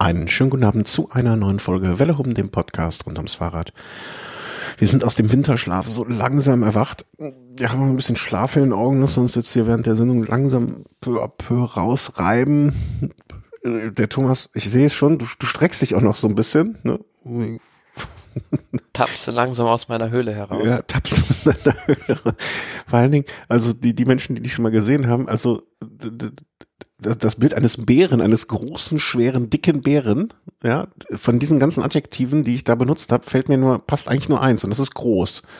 [0.00, 3.72] Einen schönen guten Abend zu einer neuen Folge Welle Hum, dem Podcast rund ums Fahrrad.
[4.76, 7.04] Wir sind aus dem Winterschlaf so langsam erwacht.
[7.18, 10.24] Wir haben ein bisschen Schlaf in den Augen, lassen uns jetzt hier während der Sendung
[10.24, 12.72] langsam peu à peu rausreiben.
[13.64, 16.78] Der Thomas, ich sehe es schon, du, du streckst dich auch noch so ein bisschen.
[16.84, 17.58] Ne?
[18.92, 20.62] Tapse langsam aus meiner Höhle heraus.
[20.64, 22.36] Ja, tapse aus deiner Höhle.
[22.86, 25.60] Vor allen Dingen, also die, die Menschen, die dich schon mal gesehen haben, also
[27.00, 30.28] das Bild eines Bären, eines großen, schweren, dicken Bären,
[30.64, 34.28] ja, von diesen ganzen Adjektiven, die ich da benutzt habe, fällt mir nur, passt eigentlich
[34.28, 35.42] nur eins und das ist groß.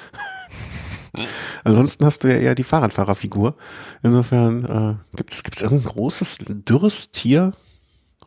[1.64, 3.56] Ansonsten hast du ja eher die Fahrradfahrerfigur.
[4.02, 7.54] Insofern äh, gibt es gibt's irgendein großes, dürres Tier,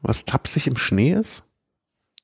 [0.01, 1.43] was tapsig im Schnee ist?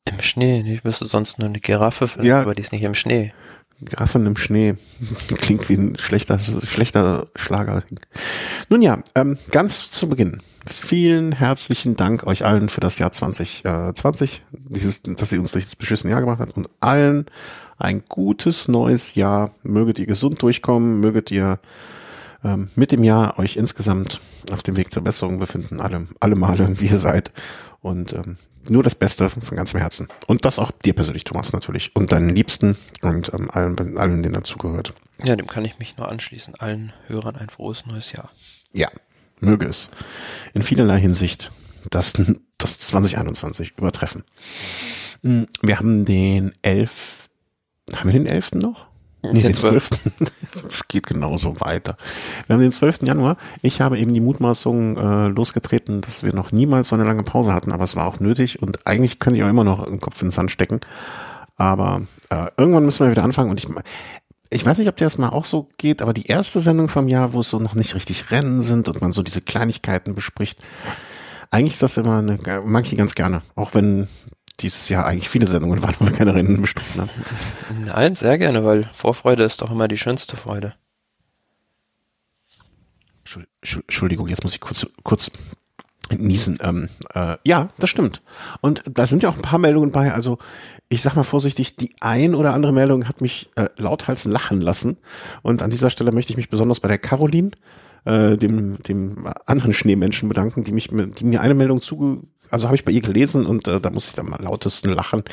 [0.05, 0.61] Im Schnee?
[0.73, 2.41] Ich müsste sonst nur eine Giraffe finden, Ja.
[2.41, 3.33] aber die ist nicht im Schnee.
[3.81, 4.75] Giraffen im Schnee.
[5.27, 7.83] Klingt wie ein schlechter, schlechter Schlager.
[8.69, 10.41] Nun ja, ähm, ganz zu Beginn.
[10.67, 16.12] Vielen herzlichen Dank euch allen für das Jahr 2020, dieses, dass ihr uns das beschissene
[16.12, 17.25] Jahr gemacht habt und allen
[17.78, 19.52] ein gutes neues Jahr.
[19.64, 21.59] Möget ihr gesund durchkommen, möget ihr
[22.44, 24.19] ähm, mit dem Jahr euch insgesamt
[24.52, 27.31] auf dem Weg zur Besserung befinden, alle, alle Male, wie ihr seid.
[27.81, 28.38] Und ähm,
[28.69, 30.09] nur das Beste von ganzem Herzen.
[30.28, 31.95] Und das auch dir persönlich, Thomas, natürlich.
[31.95, 34.94] Und deinen Liebsten und ähm, allen, allen, denen dazugehört.
[35.23, 36.56] Ja, dem kann ich mich nur anschließen.
[36.56, 38.30] Allen Hörern ein frohes neues Jahr.
[38.73, 38.89] Ja,
[39.41, 39.89] möge es
[40.53, 41.52] in vielerlei Hinsicht
[41.89, 42.13] das,
[42.57, 44.23] das 2021 übertreffen.
[45.21, 47.29] Mm, Wir haben den 11.
[47.94, 48.53] Haben wir den 11.
[48.53, 48.88] noch?
[49.23, 49.89] Nee, Den den 12.
[50.67, 51.97] Es geht genauso weiter.
[52.45, 53.03] Wir haben den 12.
[53.03, 53.38] Januar.
[53.61, 57.53] Ich habe eben die Mutmaßung äh, losgetreten, dass wir noch niemals so eine lange Pause
[57.53, 60.22] hatten, aber es war auch nötig und eigentlich könnte ich auch immer noch den Kopf
[60.22, 60.81] in den Sand stecken.
[61.55, 63.67] Aber äh, irgendwann müssen wir wieder anfangen und ich,
[64.50, 67.08] ich weiß nicht, ob dir das mal auch so geht, aber die erste Sendung vom
[67.08, 70.59] Jahr, wo es so noch nicht richtig Rennen sind und man so diese Kleinigkeiten bespricht,
[71.52, 74.08] eigentlich ist das immer eine, mag ich die ganz gerne, auch wenn
[74.59, 77.09] dieses Jahr eigentlich viele Sendungen waren, wo wir keine Rennen bestritten haben.
[77.86, 80.73] Nein, sehr gerne, weil Vorfreude ist doch immer die schönste Freude.
[83.24, 85.30] Entschuld- Entschuld- Entschuldigung, jetzt muss ich kurz, kurz
[86.09, 86.57] niesen.
[86.62, 88.22] Ähm, äh, ja, das stimmt.
[88.62, 90.13] Und da sind ja auch ein paar Meldungen bei.
[90.13, 90.38] Also
[90.90, 94.98] ich sag mal vorsichtig, die ein oder andere Meldung hat mich äh, lauthals lachen lassen.
[95.42, 97.52] Und an dieser Stelle möchte ich mich besonders bei der Caroline,
[98.06, 102.75] äh, dem, dem anderen Schneemenschen bedanken, die mich, die mir eine Meldung zuge, also habe
[102.75, 105.24] ich bei ihr gelesen und äh, da muss ich dann mal lautesten lachen.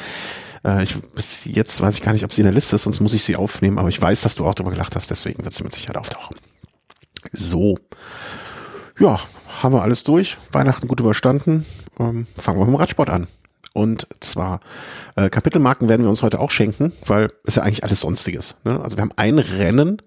[0.65, 3.01] Äh, ich, bis jetzt weiß ich gar nicht, ob sie in der Liste ist, sonst
[3.01, 5.55] muss ich sie aufnehmen, aber ich weiß, dass du auch darüber gelacht hast, deswegen wird
[5.55, 6.37] sie mit Sicherheit auftauchen.
[7.33, 7.77] So.
[8.99, 9.21] Ja,
[9.63, 10.37] haben wir alles durch.
[10.53, 11.65] Weihnachten gut überstanden.
[11.99, 13.29] Ähm, fangen wir mit dem Radsport an.
[13.75, 14.61] Und zwar
[15.17, 18.57] äh, Kapitelmarken werden wir uns heute auch schenken, weil ist ja eigentlich alles Sonstiges.
[18.65, 18.81] Ne?
[18.81, 20.01] Also wir haben ein Rennen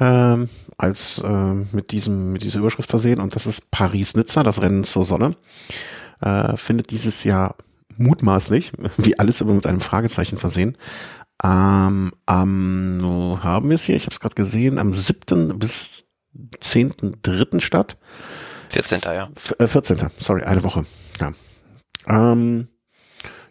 [0.00, 0.48] ähm,
[0.78, 5.04] als äh, mit diesem mit dieser Überschrift versehen und das ist Paris-Nizza, das Rennen zur
[5.04, 5.36] Sonne.
[6.20, 7.56] Äh, findet dieses Jahr
[7.98, 10.76] mutmaßlich, wie alles immer mit einem Fragezeichen versehen,
[11.44, 15.58] ähm, am, wo haben wir es hier, ich habe es gerade gesehen, am 7.
[15.58, 16.06] bis
[16.62, 17.60] 10.3.
[17.60, 17.98] statt.
[18.70, 19.00] 14.
[19.04, 19.28] ja.
[19.36, 19.98] F- äh, 14.
[20.18, 20.84] Sorry, eine Woche.
[21.20, 21.32] Ja.
[22.08, 22.68] Ähm,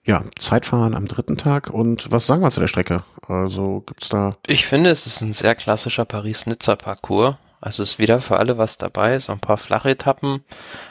[0.06, 1.70] ja, Zeitfahren am dritten Tag.
[1.70, 3.04] Und was sagen wir zu der Strecke?
[3.28, 4.38] Also gibt's da.
[4.48, 7.36] Ich finde, es ist ein sehr klassischer Paris-Nizza-Parcours.
[7.60, 10.44] Also es ist wieder für alle was dabei, so ein paar flache Etappen.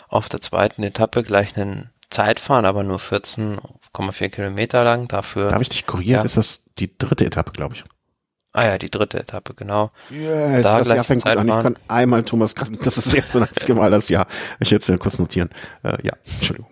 [0.09, 5.07] Auf der zweiten Etappe gleich einen Zeitfahren, aber nur 14,4 Kilometer lang.
[5.07, 6.21] Dafür, Darf ich dich korrigieren?
[6.21, 6.25] Ja.
[6.25, 7.85] Ist das die dritte Etappe, glaube ich.
[8.53, 9.93] ah ja, die dritte Etappe, genau.
[10.11, 11.47] Yes, Da das gleich Jahr fängt gut an.
[11.49, 12.73] Ich kann einmal Thomas Kraft.
[12.85, 14.27] Das ist das erste und einzige Mal das Jahr.
[14.59, 15.51] Ich mir kurz notieren.
[15.85, 16.69] Äh, ja, Entschuldigung.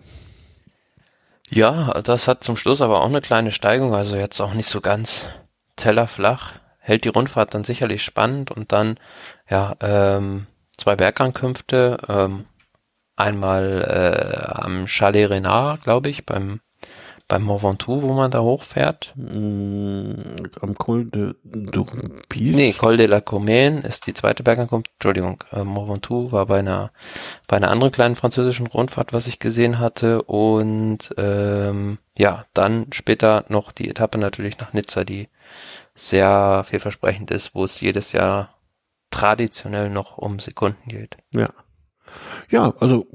[1.55, 4.81] Ja, das hat zum Schluss aber auch eine kleine Steigung, also jetzt auch nicht so
[4.81, 5.27] ganz
[5.75, 6.53] tellerflach.
[6.79, 8.99] Hält die Rundfahrt dann sicherlich spannend und dann,
[9.47, 12.45] ja, ähm, zwei Bergankünfte, ähm,
[13.15, 16.59] einmal äh, am Chalet Renard, glaube ich, beim
[17.27, 19.13] beim Mont Ventoux, wo man da hochfährt.
[19.15, 20.13] Mm,
[20.61, 22.55] am Col de Durbis.
[22.55, 24.91] Nee, Col de la Comène ist die zweite Bergankunft.
[24.93, 26.91] Entschuldigung, äh, Mont Ventoux war bei einer
[27.47, 30.23] bei einer anderen kleinen französischen Rundfahrt, was ich gesehen hatte.
[30.23, 35.29] Und ähm, ja, dann später noch die Etappe natürlich nach Nizza, die
[35.95, 38.55] sehr vielversprechend ist, wo es jedes Jahr
[39.11, 41.17] traditionell noch um Sekunden geht.
[41.33, 41.49] Ja.
[42.49, 43.07] Ja, also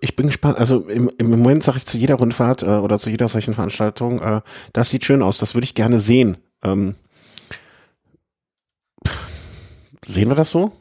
[0.00, 0.58] ich bin gespannt.
[0.58, 4.20] Also im, im Moment sage ich zu jeder Rundfahrt äh, oder zu jeder solchen Veranstaltung,
[4.20, 4.40] äh,
[4.72, 6.38] das sieht schön aus, das würde ich gerne sehen.
[6.62, 6.94] Ähm,
[10.04, 10.72] sehen wir das so?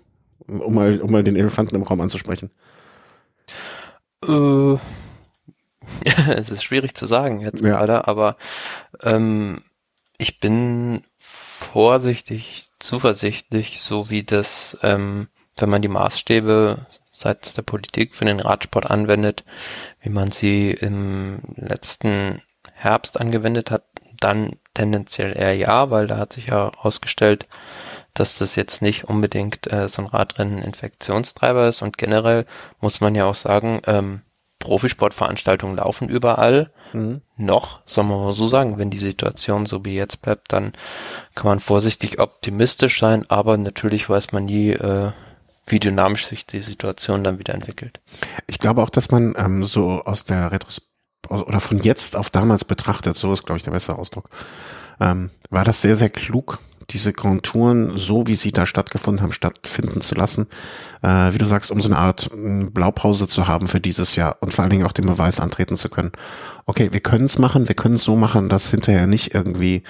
[0.47, 2.51] Um mal, um mal den Elefanten im Raum anzusprechen.
[4.27, 4.73] Äh,
[6.35, 7.69] es ist schwierig zu sagen jetzt Ja.
[7.77, 8.37] gerade, aber
[9.01, 9.61] ähm,
[10.17, 15.27] ich bin vorsichtig, zuversichtlich, so wie das, ähm,
[15.57, 16.85] wenn man die Maßstäbe
[17.21, 19.43] seitens der Politik für den Radsport anwendet,
[20.01, 22.41] wie man sie im letzten
[22.73, 23.83] Herbst angewendet hat,
[24.19, 27.47] dann tendenziell eher ja, weil da hat sich ja herausgestellt,
[28.13, 32.45] dass das jetzt nicht unbedingt äh, so ein Radrennen Infektionstreiber ist und generell
[32.79, 34.21] muss man ja auch sagen, ähm,
[34.59, 36.71] Profisportveranstaltungen laufen überall.
[36.93, 37.21] Mhm.
[37.35, 40.73] Noch, soll man mal so sagen, wenn die Situation so wie jetzt bleibt, dann
[41.35, 45.11] kann man vorsichtig optimistisch sein, aber natürlich weiß man nie, äh,
[45.65, 47.99] wie dynamisch sich die Situation dann wieder entwickelt.
[48.47, 50.81] Ich glaube auch, dass man ähm, so aus der Retros
[51.29, 54.29] oder von jetzt auf damals betrachtet, so ist, glaube ich, der bessere Ausdruck,
[54.99, 56.59] ähm, war das sehr, sehr klug,
[56.89, 60.47] diese Konturen, so wie sie da stattgefunden haben, stattfinden zu lassen.
[61.01, 64.53] Äh, wie du sagst, um so eine Art Blaupause zu haben für dieses Jahr und
[64.53, 66.11] vor allen Dingen auch den Beweis antreten zu können.
[66.65, 69.83] Okay, wir können es machen, wir können es so machen, dass hinterher nicht irgendwie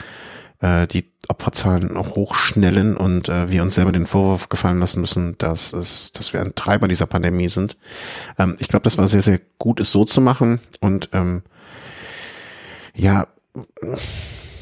[0.61, 5.73] äh, die Opferzahlen hochschnellen und äh, wir uns selber den Vorwurf gefallen lassen müssen, dass
[5.73, 7.77] es, dass wir ein Treiber dieser Pandemie sind.
[8.37, 11.43] Ähm, ich glaube, das war sehr, sehr gut, es so zu machen und ähm,
[12.95, 13.27] ja,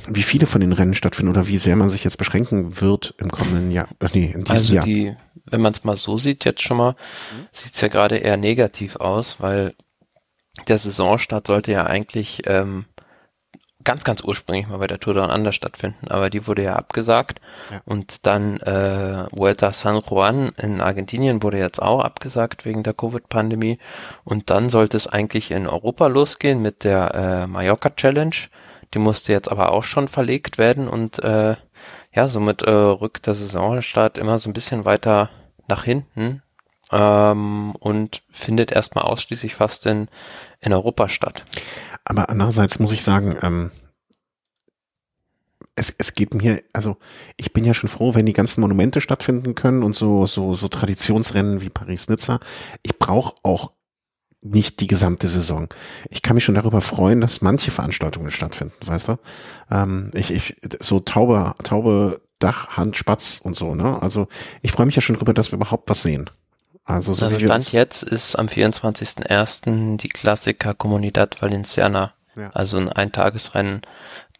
[0.07, 3.29] wie viele von den Rennen stattfinden oder wie sehr man sich jetzt beschränken wird im
[3.29, 4.85] kommenden Jahr, äh, nee, in diesem also Jahr.
[4.85, 5.15] Die,
[5.45, 7.47] wenn man es mal so sieht, jetzt schon mal, mhm.
[7.51, 9.75] sieht es ja gerade eher negativ aus, weil
[10.67, 12.85] der Saisonstart sollte ja eigentlich ähm,
[13.83, 17.39] ganz, ganz ursprünglich mal bei der Tour Down Under stattfinden, aber die wurde ja abgesagt.
[17.71, 17.81] Ja.
[17.85, 23.79] Und dann äh, Vuelta San Juan in Argentinien wurde jetzt auch abgesagt wegen der Covid-Pandemie.
[24.23, 28.35] Und dann sollte es eigentlich in Europa losgehen mit der äh, Mallorca Challenge.
[28.93, 31.55] Die musste jetzt aber auch schon verlegt werden und äh,
[32.13, 35.29] ja, somit äh, rückt der Saisonstart immer so ein bisschen weiter
[35.67, 36.41] nach hinten
[36.91, 40.09] ähm, und findet erstmal ausschließlich fast in,
[40.61, 41.43] in Europa statt.
[42.03, 43.71] Aber andererseits muss ich sagen, ähm,
[45.75, 46.97] es, es geht mir, also
[47.37, 50.67] ich bin ja schon froh, wenn die ganzen Monumente stattfinden können und so, so, so
[50.67, 52.39] Traditionsrennen wie Paris-Nizza.
[52.83, 53.71] Ich brauche auch
[54.41, 55.67] nicht die gesamte Saison.
[56.09, 59.19] Ich kann mich schon darüber freuen, dass manche Veranstaltungen stattfinden, weißt du?
[59.69, 64.01] Ähm, ich, ich, so taube, taube Dach, Hand, Spatz und so, ne?
[64.01, 64.27] Also
[64.61, 66.29] ich freue mich ja schon darüber, dass wir überhaupt was sehen.
[66.89, 69.97] Also, so also Stand jetzt ist am 24.01.
[69.97, 72.13] die Klassiker Comunidad Valenciana.
[72.35, 72.49] Ja.
[72.53, 73.81] Also ein Eintagesrennen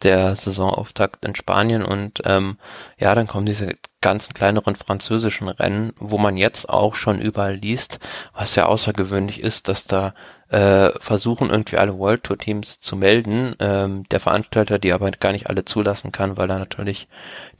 [0.02, 2.56] der Saisonauftakt in Spanien und ähm,
[2.98, 8.00] ja, dann kommen diese ganzen kleineren französischen Rennen, wo man jetzt auch schon überall liest,
[8.32, 10.14] was ja außergewöhnlich ist, dass da
[10.50, 13.54] äh, versuchen irgendwie alle World Tour Teams zu melden.
[13.60, 17.08] Ähm, der Veranstalter, die aber gar nicht alle zulassen kann, weil er natürlich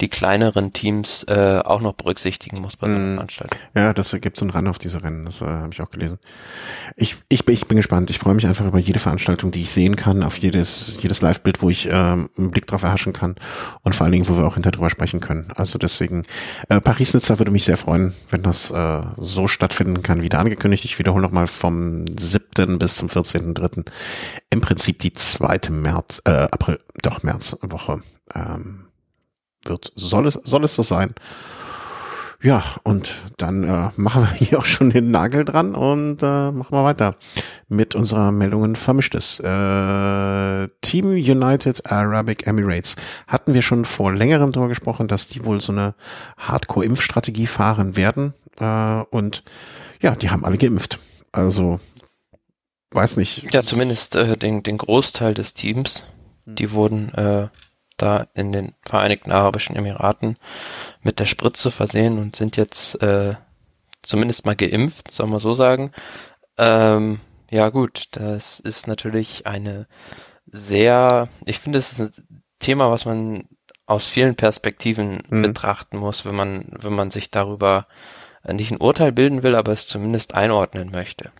[0.01, 2.95] die kleineren Teams äh, auch noch berücksichtigen muss bei mm.
[2.95, 3.61] der Veranstaltung.
[3.75, 6.19] Ja, das gibt so einen Run auf diese Rennen, das äh, habe ich auch gelesen.
[6.97, 8.11] Ich, ich, bin, ich bin gespannt.
[8.11, 11.63] Ich freue mich einfach über jede Veranstaltung, die ich sehen kann, auf jedes, jedes Live-Bild,
[11.63, 13.37] wo ich ähm, einen Blick drauf erhaschen kann
[13.83, 15.49] und vor allen Dingen, wo wir auch hinter drüber sprechen können.
[15.55, 16.25] Also deswegen,
[16.69, 20.85] äh, Paris-Nizza würde mich sehr freuen, wenn das äh, so stattfinden kann, wie da angekündigt.
[20.85, 23.87] Ich wiederhole nochmal vom 7 bis zum 14.3.
[24.51, 28.01] Im Prinzip die zweite März, äh, April, doch März Woche
[28.35, 28.87] ähm,
[29.65, 31.15] wird, soll es, soll es so sein.
[32.43, 36.73] Ja, und dann äh, machen wir hier auch schon den Nagel dran und äh, machen
[36.73, 37.17] wir weiter
[37.69, 39.41] mit unserer Meldungen vermischtes.
[39.41, 45.61] Äh, Team United Arabic Emirates hatten wir schon vor längerem darüber gesprochen, dass die wohl
[45.61, 45.95] so eine
[46.39, 48.33] Hardcore-Impfstrategie fahren werden.
[48.59, 49.45] Äh, und
[50.01, 50.99] ja, die haben alle geimpft.
[51.33, 51.79] Also
[52.91, 53.53] weiß nicht.
[53.53, 56.05] Ja, zumindest äh, den, den Großteil des Teams.
[56.45, 56.57] Hm.
[56.57, 57.49] Die wurden äh,
[57.97, 60.37] da in den Vereinigten Arabischen Emiraten
[61.03, 63.35] mit der Spritze versehen und sind jetzt äh,
[64.03, 65.93] zumindest mal geimpft, soll man so sagen.
[66.57, 69.87] Ähm, ja gut, das ist natürlich eine
[70.47, 73.49] sehr, ich finde, es ist ein Thema, was man
[73.87, 75.43] aus vielen Perspektiven mhm.
[75.43, 77.87] betrachten muss, wenn man, wenn man sich darüber
[78.47, 81.33] nicht ein Urteil bilden will, aber es zumindest einordnen möchte.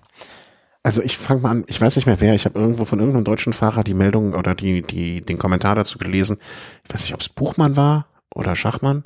[0.83, 3.25] Also ich fange mal an, ich weiß nicht mehr wer, ich habe irgendwo von irgendeinem
[3.25, 6.39] deutschen Fahrer die Meldung oder die, die, den Kommentar dazu gelesen.
[6.85, 9.05] Ich weiß nicht, ob es Buchmann war oder Schachmann.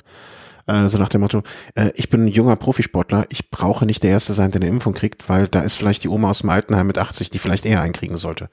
[0.67, 1.43] Äh, so nach dem Motto,
[1.75, 4.93] äh, ich bin ein junger Profisportler, ich brauche nicht der Erste sein, der eine Impfung
[4.93, 7.81] kriegt, weil da ist vielleicht die Oma aus dem Altenheim mit 80, die vielleicht eher
[7.81, 8.49] einkriegen sollte.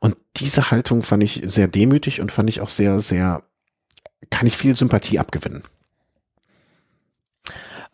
[0.00, 3.42] Und diese Haltung fand ich sehr demütig und fand ich auch sehr, sehr,
[4.30, 5.62] kann ich viel Sympathie abgewinnen.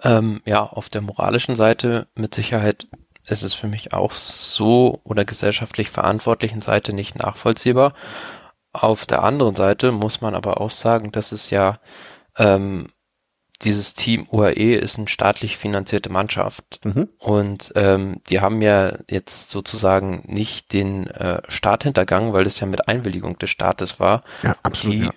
[0.03, 2.87] Ähm, ja, auf der moralischen Seite mit Sicherheit
[3.31, 7.95] ist es für mich auch so oder gesellschaftlich verantwortlichen Seite nicht nachvollziehbar.
[8.73, 11.79] Auf der anderen Seite muss man aber auch sagen, dass es ja
[12.39, 12.89] ähm,
[13.63, 17.09] dieses Team UAE ist eine staatlich finanzierte Mannschaft mhm.
[17.19, 22.67] und ähm, die haben ja jetzt sozusagen nicht den äh, Staat hintergangen, weil das ja
[22.67, 24.23] mit Einwilligung des Staates war.
[24.43, 24.97] Ja, absolut.
[24.97, 25.13] Die ja.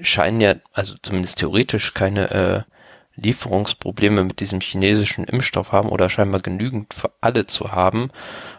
[0.00, 2.71] scheinen ja, also zumindest theoretisch, keine äh,
[3.16, 8.10] Lieferungsprobleme mit diesem chinesischen Impfstoff haben oder scheinbar genügend für alle zu haben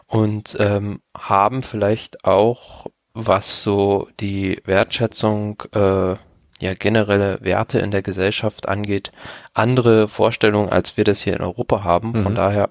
[0.07, 6.15] und ähm, haben vielleicht auch, was so die Wertschätzung äh,
[6.62, 9.12] ja generelle Werte in der Gesellschaft angeht,
[9.53, 12.12] andere Vorstellungen, als wir das hier in Europa haben.
[12.12, 12.24] Mhm.
[12.24, 12.69] Von daher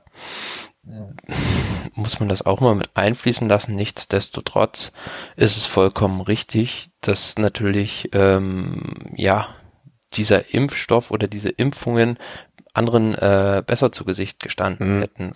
[1.94, 3.76] muss man das auch mal mit einfließen lassen.
[3.76, 4.92] Nichtsdestotrotz
[5.36, 8.82] ist es vollkommen richtig, dass natürlich ähm,
[9.14, 9.46] ja
[10.16, 12.19] dieser Impfstoff oder diese Impfungen
[12.75, 15.00] anderen äh, besser zu Gesicht gestanden mhm.
[15.00, 15.33] hätten.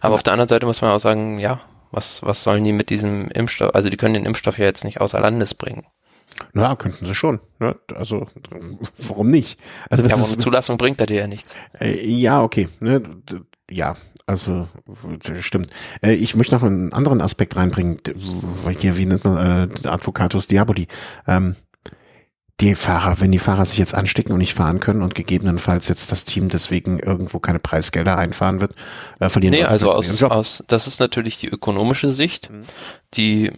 [0.00, 1.60] Aber auf der anderen Seite muss man auch sagen, ja,
[1.90, 5.00] was, was sollen die mit diesem Impfstoff, also die können den Impfstoff ja jetzt nicht
[5.00, 5.86] außer Landes bringen.
[6.52, 7.40] Na, könnten sie schon.
[7.58, 7.76] Ne?
[7.94, 8.26] Also,
[8.96, 9.58] warum nicht?
[9.90, 11.56] Also, ja, aber eine Zulassung bringt er dir ja nichts.
[11.78, 12.68] Äh, ja, okay.
[12.80, 13.02] Ne?
[13.68, 13.96] Ja,
[14.26, 14.68] also
[15.40, 15.70] stimmt.
[16.02, 17.98] Äh, ich möchte noch einen anderen Aspekt reinbringen.
[18.78, 20.86] Hier, wie nennt man äh, Advocatus Diaboli?
[21.26, 21.56] Ähm,
[22.60, 26.12] die Fahrer, wenn die Fahrer sich jetzt anstecken und nicht fahren können und gegebenenfalls jetzt
[26.12, 28.74] das Team deswegen irgendwo keine Preisgelder einfahren wird,
[29.18, 32.64] äh, verlieren Nee, also aus, aus, das ist natürlich die ökonomische Sicht, mhm.
[33.14, 33.52] die,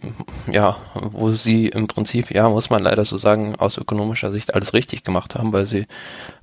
[0.49, 4.73] ja, wo sie im Prinzip, ja, muss man leider so sagen, aus ökonomischer Sicht alles
[4.73, 5.85] richtig gemacht haben, weil sie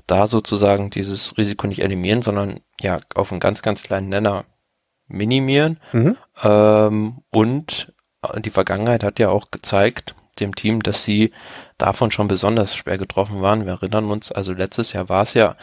[0.06, 4.44] da sozusagen dieses Risiko nicht eliminieren, sondern ja, auf einen ganz, ganz kleinen Nenner
[5.06, 5.80] minimieren.
[5.92, 6.16] Mhm.
[6.42, 7.92] Ähm, und
[8.44, 11.32] die Vergangenheit hat ja auch gezeigt, dem Team, dass sie
[11.82, 13.64] davon schon besonders schwer getroffen waren.
[13.66, 15.56] Wir erinnern uns, also letztes Jahr war es ja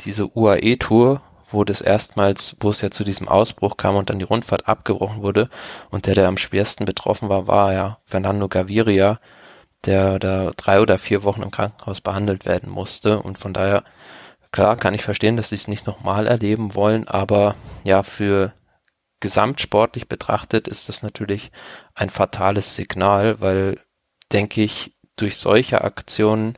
[0.00, 4.24] diese UAE-Tour, wo das erstmals, wo es ja zu diesem Ausbruch kam und dann die
[4.24, 5.48] Rundfahrt abgebrochen wurde.
[5.90, 9.20] Und der, der am schwersten betroffen war, war ja Fernando Gaviria,
[9.84, 13.20] der da drei oder vier Wochen im Krankenhaus behandelt werden musste.
[13.20, 13.84] Und von daher,
[14.50, 17.54] klar, kann ich verstehen, dass sie es nicht nochmal erleben wollen, aber
[17.84, 18.52] ja, für
[19.20, 21.50] gesamtsportlich betrachtet ist das natürlich
[21.94, 23.78] ein fatales Signal, weil
[24.32, 26.54] denke ich, durch solche Aktionen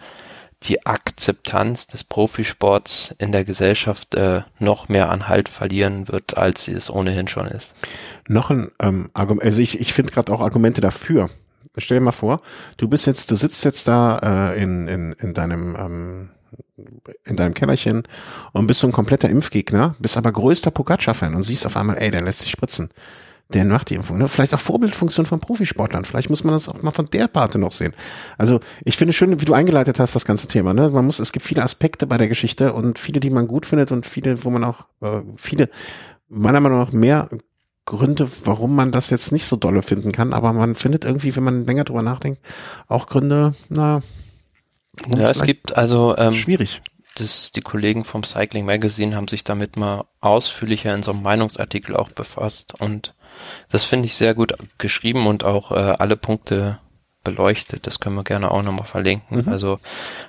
[0.64, 6.64] die Akzeptanz des Profisports in der Gesellschaft äh, noch mehr an Halt verlieren wird, als
[6.64, 7.74] sie es ohnehin schon ist.
[8.26, 11.30] Noch ein ähm, Argument, also ich, ich finde gerade auch Argumente dafür.
[11.76, 12.42] Stell dir mal vor,
[12.76, 16.30] du bist jetzt, du sitzt jetzt da äh, in, in, in deinem ähm,
[17.24, 18.04] in deinem Kellerchen
[18.52, 22.10] und bist so ein kompletter Impfgegner, bist aber größter Pogacar-Fan und siehst auf einmal, ey,
[22.10, 22.90] der lässt sich spritzen
[23.54, 24.18] der macht die Impfung.
[24.18, 24.28] Ne?
[24.28, 26.04] Vielleicht auch Vorbildfunktion von Profisportlern.
[26.04, 27.94] Vielleicht muss man das auch mal von der Parte noch sehen.
[28.36, 30.74] Also ich finde schön, wie du eingeleitet hast, das ganze Thema.
[30.74, 30.90] Ne?
[30.90, 33.90] Man muss, es gibt viele Aspekte bei der Geschichte und viele, die man gut findet
[33.90, 35.70] und viele, wo man auch, äh, viele,
[36.28, 37.28] meiner Meinung nach mehr
[37.86, 41.44] Gründe, warum man das jetzt nicht so dolle finden kann, aber man findet irgendwie, wenn
[41.44, 42.42] man länger drüber nachdenkt,
[42.86, 44.02] auch Gründe, na,
[45.06, 46.82] ja, es gibt also ähm, schwierig
[47.20, 51.96] das, die Kollegen vom Cycling Magazine haben sich damit mal ausführlicher in so einem Meinungsartikel
[51.96, 53.14] auch befasst und
[53.70, 56.78] das finde ich sehr gut geschrieben und auch äh, alle Punkte
[57.24, 57.86] beleuchtet.
[57.86, 59.42] Das können wir gerne auch nochmal verlinken.
[59.44, 59.48] Mhm.
[59.48, 59.78] Also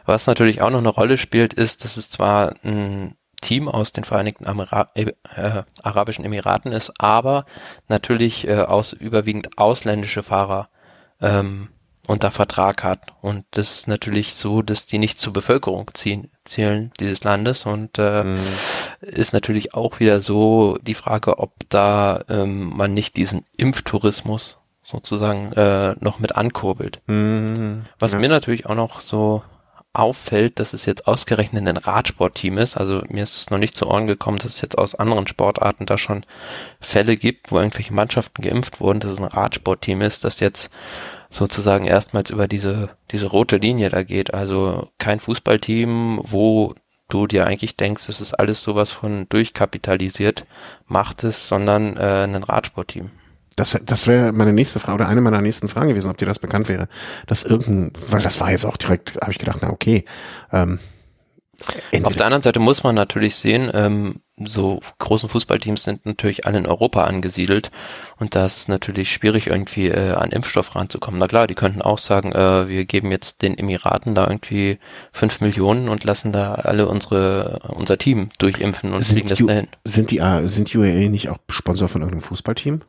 [0.06, 4.04] was natürlich auch noch eine Rolle spielt, ist, dass es zwar ein Team aus den
[4.04, 7.46] Vereinigten Amira äh, äh, Arabischen Emiraten ist, aber
[7.88, 10.70] natürlich äh, aus überwiegend ausländische Fahrer
[11.22, 11.70] ähm,
[12.10, 13.14] unter Vertrag hat.
[13.22, 17.68] Und das ist natürlich so, dass die nicht zur Bevölkerung ziehen, zählen dieses Landes.
[17.68, 18.40] Und äh, mhm.
[19.02, 25.54] ist natürlich auch wieder so die Frage, ob da ähm, man nicht diesen Impftourismus sozusagen
[25.54, 27.00] äh, noch mit ankurbelt.
[27.06, 27.84] Mhm.
[28.00, 28.20] Was ja.
[28.20, 29.44] mir natürlich auch noch so
[29.94, 32.76] auffällt, dass es jetzt ausgerechnet ein Radsportteam ist.
[32.78, 35.86] Also mir ist es noch nicht zu Ohren gekommen, dass es jetzt aus anderen Sportarten
[35.86, 36.26] da schon
[36.80, 40.72] Fälle gibt, wo irgendwelche Mannschaften geimpft wurden, dass es ein Radsportteam ist, das jetzt
[41.30, 44.34] sozusagen erstmals über diese, diese rote Linie da geht.
[44.34, 46.74] Also kein Fußballteam, wo
[47.08, 50.46] du dir eigentlich denkst, es ist alles sowas von durchkapitalisiert,
[50.88, 53.12] macht es, sondern äh, ein Radsportteam.
[53.56, 56.40] Das, das wäre meine nächste Frage oder eine meiner nächsten Fragen gewesen, ob dir das
[56.40, 56.88] bekannt wäre,
[57.28, 60.06] dass irgendein, weil das war jetzt auch direkt, habe ich gedacht, na okay.
[60.52, 60.80] Ähm,
[62.04, 66.60] Auf der anderen Seite muss man natürlich sehen, ähm, so großen Fußballteams sind natürlich alle
[66.60, 67.72] in Europa angesiedelt
[68.18, 71.20] und da ist es natürlich schwierig irgendwie äh, an Impfstoff ranzukommen.
[71.20, 74.80] Na klar, die könnten auch sagen, äh, wir geben jetzt den Emiraten da irgendwie
[75.12, 79.68] fünf Millionen und lassen da alle unsere unser Team durchimpfen und fliegen das dahin.
[79.84, 82.82] Sind die äh, sind UAE nicht auch Sponsor von irgendeinem Fußballteam?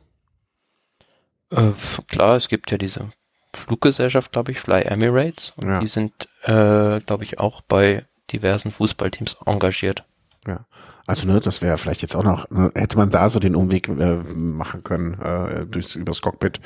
[1.51, 1.71] Äh,
[2.07, 3.09] klar, es gibt ja diese
[3.53, 5.79] Fluggesellschaft, glaube ich, Fly Emirates und ja.
[5.79, 6.13] die sind,
[6.43, 10.05] äh, glaube ich, auch bei diversen Fußballteams engagiert.
[10.47, 10.65] Ja.
[11.05, 13.89] Also ne, das wäre vielleicht jetzt auch noch, ne, hätte man da so den Umweg
[13.89, 16.61] äh, machen können, äh, durchs übers Cockpit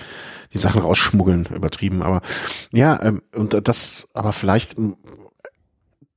[0.53, 2.03] die Sachen rausschmuggeln, übertrieben.
[2.03, 2.22] Aber
[2.72, 4.75] ja, ähm, und das, aber vielleicht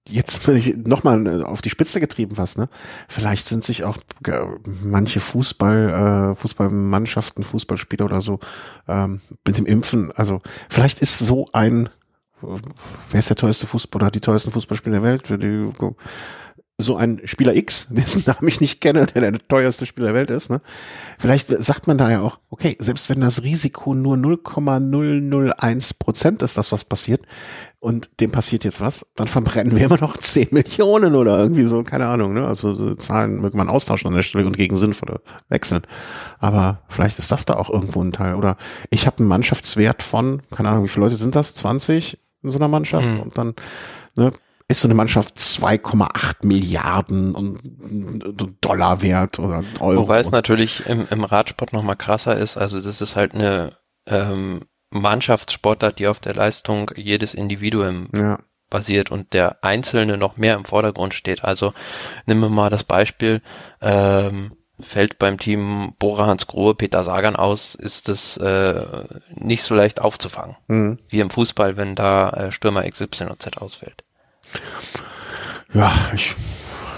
[0.09, 0.47] jetzt
[0.87, 2.69] nochmal auf die Spitze getrieben fast, ne?
[3.09, 3.99] Vielleicht sind sich auch
[4.65, 8.41] manche Fußball, äh, Fußballmannschaften, Fußballspieler oder so
[8.89, 11.89] ähm, mit dem Impfen, also vielleicht ist so ein,
[12.41, 15.29] wer ist der teuerste Fußballer, die teuersten Fußballspieler der Welt?
[16.81, 20.31] So ein Spieler X, dessen Namen ich nicht kenne, der der teuerste Spieler der Welt
[20.31, 20.61] ist, ne?
[21.19, 26.57] Vielleicht sagt man da ja auch, okay, selbst wenn das Risiko nur 0,001 Prozent ist,
[26.57, 27.23] das was passiert,
[27.81, 31.83] und dem passiert jetzt was, dann verbrennen wir immer noch 10 Millionen oder irgendwie so,
[31.85, 32.47] keine Ahnung, ne?
[32.47, 35.83] Also so Zahlen möge man austauschen an der Stelle und gegen sinnvolle wechseln.
[36.39, 38.35] Aber vielleicht ist das da auch irgendwo ein Teil.
[38.35, 38.57] Oder
[38.91, 41.55] ich habe einen Mannschaftswert von, keine Ahnung, wie viele Leute sind das?
[41.55, 43.07] 20 in so einer Mannschaft?
[43.07, 43.21] Mhm.
[43.21, 43.55] Und dann,
[44.15, 44.33] ne,
[44.69, 47.59] ist so eine Mannschaft 2,8 Milliarden und
[48.61, 50.03] Dollar wert oder Euro.
[50.03, 52.59] Wobei es natürlich im, im Radsport noch mal krasser ist.
[52.59, 53.73] Also das ist halt eine
[54.07, 58.39] ähm, Mannschaftssportart, die auf der Leistung jedes Individuum ja.
[58.69, 61.45] basiert und der Einzelne noch mehr im Vordergrund steht.
[61.45, 61.73] Also
[62.27, 63.41] nehmen wir mal das Beispiel,
[63.81, 68.81] ähm, fällt beim Team Bora Hans Grohe Peter Sagan aus, ist das äh,
[69.35, 70.57] nicht so leicht aufzufangen.
[70.69, 70.99] Mhm.
[71.09, 74.05] Wie im Fußball, wenn da äh, Stürmer XYZ ausfällt.
[75.73, 76.35] Ja, ich,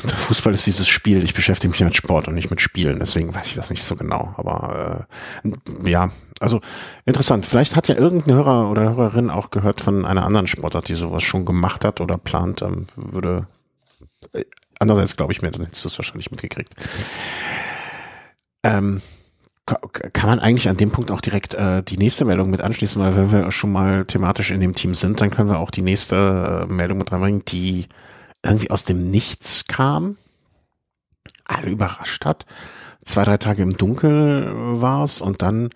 [0.05, 1.23] der Fußball ist dieses Spiel.
[1.25, 3.97] Ich beschäftige mich mit Sport und nicht mit Spielen, deswegen weiß ich das nicht so
[3.97, 4.35] genau.
[4.37, 5.07] Aber
[5.45, 6.61] äh, ja, also
[7.05, 7.47] interessant.
[7.47, 11.23] Vielleicht hat ja irgendein Hörer oder Hörerin auch gehört von einer anderen Sportart, die sowas
[11.23, 12.63] schon gemacht hat oder plant.
[12.63, 13.47] Ähm, würde
[14.33, 14.45] äh,
[14.79, 16.75] andererseits glaube ich mir, dann hättest du es wahrscheinlich mitgekriegt.
[18.63, 19.01] Ähm,
[20.13, 23.17] kann man eigentlich an dem Punkt auch direkt äh, die nächste Meldung mit anschließen, weil
[23.17, 26.67] wenn wir schon mal thematisch in dem Team sind, dann können wir auch die nächste
[26.69, 27.87] äh, Meldung mit reinbringen, die
[28.45, 30.17] irgendwie aus dem Nichts kam,
[31.45, 32.47] alle überrascht hat.
[33.05, 34.51] Zwei, drei Tage im Dunkel
[34.81, 35.71] war's und dann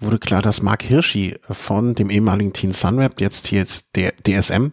[0.00, 4.70] wurde klar, dass Mark Hirschi von dem ehemaligen Team Sunweb, jetzt hier jetzt DSM,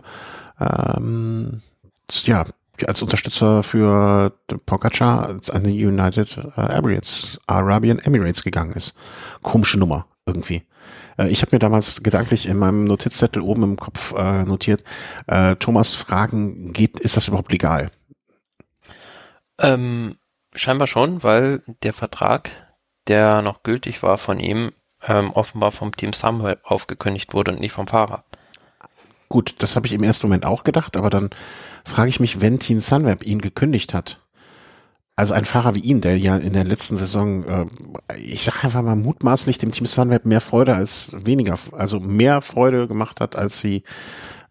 [0.59, 1.61] ähm,
[2.23, 2.45] ja,
[2.87, 4.33] als Unterstützer für
[4.65, 8.95] Pogacar an die United äh, Emirates, Arabian Emirates gegangen ist.
[9.41, 10.63] Komische Nummer irgendwie.
[11.17, 14.83] Äh, ich habe mir damals gedanklich in meinem Notizzettel oben im Kopf äh, notiert,
[15.27, 17.89] äh, Thomas fragen, geht, ist das überhaupt legal?
[19.59, 20.17] Ähm,
[20.55, 22.49] scheinbar schon, weil der Vertrag,
[23.07, 24.71] der noch gültig war von ihm,
[25.07, 28.23] ähm, offenbar vom Team Samuel aufgekündigt wurde und nicht vom Fahrer.
[29.31, 31.29] Gut, das habe ich im ersten Moment auch gedacht, aber dann
[31.85, 34.19] frage ich mich, wenn Team Sunweb ihn gekündigt hat,
[35.15, 37.65] also ein Fahrer wie ihn, der ja in der letzten Saison, äh,
[38.17, 42.89] ich sage einfach mal mutmaßlich dem Team Sunweb mehr Freude als weniger, also mehr Freude
[42.89, 43.83] gemacht hat, als sie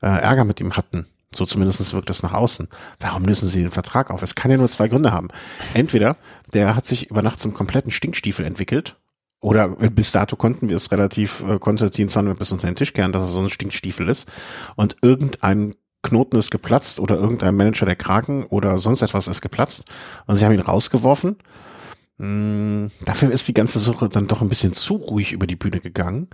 [0.00, 1.06] äh, Ärger mit ihm hatten.
[1.34, 2.68] So zumindest wirkt es nach außen.
[3.00, 4.22] Warum lösen sie den Vertrag auf?
[4.22, 5.28] Es kann ja nur zwei Gründe haben.
[5.74, 6.16] Entweder
[6.54, 8.96] der hat sich über Nacht zum kompletten Stinkstiefel entwickelt
[9.40, 13.12] oder bis dato konnten wir es relativ, äh, Team Sunweb bis unter den Tisch kehren,
[13.12, 14.28] dass er so ein Stinkstiefel ist
[14.76, 19.86] und irgendein Knoten ist geplatzt oder irgendein Manager der Kraken oder sonst etwas ist geplatzt
[20.26, 21.36] und sie haben ihn rausgeworfen.
[22.18, 25.80] Mm, dafür ist die ganze Suche dann doch ein bisschen zu ruhig über die Bühne
[25.80, 26.28] gegangen.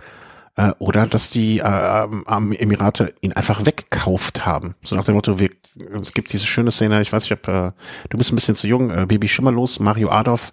[0.57, 4.75] Äh, oder dass die äh, ähm, Emirate ihn einfach weggekauft haben.
[4.83, 5.51] So nach dem Motto, wir,
[6.01, 7.71] es gibt diese schöne Szene, ich weiß nicht, ob äh,
[8.09, 10.51] du bist ein bisschen zu jung, äh, Baby Schimmerlos, Mario Adolf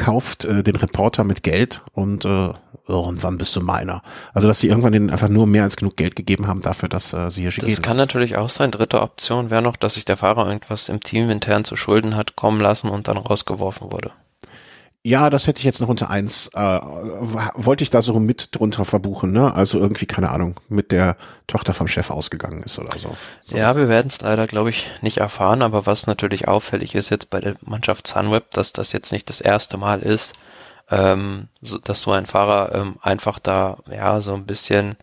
[0.00, 2.54] kauft äh, den Reporter mit Geld und äh, oh,
[2.86, 4.02] und wann bist du meiner?
[4.32, 7.12] Also, dass sie irgendwann denen einfach nur mehr als genug Geld gegeben haben dafür, dass
[7.12, 7.68] äh, sie hier schicken.
[7.68, 7.98] Das kann ist.
[7.98, 8.70] natürlich auch sein.
[8.70, 12.36] Dritte Option wäre noch, dass sich der Fahrer irgendwas im Team intern zu Schulden hat
[12.36, 14.12] kommen lassen und dann rausgeworfen wurde.
[15.02, 16.50] Ja, das hätte ich jetzt noch unter eins.
[16.52, 16.60] Äh,
[17.54, 19.54] wollte ich da so mit drunter verbuchen, ne?
[19.54, 23.16] Also irgendwie, keine Ahnung, mit der Tochter vom Chef ausgegangen ist oder so.
[23.40, 23.56] so.
[23.56, 27.30] Ja, wir werden es leider, glaube ich, nicht erfahren, aber was natürlich auffällig ist jetzt
[27.30, 30.34] bei der Mannschaft Sunweb, dass das jetzt nicht das erste Mal ist,
[30.90, 34.96] ähm, so, dass so ein Fahrer ähm, einfach da ja so ein bisschen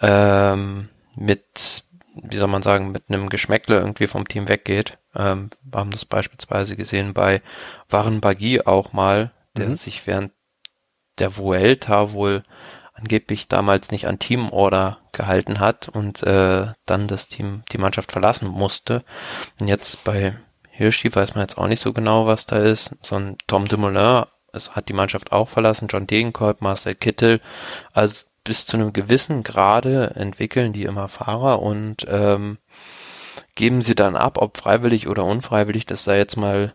[0.00, 1.82] ähm, mit,
[2.14, 4.98] wie soll man sagen, mit einem Geschmäckle irgendwie vom Team weggeht.
[5.14, 7.42] Ähm, wir haben das beispielsweise gesehen bei
[7.88, 9.76] Warren Bagi auch mal, der mhm.
[9.76, 10.32] sich während
[11.18, 12.42] der Vuelta wohl
[12.94, 18.48] angeblich damals nicht an Teamorder gehalten hat und äh, dann das Team, die Mannschaft verlassen
[18.48, 19.04] musste.
[19.60, 20.34] Und jetzt bei
[20.70, 22.96] Hirschi weiß man jetzt auch nicht so genau, was da ist.
[23.02, 27.40] So ein Tom Dumoulin es hat die Mannschaft auch verlassen, John Degenkolb, Marcel Kittel.
[27.92, 32.58] Also bis zu einem gewissen Grade entwickeln die immer Fahrer und ähm,
[33.54, 36.72] geben sie dann ab, ob freiwillig oder unfreiwillig, das sei jetzt mal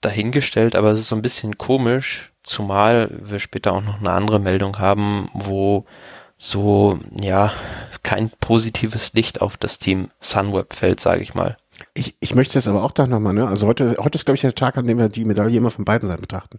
[0.00, 4.38] dahingestellt, aber es ist so ein bisschen komisch, zumal wir später auch noch eine andere
[4.38, 5.84] Meldung haben, wo
[6.38, 7.52] so, ja,
[8.02, 11.56] kein positives Licht auf das Team Sunweb fällt, sage ich mal.
[11.94, 13.48] Ich, ich möchte jetzt aber auch da nochmal, ne?
[13.48, 15.84] Also heute, heute ist, glaube ich, der Tag, an dem wir die Medaille immer von
[15.84, 16.58] beiden Seiten betrachten.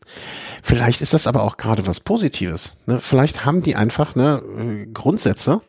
[0.62, 2.73] Vielleicht ist das aber auch gerade was Positives.
[2.86, 2.99] Ne?
[2.99, 5.62] Vielleicht haben die einfach ne, äh, Grundsätze,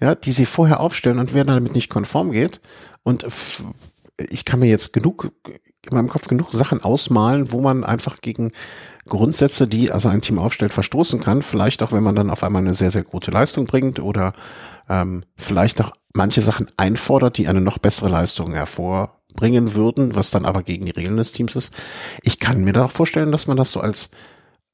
[0.00, 2.60] ja, die sie vorher aufstellen und wer damit nicht konform geht.
[3.06, 3.24] Und
[4.16, 8.50] ich kann mir jetzt genug, in meinem Kopf genug Sachen ausmalen, wo man einfach gegen
[9.08, 11.42] Grundsätze, die also ein Team aufstellt, verstoßen kann.
[11.42, 14.32] Vielleicht auch, wenn man dann auf einmal eine sehr, sehr gute Leistung bringt oder
[14.88, 20.32] ähm, vielleicht auch manche Sachen einfordert, die eine noch bessere Leistung hervor bringen würden, was
[20.32, 21.72] dann aber gegen die Regeln des Teams ist.
[22.22, 24.10] Ich kann mir da auch vorstellen, dass man das so als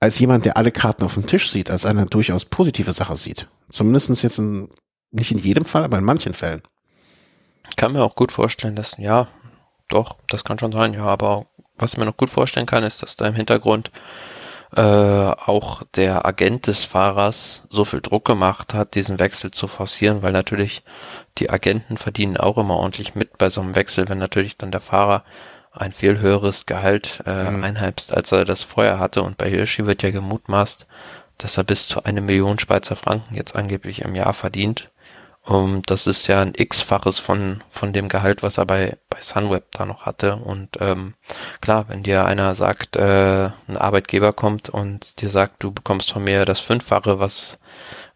[0.01, 3.49] als jemand, der alle Karten auf dem Tisch sieht, als eine durchaus positive Sache sieht.
[3.69, 4.71] Zumindestens jetzt in,
[5.11, 6.63] nicht in jedem Fall, aber in manchen Fällen.
[7.73, 9.29] Ich kann mir auch gut vorstellen, dass, ja,
[9.89, 11.47] doch, das kann schon sein, ja, aber
[11.79, 13.91] was ich mir noch gut vorstellen kann, ist, dass da im Hintergrund
[14.77, 20.21] äh, auch der Agent des Fahrers so viel Druck gemacht hat, diesen Wechsel zu forcieren,
[20.23, 20.83] weil natürlich
[21.39, 24.83] die Agenten verdienen auch immer ordentlich mit bei so einem Wechsel, wenn natürlich dann der
[24.83, 25.25] Fahrer
[25.73, 27.65] ein viel höheres Gehalt äh, mhm.
[27.65, 29.23] einheimst, als er das vorher hatte.
[29.23, 30.87] Und bei Hirschi wird ja gemutmaßt,
[31.39, 34.91] dass er bis zu eine Million Schweizer Franken jetzt angeblich im Jahr verdient.
[35.45, 39.65] Um, das ist ja ein x-faches von, von dem Gehalt, was er bei, bei Sunweb
[39.73, 40.37] da noch hatte.
[40.37, 41.15] Und ähm,
[41.61, 46.23] klar, wenn dir einer sagt, äh, ein Arbeitgeber kommt und dir sagt, du bekommst von
[46.23, 47.59] mir das Fünffache, was,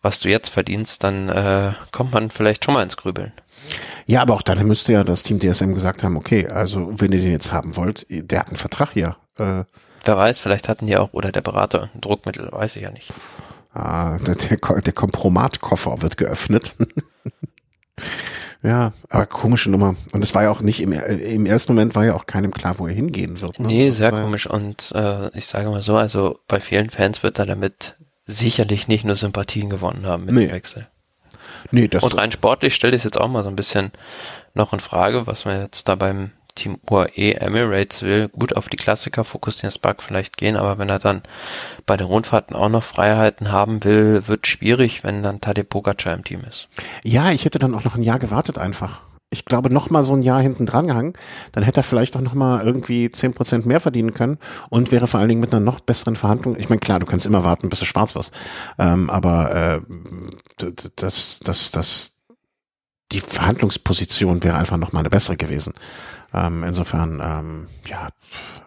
[0.03, 3.33] was du jetzt verdienst, dann äh, kommt man vielleicht schon mal ins Grübeln.
[4.07, 7.21] Ja, aber auch dann müsste ja das Team DSM gesagt haben, okay, also wenn ihr
[7.21, 9.17] den jetzt haben wollt, der hat einen Vertrag hier.
[9.37, 9.65] Äh,
[10.05, 13.13] Wer weiß, vielleicht hatten die auch, oder der Berater ein Druckmittel, weiß ich ja nicht.
[13.75, 16.77] Ah, der, der, der Kompromatkoffer wird geöffnet.
[18.63, 19.97] ja, aber komische Nummer.
[20.13, 22.79] Und es war ja auch nicht, im, im ersten Moment war ja auch keinem klar,
[22.79, 23.61] wo er hingehen wird.
[23.61, 23.67] Ne?
[23.67, 24.47] Nee, sehr komisch.
[24.47, 29.05] Und äh, ich sage mal so, also bei vielen Fans wird er damit sicherlich nicht
[29.05, 30.47] nur Sympathien gewonnen haben mit nee.
[30.47, 30.87] dem Wechsel.
[31.71, 33.91] Nee, das Und rein sportlich stelle ich es jetzt auch mal so ein bisschen
[34.55, 38.29] noch in Frage, was man jetzt da beim Team UAE Emirates will.
[38.29, 41.23] Gut auf die Klassiker fokussieren, Spark vielleicht gehen, aber wenn er dann
[41.87, 46.25] bei den Rundfahrten auch noch Freiheiten haben will, wird schwierig, wenn dann Tadej Pogacar im
[46.25, 46.67] Team ist.
[47.05, 50.15] Ja, ich hätte dann auch noch ein Jahr gewartet einfach ich glaube, noch mal so
[50.15, 51.15] ein Jahr hinten dran gehangen,
[51.53, 54.39] dann hätte er vielleicht auch noch mal irgendwie zehn Prozent mehr verdienen können
[54.71, 56.57] und wäre vor allen Dingen mit einer noch besseren Verhandlung.
[56.59, 58.35] Ich meine, klar, du kannst immer warten, bis du schwarz wirst,
[58.79, 59.81] ähm, aber äh,
[60.97, 62.19] das, das, das,
[63.13, 65.75] die Verhandlungsposition wäre einfach noch mal eine bessere gewesen.
[66.37, 68.09] Ähm, insofern, ähm, ja,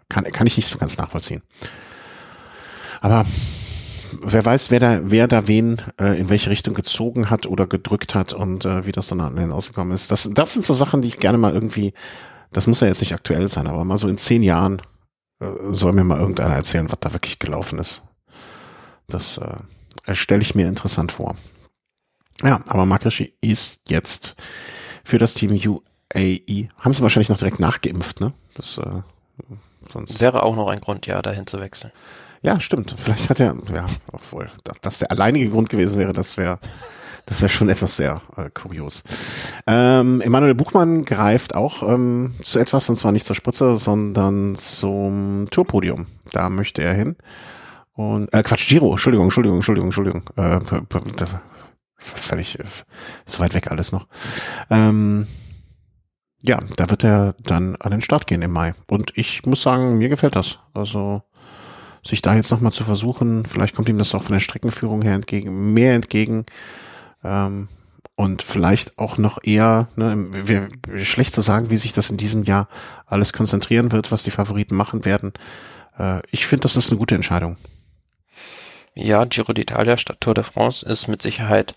[0.10, 1.43] kann, kann ich nicht so ganz nachvollziehen.
[2.99, 3.25] Aber
[4.21, 8.15] wer weiß, wer da, wer da wen äh, in welche Richtung gezogen hat oder gedrückt
[8.15, 10.12] hat und äh, wie das dann an den ausgekommen ist.
[10.12, 11.93] Das, das sind so Sachen, die ich gerne mal irgendwie,
[12.51, 14.82] das muss ja jetzt nicht aktuell sein, aber mal so in zehn Jahren
[15.39, 18.03] äh, soll mir mal irgendeiner erzählen, was da wirklich gelaufen ist.
[19.08, 21.36] Das äh, stelle ich mir interessant vor.
[22.43, 24.36] Ja, aber Makrishi ist jetzt
[25.03, 25.51] für das Team
[26.15, 26.69] UAE.
[26.80, 28.34] Haben sie wahrscheinlich noch direkt nachgeimpft, ne?
[28.56, 29.02] Das äh,
[29.91, 31.91] sonst wäre auch noch ein Grund, ja, dahin zu wechseln.
[32.41, 32.95] Ja, stimmt.
[32.98, 34.50] Vielleicht hat er, ja, obwohl,
[34.82, 36.60] dass der alleinige Grund gewesen wäre, das wäre,
[37.26, 39.04] das wäre schon etwas sehr äh, kurios.
[39.67, 45.45] Ähm, Emanuel Buchmann greift auch ähm, zu etwas, und zwar nicht zur Spritze, sondern zum
[45.52, 46.08] Tourpodium.
[46.32, 47.17] Da möchte er hin.
[47.93, 50.24] Und, äh, Quatsch, Giro, Entschuldigung, Entschuldigung, Entschuldigung, Entschuldigung.
[50.38, 50.60] Äh,
[51.98, 52.63] völlig äh,
[53.26, 54.08] so weit weg alles noch.
[54.69, 55.28] Ähm,
[56.41, 58.73] ja, da wird er dann an den Start gehen im Mai.
[58.88, 60.60] Und ich muss sagen, mir gefällt das.
[60.73, 61.21] Also
[62.04, 65.15] sich da jetzt nochmal zu versuchen, vielleicht kommt ihm das auch von der Streckenführung her
[65.15, 66.45] entgegen, mehr entgegen.
[67.23, 67.67] Ähm,
[68.15, 70.67] und vielleicht auch noch eher, ne, wär,
[71.04, 72.67] schlecht zu sagen, wie sich das in diesem Jahr
[73.06, 75.34] alles konzentrieren wird, was die Favoriten machen werden.
[75.97, 77.58] Äh, ich finde, das ist eine gute Entscheidung.
[78.93, 81.73] Ja, Giro d'Italia statt Tour de France ist mit Sicherheit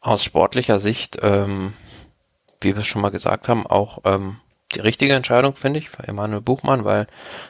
[0.00, 1.72] aus sportlicher Sicht, ähm,
[2.60, 4.36] wie wir es schon mal gesagt haben, auch ähm,
[4.74, 7.06] die richtige Entscheidung, finde ich, für Emanuel Buchmann, weil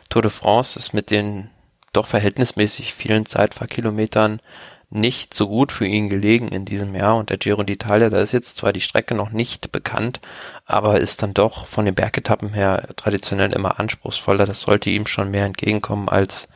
[0.09, 1.51] Tour de France ist mit den
[1.93, 4.41] doch verhältnismäßig vielen Zeitfahrkilometern
[4.89, 8.33] nicht so gut für ihn gelegen in diesem Jahr und der Giro d'Italia, da ist
[8.33, 10.21] jetzt zwar die Strecke noch nicht bekannt,
[10.65, 14.47] aber ist dann doch von den Bergetappen her traditionell immer anspruchsvoller.
[14.47, 16.49] Das sollte ihm schon mehr entgegenkommen als,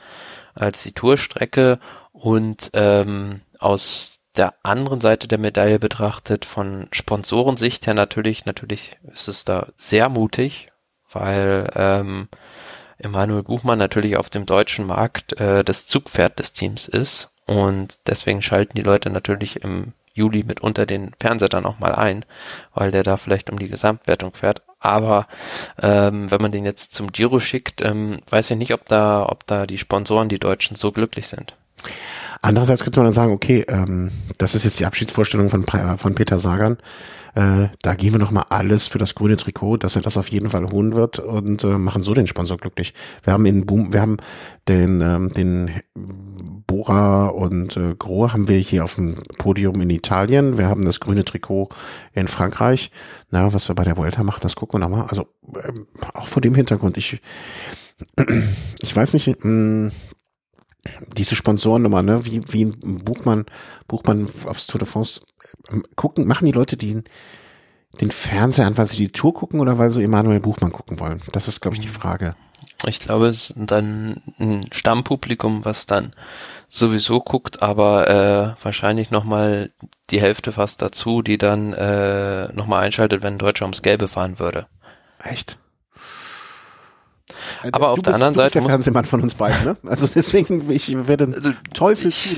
[0.54, 1.80] als die Tourstrecke
[2.12, 9.28] und ähm, aus der anderen Seite der Medaille betrachtet, von Sponsorensicht her natürlich, natürlich ist
[9.28, 10.68] es da sehr mutig,
[11.12, 12.28] weil ähm,
[12.98, 18.42] Emanuel Buchmann natürlich auf dem deutschen Markt äh, das Zugpferd des Teams ist und deswegen
[18.42, 22.24] schalten die Leute natürlich im Juli mitunter den Fernseher dann auch mal ein,
[22.74, 24.62] weil der da vielleicht um die Gesamtwertung fährt.
[24.80, 25.26] Aber
[25.80, 29.46] ähm, wenn man den jetzt zum Giro schickt, ähm, weiß ich nicht, ob da, ob
[29.46, 31.54] da die Sponsoren, die Deutschen, so glücklich sind.
[32.42, 36.38] Andererseits könnte man dann sagen, okay, ähm, das ist jetzt die Abschiedsvorstellung von, von Peter
[36.38, 36.78] Sagan.
[37.34, 40.48] Äh, da geben wir nochmal alles für das grüne Trikot, dass er das auf jeden
[40.48, 42.94] Fall holen wird und äh, machen so den Sponsor glücklich.
[43.22, 44.16] Wir haben in Boom, wir haben
[44.68, 45.70] den, ähm, den
[46.66, 50.58] Bora und äh, Grohe haben wir hier auf dem Podium in Italien.
[50.58, 51.68] Wir haben das grüne Trikot
[52.12, 52.90] in Frankreich.
[53.30, 55.06] Na, was wir bei der Vuelta machen, das gucken wir nochmal.
[55.08, 55.72] Also äh,
[56.14, 57.20] auch vor dem Hintergrund, ich
[58.80, 59.92] ich weiß nicht, mh, hm,
[61.16, 63.46] diese Sponsorennummer, ne, wie, wie Buchmann,
[63.88, 65.20] Buchmann aufs Tour de France,
[65.70, 67.02] ähm, gucken, machen die Leute, die,
[68.00, 71.20] den Fernseher an, weil sie die Tour gucken oder weil sie Emanuel Buchmann gucken wollen?
[71.32, 72.34] Das ist, glaube ich, die Frage.
[72.86, 76.10] Ich glaube, es ist dann ein Stammpublikum, was dann
[76.68, 79.70] sowieso guckt, aber äh, wahrscheinlich nochmal
[80.10, 84.38] die Hälfte fast dazu, die dann äh, nochmal einschaltet, wenn ein Deutscher ums Gelbe fahren
[84.38, 84.66] würde.
[85.22, 85.58] Echt?
[87.62, 88.58] Äh, aber auf bist, der anderen du Seite.
[88.60, 89.76] der Fernsehmann von uns beiden, ne?
[89.86, 92.34] Also deswegen, ich werde also, Teufel ich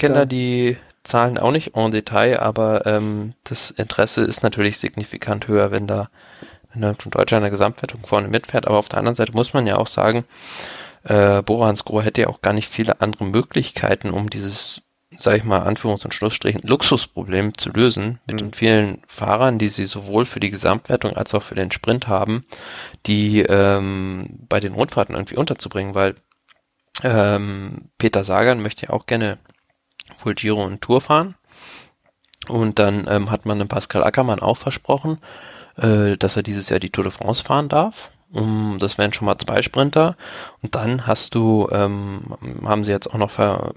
[0.00, 5.48] kenne da die Zahlen auch nicht en Detail, aber ähm, das Interesse ist natürlich signifikant
[5.48, 6.08] höher, wenn da,
[6.72, 8.66] wenn da Deutscher in der Gesamtwertung vorne mitfährt.
[8.66, 10.24] Aber auf der anderen Seite muss man ja auch sagen,
[11.04, 14.80] äh, Bora Hansgrohe hätte ja auch gar nicht viele andere Möglichkeiten, um dieses
[15.18, 18.38] sage ich mal, Anführungs- und Schlussstrichen, Luxusproblem zu lösen mit mhm.
[18.38, 22.44] den vielen Fahrern, die sie sowohl für die Gesamtwertung als auch für den Sprint haben,
[23.06, 26.14] die ähm, bei den Rundfahrten irgendwie unterzubringen, weil
[27.02, 29.38] ähm, Peter Sagan möchte ja auch gerne
[30.22, 31.34] wohl Giro und Tour fahren.
[32.48, 35.18] Und dann ähm, hat man dem Pascal Ackermann auch versprochen,
[35.76, 38.10] äh, dass er dieses Jahr die Tour de France fahren darf.
[38.34, 40.16] Um, das wären schon mal zwei Sprinter.
[40.60, 42.20] Und dann hast du, ähm,
[42.64, 43.30] haben sie jetzt auch noch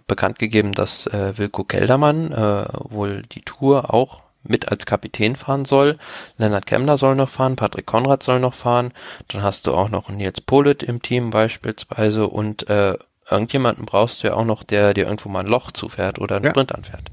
[0.07, 5.65] bekannt gegeben, dass äh, Wilko Keldermann äh, wohl die Tour auch mit als Kapitän fahren
[5.65, 5.97] soll.
[6.37, 8.93] Lennart Kemmler soll noch fahren, Patrick Konrad soll noch fahren.
[9.27, 12.97] Dann hast du auch noch Nils Polit im Team beispielsweise und äh,
[13.29, 16.45] irgendjemanden brauchst du ja auch noch, der dir irgendwo mal ein Loch zufährt oder einen
[16.45, 16.51] ja.
[16.51, 17.11] Sprint anfährt.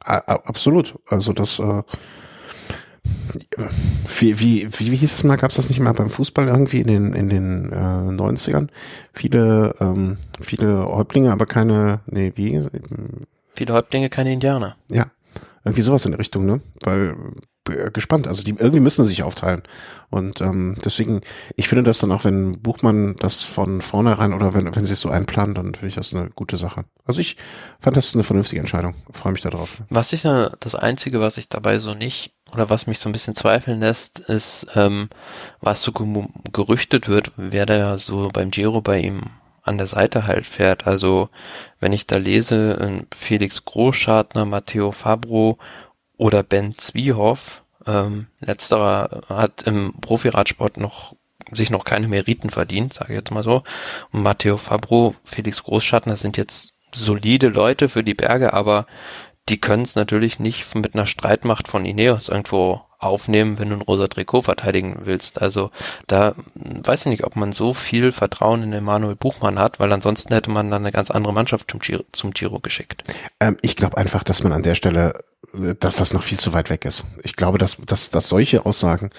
[0.00, 0.94] Absolut.
[1.08, 1.82] Also das äh,
[4.18, 6.80] wie, wie, wie, wie hieß es mal, gab es das nicht mal beim Fußball irgendwie
[6.80, 8.68] in den, in den äh, 90ern?
[9.12, 12.62] Viele, ähm, viele Häuptlinge, aber keine, nee, wie?
[13.54, 14.76] Viele Häuptlinge, keine Indianer.
[14.90, 15.06] Ja,
[15.64, 16.60] irgendwie sowas in der Richtung, ne?
[16.82, 17.16] Weil
[17.64, 18.26] gespannt.
[18.26, 19.62] Also die irgendwie müssen sich aufteilen.
[20.10, 21.22] Und ähm, deswegen,
[21.56, 25.00] ich finde das dann auch, wenn Buchmann das von vornherein oder wenn, wenn sie es
[25.00, 26.84] so einplanen, dann finde ich das eine gute Sache.
[27.04, 27.36] Also ich
[27.80, 28.94] fand das eine vernünftige Entscheidung.
[29.12, 29.82] Freue mich darauf.
[29.88, 33.34] Was ich das Einzige, was ich dabei so nicht oder was mich so ein bisschen
[33.34, 35.08] zweifeln lässt, ist, ähm,
[35.60, 35.92] was so
[36.52, 39.20] gerüchtet wird, wer da so beim Giro bei ihm
[39.64, 40.86] an der Seite halt fährt.
[40.86, 41.30] Also
[41.80, 45.58] wenn ich da lese, ähm, Felix Großschartner, Matteo Fabro
[46.16, 51.14] oder Ben Zwiehoff, ähm, letzterer hat im Profiradsport noch
[51.52, 53.62] sich noch keine Meriten verdient, sage ich jetzt mal so.
[54.12, 58.86] Und Matteo Fabro, Felix Großschartner sind jetzt solide Leute für die Berge, aber
[59.48, 63.82] die können es natürlich nicht mit einer Streitmacht von Ineos irgendwo aufnehmen, wenn du ein
[63.82, 65.42] rosa Trikot verteidigen willst.
[65.42, 65.70] Also
[66.06, 70.32] da weiß ich nicht, ob man so viel Vertrauen in Emanuel Buchmann hat, weil ansonsten
[70.32, 73.04] hätte man dann eine ganz andere Mannschaft zum Giro, zum Giro geschickt.
[73.40, 75.22] Ähm, ich glaube einfach, dass man an der Stelle
[75.80, 77.04] dass das noch viel zu weit weg ist.
[77.22, 79.10] Ich glaube, dass, dass, dass solche Aussagen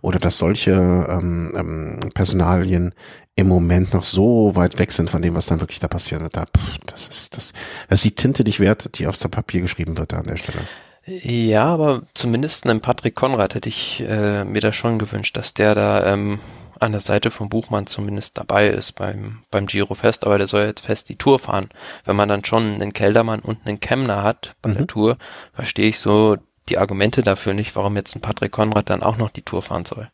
[0.00, 2.94] oder dass solche ähm, ähm, Personalien
[3.34, 6.22] im Moment noch so weit weg sind von dem, was dann wirklich da passiert.
[6.32, 7.52] Da, pff, das ist das,
[7.88, 10.58] das ist die Tinte nicht wert, die aufs Papier geschrieben wird da an der Stelle.
[11.04, 15.74] Ja, aber zumindest einem Patrick Konrad hätte ich äh, mir da schon gewünscht, dass der
[15.74, 16.38] da ähm,
[16.82, 20.62] an der Seite vom Buchmann zumindest dabei ist beim, beim Giro Fest, aber der soll
[20.62, 21.68] jetzt fest die Tour fahren.
[22.04, 24.74] Wenn man dann schon einen Keldermann und einen Kemner hat bei mhm.
[24.74, 25.18] der Tour,
[25.54, 26.36] verstehe ich so
[26.68, 29.84] die Argumente dafür nicht, warum jetzt ein Patrick Konrad dann auch noch die Tour fahren
[29.84, 30.10] soll.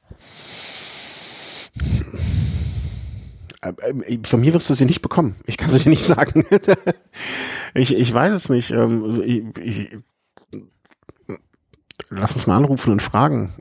[3.63, 5.37] Äh, äh, von mir wirst du sie nicht bekommen.
[5.47, 6.45] Ich kann sie dir nicht sagen.
[7.75, 8.71] ich, ich weiß es nicht.
[8.71, 9.99] Ähm, ich, ich,
[12.11, 13.53] lass uns mal anrufen und fragen.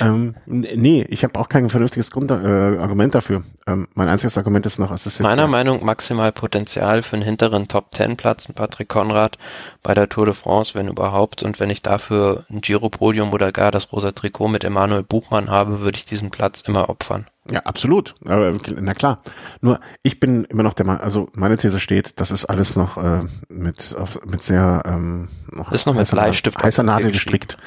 [0.00, 3.42] Ähm, nee, ich habe auch kein vernünftiges Grund, äh, Argument dafür.
[3.66, 7.68] Ähm, mein einziges Argument ist noch, es ist Meiner Meinung maximal Potenzial für einen hinteren
[7.68, 9.38] Top Ten Platz, Patrick Konrad
[9.82, 11.42] bei der Tour de France, wenn überhaupt.
[11.42, 15.80] Und wenn ich dafür ein Giro-Podium oder gar das rosa Trikot mit Emanuel Buchmann habe,
[15.80, 17.26] würde ich diesen Platz immer opfern.
[17.50, 18.14] Ja, absolut.
[18.24, 19.22] Aber, na klar.
[19.60, 22.96] Nur ich bin immer noch der Meinung, also meine These steht, das ist alles noch
[22.96, 27.58] äh, mit auf, mit sehr ähm, noch ist noch mit heißer, Bleistift heißer Nadel gestrickt.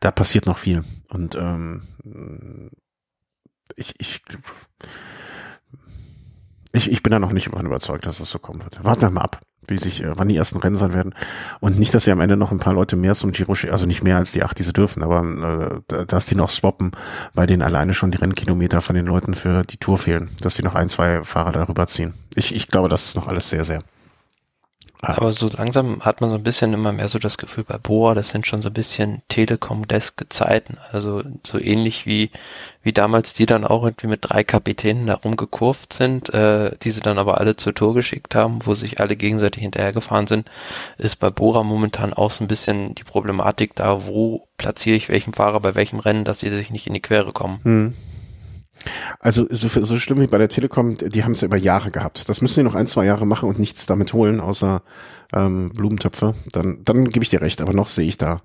[0.00, 1.82] Da passiert noch viel und ähm,
[3.76, 4.22] ich ich
[6.72, 8.82] ich, ich bin da noch nicht überzeugt, dass es so kommen wird.
[8.82, 9.40] Warten wir mal ab
[9.70, 11.14] wie sich, äh, wann die ersten Rennen sein werden.
[11.60, 14.02] Und nicht, dass sie am Ende noch ein paar Leute mehr zum Giro, also nicht
[14.02, 16.92] mehr als die acht, die sie dürfen, aber äh, dass die noch swappen,
[17.34, 20.62] weil denen alleine schon die Rennkilometer von den Leuten für die Tour fehlen, dass sie
[20.62, 22.14] noch ein, zwei Fahrer darüber ziehen.
[22.34, 23.82] Ich, ich glaube, das ist noch alles sehr, sehr
[25.02, 28.14] aber so langsam hat man so ein bisschen immer mehr so das Gefühl bei Boa,
[28.14, 30.76] das sind schon so ein bisschen Telekom-deske Zeiten.
[30.92, 32.30] Also so ähnlich wie,
[32.82, 37.00] wie damals die dann auch irgendwie mit drei Kapitänen da rumgekurvt sind, äh, die sie
[37.00, 40.50] dann aber alle zur Tour geschickt haben, wo sich alle gegenseitig hinterhergefahren sind,
[40.98, 45.32] ist bei Bora momentan auch so ein bisschen die Problematik da, wo platziere ich welchen
[45.32, 47.60] Fahrer bei welchem Rennen, dass sie sich nicht in die Quere kommen.
[47.62, 47.94] Hm.
[49.18, 52.28] Also so, so schlimm wie bei der Telekom, die haben es ja über Jahre gehabt.
[52.28, 54.82] Das müssen die noch ein, zwei Jahre machen und nichts damit holen, außer
[55.34, 56.34] ähm, Blumentöpfe.
[56.52, 58.42] Dann, dann gebe ich dir recht, aber noch sehe ich da.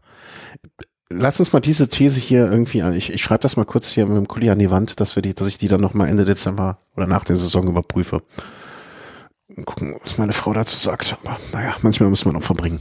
[1.10, 4.18] lass uns mal diese These hier irgendwie, ich, ich schreibe das mal kurz hier mit
[4.18, 6.26] dem Kuli an die Wand, dass wir die, dass ich die dann noch mal Ende
[6.26, 8.22] Dezember oder nach der Saison überprüfe.
[9.64, 11.18] Gucken, was meine Frau dazu sagt.
[11.24, 12.80] Aber naja, manchmal muss man Opfer bringen.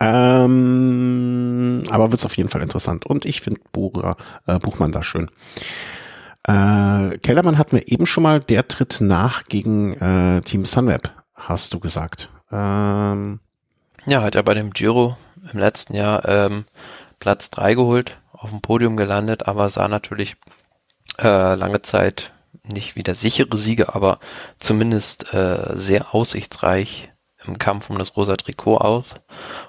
[0.00, 3.06] Ähm, aber wird es auf jeden Fall interessant.
[3.06, 3.60] Und ich finde
[4.46, 5.30] äh, Buchmann da schön.
[6.44, 11.74] Äh, Kellermann hat mir eben schon mal, der tritt nach gegen äh, Team Sunweb, hast
[11.74, 12.30] du gesagt.
[12.50, 13.40] Ähm,
[14.06, 15.16] ja, hat er bei dem Giro
[15.52, 16.64] im letzten Jahr ähm,
[17.18, 20.36] Platz drei geholt, auf dem Podium gelandet, aber sah natürlich
[21.20, 22.32] äh, lange Zeit
[22.64, 24.18] nicht wie der sichere Sieger, aber
[24.58, 27.10] zumindest äh, sehr aussichtsreich
[27.46, 29.14] im Kampf um das rosa Trikot aus.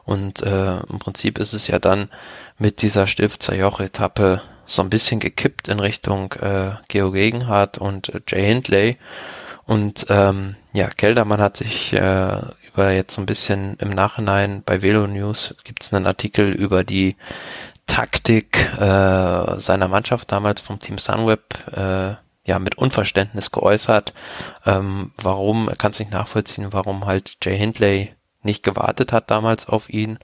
[0.03, 2.09] Und äh, im Prinzip ist es ja dann
[2.57, 4.41] mit dieser Stifter Joch-Etappe
[4.75, 8.97] so ein bisschen gekippt in Richtung äh, Geo Gegenhardt und äh, Jay Hindley.
[9.65, 12.41] Und ähm, ja, Keldermann hat sich äh,
[12.73, 16.83] über jetzt so ein bisschen im Nachhinein bei Velo News gibt es einen Artikel über
[16.83, 17.15] die
[17.85, 21.43] Taktik äh, seiner Mannschaft damals vom Team Sunweb
[21.75, 24.13] äh, ja mit Unverständnis geäußert.
[24.65, 29.67] Ähm, warum, er kann es nicht nachvollziehen, warum halt Jay Hindley nicht gewartet hat damals
[29.67, 30.17] auf ihn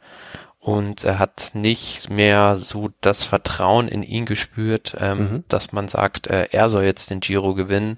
[0.60, 5.44] und er hat nicht mehr so das Vertrauen in ihn gespürt, ähm, mhm.
[5.48, 7.98] dass man sagt, äh, er soll jetzt den Giro gewinnen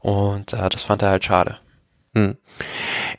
[0.00, 1.58] und äh, das fand er halt schade.
[2.14, 2.36] Hm.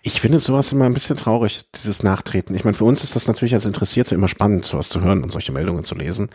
[0.04, 2.56] Ich finde sowas immer ein bisschen traurig, dieses Nachtreten.
[2.56, 5.32] Ich meine, für uns ist das natürlich als Interessierte immer spannend, sowas zu hören und
[5.32, 6.30] solche Meldungen zu lesen.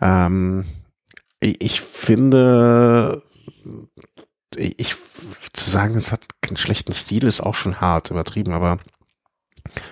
[0.00, 0.64] Ähm,
[1.40, 3.22] ich finde,
[4.56, 4.96] ich
[5.52, 8.78] zu sagen, es hat einen schlechten Stil, ist auch schon hart übertrieben, aber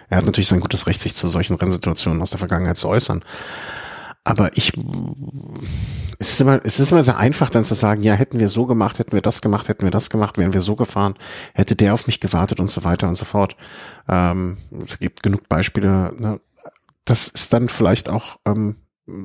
[0.09, 3.23] er hat natürlich sein gutes Recht, sich zu solchen Rennsituationen aus der Vergangenheit zu äußern.
[4.27, 4.73] Aber ich,
[6.19, 8.67] es ist immer, es ist immer sehr einfach dann zu sagen, ja, hätten wir so
[8.67, 11.15] gemacht, hätten wir das gemacht, hätten wir das gemacht, wären wir so gefahren,
[11.55, 13.57] hätte der auf mich gewartet und so weiter und so fort.
[14.09, 16.13] Ähm, es gibt genug Beispiele.
[16.19, 16.41] Ne?
[17.05, 18.79] Das ist dann vielleicht auch ähm,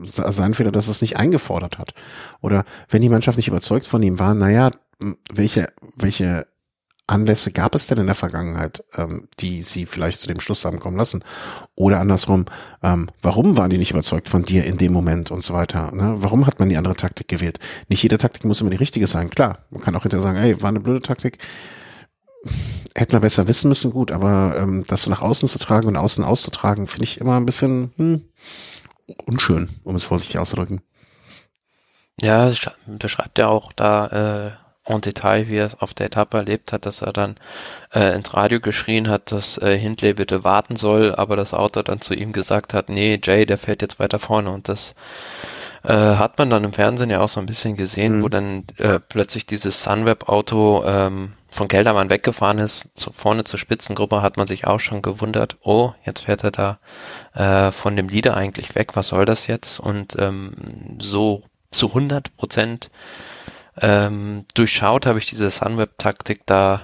[0.04, 1.96] sein Fehler, dass es nicht eingefordert hat.
[2.42, 4.70] Oder wenn die Mannschaft nicht überzeugt von ihm war, naja,
[5.34, 6.46] welche, welche
[7.12, 10.80] Anlässe gab es denn in der Vergangenheit, ähm, die sie vielleicht zu dem Schluss haben
[10.80, 11.24] kommen lassen?
[11.76, 12.46] Oder andersrum,
[12.82, 15.92] ähm, warum waren die nicht überzeugt von dir in dem Moment und so weiter?
[15.94, 16.16] Ne?
[16.18, 17.60] Warum hat man die andere Taktik gewählt?
[17.90, 19.30] Nicht jede Taktik muss immer die richtige sein.
[19.30, 21.38] Klar, man kann auch hinterher sagen, ey, war eine blöde Taktik.
[22.96, 26.24] Hätten wir besser wissen müssen, gut, aber ähm, das nach außen zu tragen und außen
[26.24, 28.22] auszutragen, finde ich immer ein bisschen hm,
[29.26, 30.82] unschön, um es vorsichtig auszudrücken.
[32.20, 32.52] Ja,
[32.86, 36.86] beschreibt ja auch da äh, en Detail, wie er es auf der Etappe erlebt hat,
[36.86, 37.36] dass er dann
[37.94, 42.02] äh, ins Radio geschrien hat, dass äh, Hindley bitte warten soll, aber das Auto dann
[42.02, 44.96] zu ihm gesagt hat, nee, Jay, der fährt jetzt weiter vorne und das
[45.84, 48.24] äh, hat man dann im Fernsehen ja auch so ein bisschen gesehen, mhm.
[48.24, 54.22] wo dann äh, plötzlich dieses Sunweb-Auto ähm, von Geldermann weggefahren ist, zu, vorne zur Spitzengruppe,
[54.22, 56.80] hat man sich auch schon gewundert, oh, jetzt fährt er da
[57.34, 59.80] äh, von dem Leader eigentlich weg, was soll das jetzt?
[59.80, 60.54] Und ähm,
[61.00, 62.90] so zu 100 Prozent
[63.80, 66.82] ähm, durchschaut habe ich diese Sunweb-Taktik da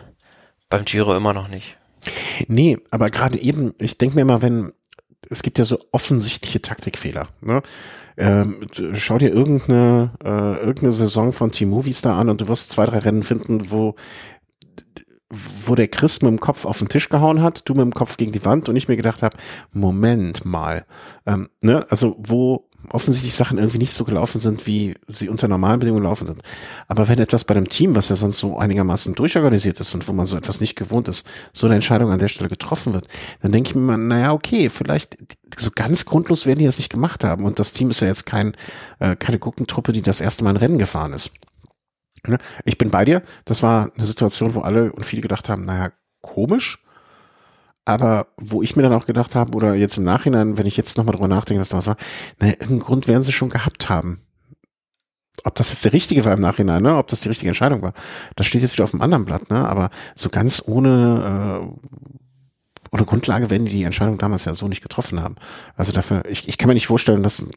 [0.69, 1.77] beim Giro immer noch nicht.
[2.47, 4.73] Nee, aber gerade eben, ich denke mir immer, wenn,
[5.29, 7.27] es gibt ja so offensichtliche Taktikfehler.
[7.41, 7.61] Ne?
[8.17, 12.85] Ähm, schau dir irgendeine, äh, irgendeine Saison von Team Movistar an und du wirst zwei,
[12.85, 13.95] drei Rennen finden, wo
[15.29, 18.15] wo der Chris mit dem Kopf auf den Tisch gehauen hat, du mit dem Kopf
[18.15, 19.35] gegen die Wand und ich mir gedacht habe,
[19.73, 20.85] Moment mal,
[21.25, 25.79] ähm, ne, also wo offensichtlich Sachen irgendwie nicht so gelaufen sind, wie sie unter normalen
[25.79, 26.41] Bedingungen laufen sind.
[26.87, 30.13] Aber wenn etwas bei dem Team, was ja sonst so einigermaßen durchorganisiert ist und wo
[30.13, 33.07] man so etwas nicht gewohnt ist, so eine Entscheidung an der Stelle getroffen wird,
[33.41, 35.17] dann denke ich mir mal, naja, okay, vielleicht
[35.57, 37.45] so ganz grundlos werden die das nicht gemacht haben.
[37.45, 38.53] Und das Team ist ja jetzt kein,
[38.99, 41.31] äh, keine Guckentruppe, die das erste Mal ein Rennen gefahren ist.
[42.25, 42.37] Ne?
[42.65, 43.21] Ich bin bei dir.
[43.45, 46.83] Das war eine Situation, wo alle und viele gedacht haben, naja, komisch
[47.87, 50.97] aber wo ich mir dann auch gedacht habe, oder jetzt im Nachhinein, wenn ich jetzt
[50.97, 51.95] nochmal drüber nachdenke, was das war,
[52.37, 54.19] naja, irgendeinen Grund werden sie schon gehabt haben.
[55.45, 56.97] Ob das jetzt der richtige war im Nachhinein, ne?
[56.97, 57.93] ob das die richtige Entscheidung war,
[58.35, 59.65] das steht jetzt wieder auf dem anderen Blatt, ne?
[59.69, 64.81] aber so ganz ohne, äh, ohne Grundlage werden die die Entscheidung damals ja so nicht
[64.81, 65.35] getroffen haben.
[65.77, 67.47] Also dafür, ich, ich kann mir nicht vorstellen, dass,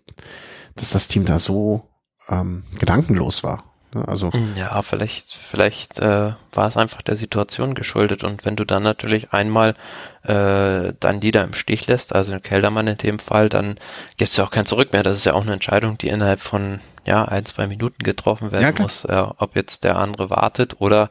[0.76, 1.88] dass das Team da so
[2.28, 3.64] ähm, gedankenlos war.
[3.94, 4.06] Ne?
[4.06, 8.64] Also hm, ja, vielleicht, vielleicht äh, war es einfach der Situation geschuldet und wenn du
[8.64, 9.74] dann natürlich einmal
[10.22, 13.76] äh, dann Lieder im Stich lässt, also Keldermann in dem Fall, dann
[14.16, 15.02] gibt es ja auch kein Zurück mehr.
[15.02, 18.76] Das ist ja auch eine Entscheidung, die innerhalb von ja ein zwei Minuten getroffen werden
[18.76, 21.10] ja, muss, äh, ob jetzt der andere wartet oder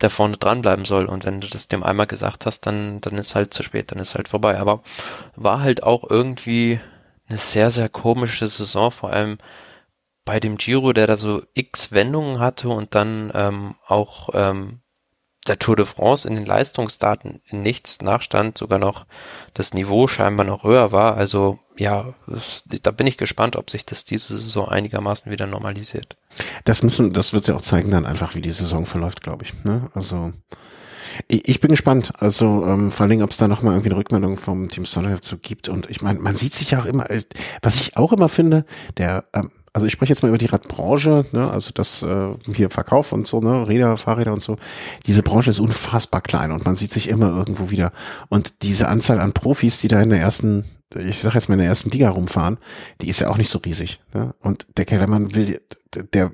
[0.00, 1.06] der vorne dranbleiben soll.
[1.06, 3.98] Und wenn du das dem einmal gesagt hast, dann dann ist halt zu spät, dann
[3.98, 4.58] ist halt vorbei.
[4.58, 4.80] Aber
[5.36, 6.80] war halt auch irgendwie
[7.28, 9.38] eine sehr sehr komische Saison, vor allem
[10.24, 14.80] bei dem Giro, der da so x Wendungen hatte und dann ähm, auch ähm,
[15.46, 19.06] der Tour de France in den Leistungsdaten nichts nachstand, sogar noch
[19.52, 21.16] das Niveau scheinbar noch höher war.
[21.16, 26.16] Also ja, das, da bin ich gespannt, ob sich das diese Saison einigermaßen wieder normalisiert.
[26.64, 29.64] Das müssen, das wird ja auch zeigen dann einfach, wie die Saison verläuft, glaube ich.
[29.64, 29.90] Ne?
[29.94, 30.32] Also
[31.28, 32.12] ich, ich bin gespannt.
[32.18, 34.86] Also ähm, vor allen Dingen, ob es da noch mal irgendwie eine Rückmeldung vom Team
[34.86, 35.68] Sonderhef zu gibt.
[35.68, 37.22] Und ich meine, man sieht sich ja auch immer, äh,
[37.60, 38.64] was ich auch immer finde,
[38.96, 42.70] der ähm, also ich spreche jetzt mal über die Radbranche, ne, also das äh, hier
[42.70, 44.56] Verkauf und so, ne, Räder, Fahrräder und so.
[45.06, 47.92] Diese Branche ist unfassbar klein und man sieht sich immer irgendwo wieder.
[48.28, 50.64] Und diese Anzahl an Profis, die da in der ersten,
[50.96, 52.58] ich sag jetzt mal in der ersten Liga rumfahren,
[53.00, 54.00] die ist ja auch nicht so riesig.
[54.14, 54.32] Ne?
[54.40, 55.60] Und der Kellermann will,
[56.12, 56.30] der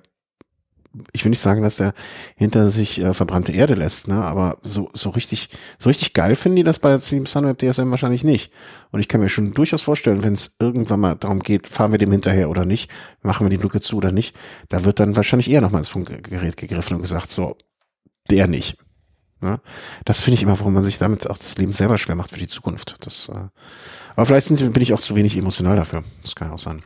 [1.13, 1.95] ich will nicht sagen, dass der
[2.37, 4.25] hinter sich äh, verbrannte Erde lässt, ne?
[4.25, 8.25] aber so, so richtig, so richtig geil finden die das bei Team Sunweb DSM wahrscheinlich
[8.25, 8.53] nicht.
[8.91, 11.99] Und ich kann mir schon durchaus vorstellen, wenn es irgendwann mal darum geht, fahren wir
[11.99, 12.91] dem hinterher oder nicht,
[13.23, 14.35] machen wir die Lücke zu oder nicht,
[14.69, 17.57] da wird dann wahrscheinlich eher nochmal ins Funkgerät gegriffen und gesagt, so,
[18.29, 18.79] der nicht.
[19.41, 19.61] Ne?
[20.05, 22.39] Das finde ich immer, warum man sich damit auch das Leben selber schwer macht für
[22.39, 22.97] die Zukunft.
[23.01, 23.49] Das, äh,
[24.17, 26.05] aber vielleicht sind, bin ich auch zu wenig emotional dafür.
[26.23, 26.83] Das kann auch sein.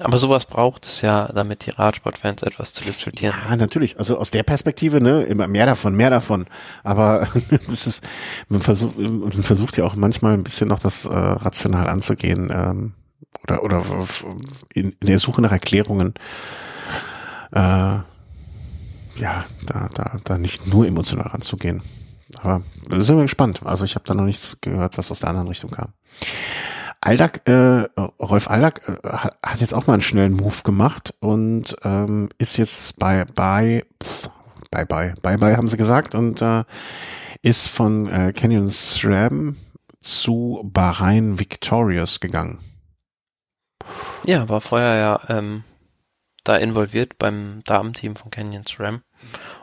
[0.00, 3.34] Aber sowas braucht es ja, damit die Radsportfans etwas zu diskutieren.
[3.48, 3.98] Ja, natürlich.
[3.98, 6.46] Also aus der Perspektive, ne, immer mehr davon, mehr davon.
[6.82, 7.28] Aber
[7.66, 8.04] das ist,
[8.48, 12.92] man versucht, man versucht ja auch manchmal ein bisschen noch das äh, rational anzugehen ähm,
[13.42, 13.84] oder oder
[14.74, 16.14] in, in der Suche nach Erklärungen.
[17.52, 17.58] Äh,
[19.20, 21.82] ja, da, da, da nicht nur emotional ranzugehen.
[22.38, 22.62] Aber
[22.98, 23.60] sind wir gespannt.
[23.64, 25.92] Also ich habe da noch nichts gehört, was aus der anderen Richtung kam.
[27.00, 27.88] Aldag, äh,
[28.20, 29.08] Rolf Aldag äh,
[29.42, 33.84] hat jetzt auch mal einen schnellen Move gemacht und ähm, ist jetzt bei bei
[34.70, 36.64] bei bei bei bei haben sie gesagt und äh,
[37.42, 39.56] ist von äh, Canyon SRAM
[40.02, 42.58] zu Bahrain Victorious gegangen.
[44.24, 45.64] Ja, war vorher ja ähm,
[46.44, 49.00] da involviert beim Damenteam von Canyon SRAM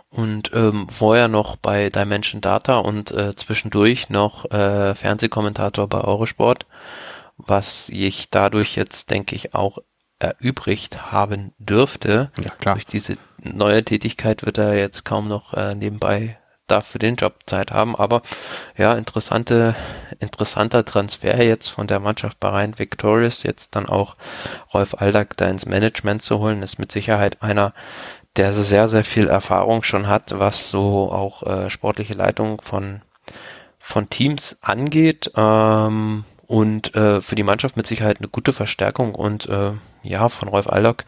[0.09, 6.65] und ähm, vorher noch bei Dimension Data und äh, zwischendurch noch äh, Fernsehkommentator bei Eurosport
[7.38, 9.79] was ich dadurch jetzt, denke ich, auch
[10.19, 12.31] erübrigt haben dürfte.
[12.41, 12.75] Ja, klar.
[12.75, 17.71] Durch diese neue Tätigkeit wird er jetzt kaum noch äh, nebenbei dafür den Job Zeit
[17.71, 17.95] haben.
[17.95, 18.21] Aber
[18.77, 19.75] ja, interessante,
[20.19, 24.17] interessanter Transfer jetzt von der Mannschaft Bahrain Victorious, jetzt dann auch
[24.73, 27.73] Rolf Aldag da ins Management zu holen, ist mit Sicherheit einer,
[28.35, 33.01] der sehr, sehr viel Erfahrung schon hat, was so auch äh, sportliche Leitung von,
[33.79, 35.31] von Teams angeht.
[35.35, 39.73] Ähm, und äh, für die Mannschaft mit Sicherheit eine gute Verstärkung und äh,
[40.03, 41.05] ja, von Rolf Aldag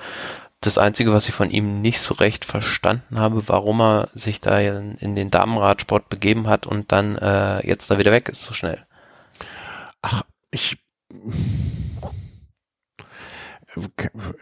[0.61, 4.59] das Einzige, was ich von ihm nicht so recht verstanden habe, warum er sich da
[4.59, 8.53] in, in den Damenradsport begeben hat und dann äh, jetzt da wieder weg ist so
[8.53, 8.85] schnell.
[10.01, 10.77] Ach, ich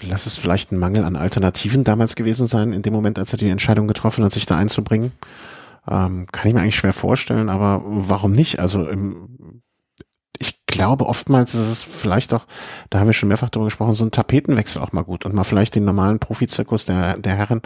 [0.01, 3.37] lass es vielleicht ein Mangel an Alternativen damals gewesen sein, in dem Moment, als er
[3.37, 5.11] die Entscheidung getroffen hat, sich da einzubringen.
[5.87, 8.59] Ähm, kann ich mir eigentlich schwer vorstellen, aber warum nicht?
[8.59, 9.61] Also im,
[10.39, 12.45] ich glaube, oftmals ist es vielleicht auch,
[12.89, 15.43] da haben wir schon mehrfach darüber gesprochen, so ein Tapetenwechsel auch mal gut und mal
[15.43, 17.61] vielleicht den normalen Profizirkus der, der Herren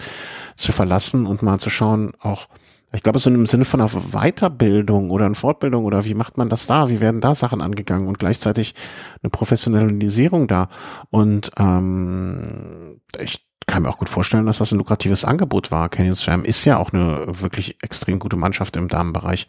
[0.55, 2.47] zu verlassen und mal zu schauen, auch,
[2.93, 6.49] ich glaube, so im Sinne von einer Weiterbildung oder einer Fortbildung oder wie macht man
[6.49, 6.89] das da?
[6.89, 8.75] Wie werden da Sachen angegangen und gleichzeitig
[9.23, 10.67] eine Professionalisierung da?
[11.09, 15.87] Und ähm, ich kann mir auch gut vorstellen, dass das ein lukratives Angebot war.
[15.87, 19.47] Canyon Slam ist ja auch eine wirklich extrem gute Mannschaft im Damenbereich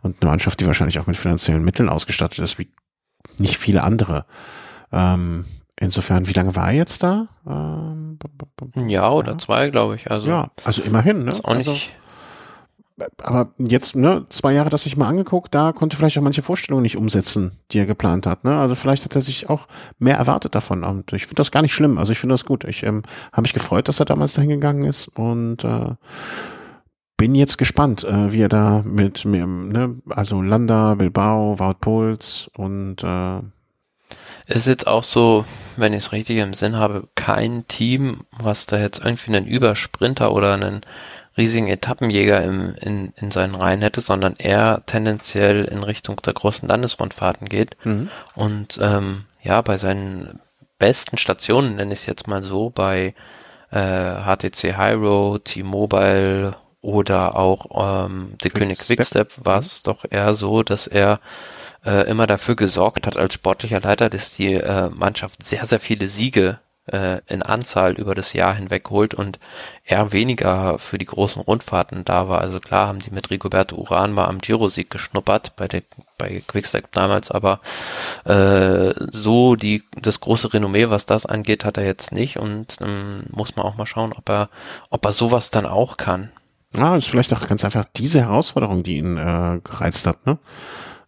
[0.00, 2.72] und eine Mannschaft, die wahrscheinlich auch mit finanziellen Mitteln ausgestattet ist, wie
[3.36, 4.24] nicht viele andere.
[4.90, 5.44] Ähm,
[5.76, 7.28] insofern, wie lange war er jetzt da?
[7.46, 8.18] Ähm,
[8.74, 9.38] ein Jahr oder ja.
[9.38, 10.10] zwei, glaube ich.
[10.10, 11.24] Also ja, also immerhin.
[11.24, 11.30] Ne?
[11.32, 11.80] Ist auch nicht, also,
[13.22, 16.82] aber jetzt, ne, zwei Jahre das sich mal angeguckt, da konnte vielleicht auch manche Vorstellungen
[16.82, 18.44] nicht umsetzen, die er geplant hat.
[18.44, 18.58] Ne?
[18.58, 19.68] Also vielleicht hat er sich auch
[19.98, 20.84] mehr erwartet davon.
[20.84, 21.98] Und ich finde das gar nicht schlimm.
[21.98, 22.64] Also ich finde das gut.
[22.64, 25.94] Ich ähm, habe mich gefreut, dass er damals dahin gegangen ist und äh,
[27.16, 32.50] bin jetzt gespannt, äh, wie er da mit mir, ne, also Landa, Bilbao, Wout Pols
[32.56, 33.40] und äh,
[34.46, 35.44] ist jetzt auch so,
[35.76, 40.32] wenn ich es richtig im Sinn habe, kein Team, was da jetzt irgendwie einen Übersprinter
[40.32, 40.80] oder einen
[41.38, 46.68] riesigen Etappenjäger im, in, in seinen Reihen hätte, sondern eher tendenziell in Richtung der großen
[46.68, 47.76] Landesrundfahrten geht.
[47.84, 48.10] Mhm.
[48.34, 50.40] Und ähm, ja, bei seinen
[50.78, 53.14] besten Stationen, nenne ich es jetzt mal so, bei
[53.70, 59.84] äh, HTC Hyro, T-Mobile oder auch ähm, der König Quickstep war es mhm.
[59.84, 61.20] doch eher so, dass er
[61.84, 66.08] äh, immer dafür gesorgt hat als sportlicher Leiter, dass die äh, Mannschaft sehr, sehr viele
[66.08, 66.58] Siege
[66.92, 69.38] äh, in Anzahl über das Jahr hinweg holt und
[69.84, 72.40] eher weniger für die großen Rundfahrten da war.
[72.40, 75.82] Also klar haben die mit Rigoberto Uran mal am Giro-Sieg geschnuppert, bei der
[76.18, 77.60] bei Quickstep damals, aber
[78.24, 83.24] äh, so die das große Renommee, was das angeht, hat er jetzt nicht und ähm,
[83.30, 84.48] muss man auch mal schauen, ob er
[84.90, 86.32] ob er sowas dann auch kann.
[86.76, 90.38] Ja, ist vielleicht auch ganz einfach diese Herausforderung, die ihn äh, gereizt hat, ne?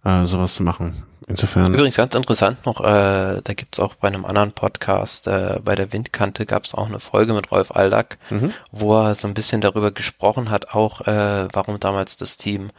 [0.04, 1.04] Äh, sowas zu machen.
[1.26, 1.72] Insofern.
[1.72, 5.92] Übrigens ganz interessant noch, äh, da gibt's auch bei einem anderen Podcast, äh, bei der
[5.92, 8.52] Windkante gab's auch eine Folge mit Rolf Aldag, mhm.
[8.72, 12.70] wo er so ein bisschen darüber gesprochen hat, auch äh, warum damals das Team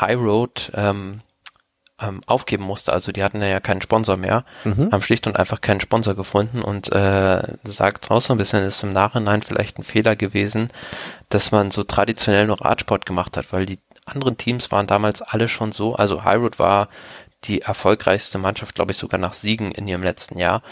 [0.00, 1.20] High Road ähm,
[2.00, 2.92] ähm, aufgeben musste.
[2.92, 4.90] Also die hatten ja keinen Sponsor mehr, mhm.
[4.90, 8.82] haben schlicht und einfach keinen Sponsor gefunden und äh, sagt auch so ein bisschen, ist
[8.82, 10.68] im Nachhinein vielleicht ein Fehler gewesen,
[11.28, 15.48] dass man so traditionell nur Radsport gemacht hat, weil die anderen Teams waren damals alle
[15.48, 16.88] schon so, also High Road war
[17.44, 20.62] die erfolgreichste Mannschaft, glaube ich, sogar nach Siegen in ihrem letzten Jahr.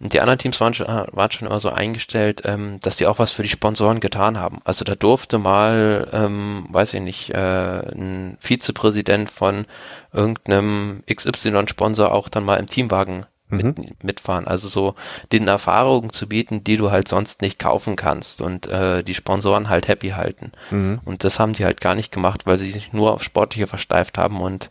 [0.00, 3.18] Und die anderen Teams waren schon, waren schon immer so eingestellt, ähm, dass die auch
[3.18, 4.60] was für die Sponsoren getan haben.
[4.64, 9.66] Also da durfte mal, ähm, weiß ich nicht, äh, ein Vizepräsident von
[10.12, 13.92] irgendeinem XY-Sponsor auch dann mal im Teamwagen mit, mhm.
[14.02, 14.46] mitfahren.
[14.46, 14.94] Also so
[15.32, 19.68] den Erfahrungen zu bieten, die du halt sonst nicht kaufen kannst und äh, die Sponsoren
[19.68, 20.52] halt happy halten.
[20.70, 21.00] Mhm.
[21.04, 24.18] Und das haben die halt gar nicht gemacht, weil sie sich nur auf Sportliche versteift
[24.18, 24.70] haben und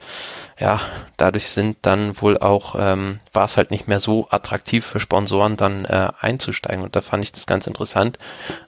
[0.59, 0.79] ja,
[1.17, 5.57] dadurch sind dann wohl auch, ähm, war es halt nicht mehr so attraktiv für Sponsoren
[5.57, 6.83] dann äh, einzusteigen.
[6.83, 8.17] Und da fand ich das ganz interessant.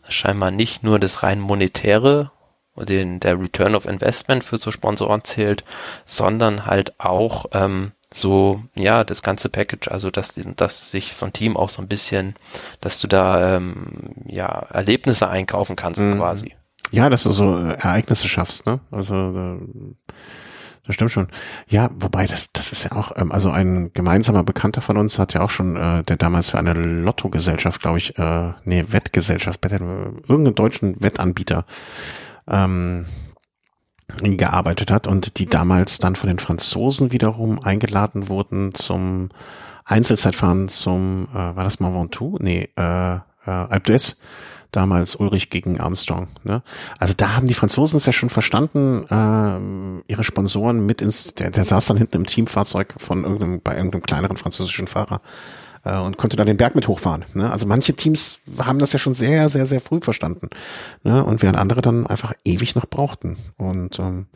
[0.09, 2.31] Scheinbar nicht nur das rein monetäre
[2.85, 5.63] den der Return of Investment für so Sponsoren zählt,
[6.05, 11.33] sondern halt auch ähm, so, ja, das ganze Package, also dass, dass sich so ein
[11.33, 12.35] Team auch so ein bisschen,
[12.79, 16.17] dass du da ähm, ja Erlebnisse einkaufen kannst mhm.
[16.17, 16.55] quasi.
[16.91, 18.79] Ja, dass du so äh, Ereignisse schaffst, ne?
[18.91, 19.59] Also
[20.85, 21.27] das stimmt schon.
[21.67, 25.33] Ja, wobei das das ist ja auch ähm, also ein gemeinsamer Bekannter von uns hat
[25.33, 30.55] ja auch schon äh, der damals für eine Lottogesellschaft, glaube ich, äh, nee Wettgesellschaft, irgendeinen
[30.55, 31.65] deutschen Wettanbieter
[32.47, 33.05] ähm,
[34.21, 39.29] gearbeitet hat und die damals dann von den Franzosen wiederum eingeladen wurden zum
[39.85, 42.37] Einzelzeitfahren zum, äh, war das Mont Ventoux?
[42.39, 44.15] Nee, äh, äh, Alpe d'Huez
[44.71, 46.27] damals Ulrich gegen Armstrong.
[46.43, 46.61] Ne?
[46.99, 51.51] Also da haben die Franzosen es ja schon verstanden, äh, ihre Sponsoren mit ins, der,
[51.51, 55.21] der saß dann hinten im Teamfahrzeug von irgendeinem, bei irgendeinem kleineren französischen Fahrer
[55.87, 57.25] äh, und konnte da den Berg mit hochfahren.
[57.33, 57.51] Ne?
[57.51, 60.49] Also manche Teams haben das ja schon sehr, sehr, sehr früh verstanden.
[61.03, 61.23] Ne?
[61.23, 63.37] Und während andere dann einfach ewig noch brauchten.
[63.57, 64.27] Und ähm,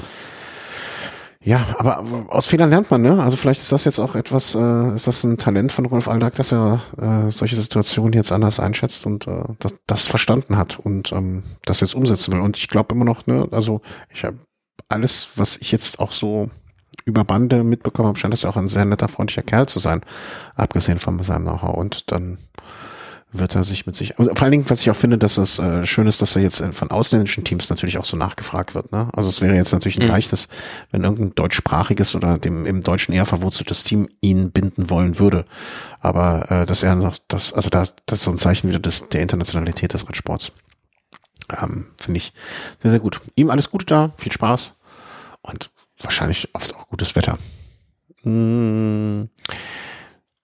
[1.43, 3.21] ja, aber aus Fehlern lernt man, ne?
[3.21, 6.35] Also vielleicht ist das jetzt auch etwas, äh, ist das ein Talent von Rolf Aldag,
[6.35, 11.11] dass er äh, solche Situationen jetzt anders einschätzt und äh, das, das verstanden hat und
[11.11, 12.41] ähm, das jetzt umsetzen will.
[12.41, 13.81] Und ich glaube immer noch, ne, also
[14.13, 14.37] ich habe
[14.87, 16.51] alles, was ich jetzt auch so
[17.05, 20.01] über Bande mitbekommen habe, scheint das ja auch ein sehr netter, freundlicher Kerl zu sein,
[20.55, 21.75] abgesehen von seinem Know-how.
[21.75, 22.37] Und dann
[23.33, 25.85] wird er sich mit sich, vor allen Dingen, was ich auch finde, dass es äh,
[25.85, 28.91] schön ist, dass er jetzt von ausländischen Teams natürlich auch so nachgefragt wird.
[28.91, 29.07] Ne?
[29.13, 30.11] Also es wäre jetzt natürlich ein mhm.
[30.11, 30.49] leichtes,
[30.91, 35.45] wenn irgendein deutschsprachiges oder dem im Deutschen eher verwurzeltes Team ihn binden wollen würde.
[36.01, 39.07] Aber äh, dass er noch das, also das, das ist so ein Zeichen wieder des,
[39.07, 40.51] der Internationalität des Radsports.
[41.61, 42.33] Ähm, finde ich
[42.81, 43.21] sehr, sehr gut.
[43.35, 44.73] Ihm alles Gute da, viel Spaß
[45.41, 45.71] und
[46.03, 47.37] wahrscheinlich oft auch gutes Wetter.
[48.23, 49.29] Hm.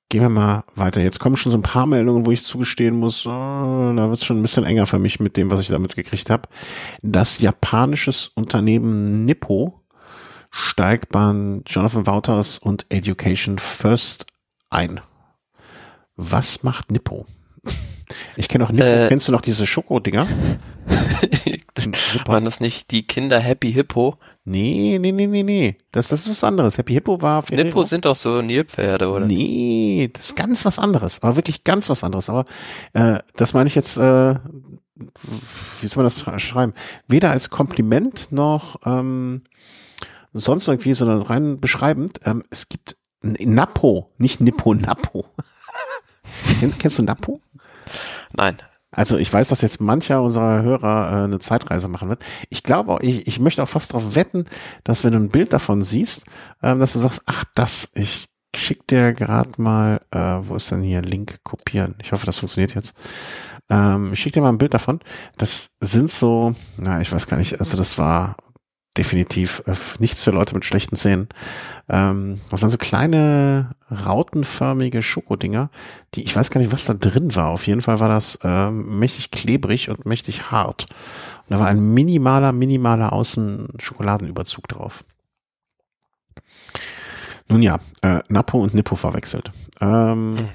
[0.09, 1.01] Gehen wir mal weiter.
[1.01, 4.25] Jetzt kommen schon so ein paar Meldungen, wo ich zugestehen muss, oh, da wird es
[4.25, 6.47] schon ein bisschen enger für mich mit dem, was ich damit gekriegt habe.
[7.01, 9.81] Das japanisches Unternehmen Nippo
[10.49, 14.27] steigt bei Jonathan Wouters und Education First
[14.69, 15.01] ein.
[16.15, 17.25] Was macht Nippo?
[18.37, 18.85] Ich kenne auch Nippo.
[18.85, 20.27] Äh, Kennst du noch diese Schoko-Dinger?
[22.25, 24.17] Waren das nicht die Kinder Happy Hippo?
[24.49, 25.77] Nee, nee, nee, nee, nee.
[25.91, 26.77] Das, das ist was anderes.
[26.77, 27.65] Happy Hippo war Ferrero.
[27.65, 29.25] Nippo sind doch so Nilpferde, oder?
[29.25, 31.21] Nee, das ist ganz was anderes.
[31.21, 32.29] Aber wirklich ganz was anderes.
[32.29, 32.45] Aber
[32.93, 34.35] äh, das meine ich jetzt, äh,
[35.81, 36.73] wie soll man das schreiben?
[37.09, 39.41] Weder als Kompliment noch ähm,
[40.31, 42.21] sonst irgendwie, sondern rein beschreibend.
[42.23, 45.25] Ähm, es gibt Napo, nicht Nippo, Napo.
[46.61, 47.41] kennst, kennst du Napo?
[48.33, 48.59] Nein.
[48.91, 52.23] Also ich weiß, dass jetzt mancher unserer Hörer äh, eine Zeitreise machen wird.
[52.49, 54.45] Ich glaube, ich, ich möchte auch fast darauf wetten,
[54.83, 56.25] dass wenn du ein Bild davon siehst,
[56.63, 60.81] ähm, dass du sagst, ach das, ich schick dir gerade mal, äh, wo ist denn
[60.81, 61.95] hier Link kopieren?
[62.01, 62.95] Ich hoffe, das funktioniert jetzt.
[63.69, 64.99] Ähm, ich schick dir mal ein Bild davon.
[65.37, 68.37] Das sind so, na, ich weiß gar nicht, also das war
[68.97, 71.29] definitiv äh, nichts für Leute mit schlechten Zähnen.
[71.89, 73.71] Ähm, das waren so kleine
[74.05, 75.69] rautenförmige Schokodinger,
[76.13, 77.49] die ich weiß gar nicht, was da drin war.
[77.49, 80.87] Auf jeden Fall war das ähm, mächtig klebrig und mächtig hart.
[81.47, 85.03] Und da war ein minimaler, minimaler Außen-Schokoladenüberzug drauf.
[87.47, 89.51] Nun ja, äh, Napo und Nippo verwechselt.
[89.79, 90.49] Ähm, hm.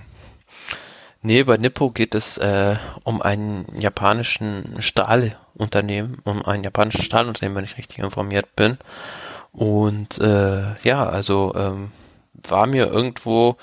[1.22, 7.64] Nee, bei Nippo geht es äh, um einen japanischen Stahlunternehmen, um ein japanisches Stahlunternehmen, wenn
[7.64, 8.76] ich richtig informiert bin.
[9.52, 11.92] Und äh, ja, also ähm,
[12.48, 13.56] war mir irgendwo,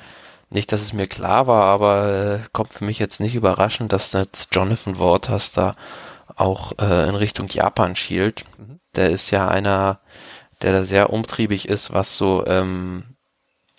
[0.49, 4.14] nicht, dass es mir klar war, aber äh, kommt für mich jetzt nicht überraschend, dass
[4.14, 5.76] jetzt Jonathan Waters da
[6.36, 8.45] auch äh, in Richtung Japan schielt.
[8.57, 8.80] Mhm.
[8.95, 9.99] Der ist ja einer,
[10.62, 13.03] der da sehr umtriebig ist, was so ähm,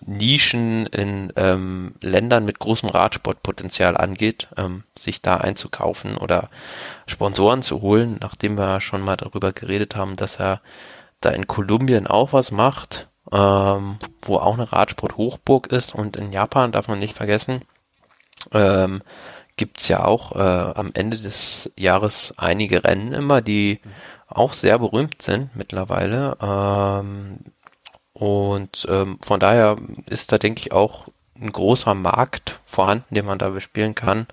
[0.06, 6.48] Nischen in ähm, Ländern mit großem Radsportpotenzial angeht, ähm, sich da einzukaufen oder
[7.06, 10.60] Sponsoren zu holen, nachdem wir schon mal darüber geredet haben, dass er
[11.20, 16.72] da in Kolumbien auch was macht, ähm, wo auch eine Radsport-Hochburg ist und in Japan
[16.72, 17.60] darf man nicht vergessen,
[18.52, 19.02] ähm,
[19.56, 23.80] gibt's ja auch äh, am Ende des Jahres einige Rennen immer, die
[24.26, 26.36] auch sehr berühmt sind mittlerweile.
[26.40, 27.38] Ähm,
[28.20, 31.06] und ähm, von daher ist da, denke ich, auch
[31.40, 34.26] ein großer Markt vorhanden, den man da bespielen kann.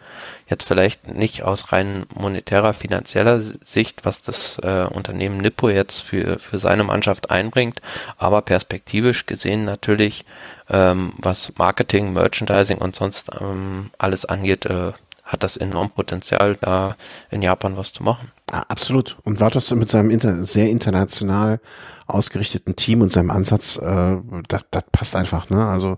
[0.50, 6.38] Jetzt vielleicht nicht aus rein monetärer, finanzieller Sicht, was das äh, Unternehmen Nippo jetzt für,
[6.38, 7.82] für seine Mannschaft einbringt,
[8.18, 10.26] aber perspektivisch gesehen natürlich,
[10.70, 14.92] ähm, was Marketing, Merchandising und sonst ähm, alles angeht, äh,
[15.24, 16.98] hat das enorm Potenzial, da
[17.32, 18.34] in Japan was zu machen.
[18.52, 19.18] Ja, absolut.
[19.24, 21.62] Und Wartos mit seinem inter sehr international
[22.08, 25.50] ausgerichteten Team und seinem Ansatz, äh, das, das passt einfach.
[25.50, 25.68] Ne?
[25.68, 25.98] Also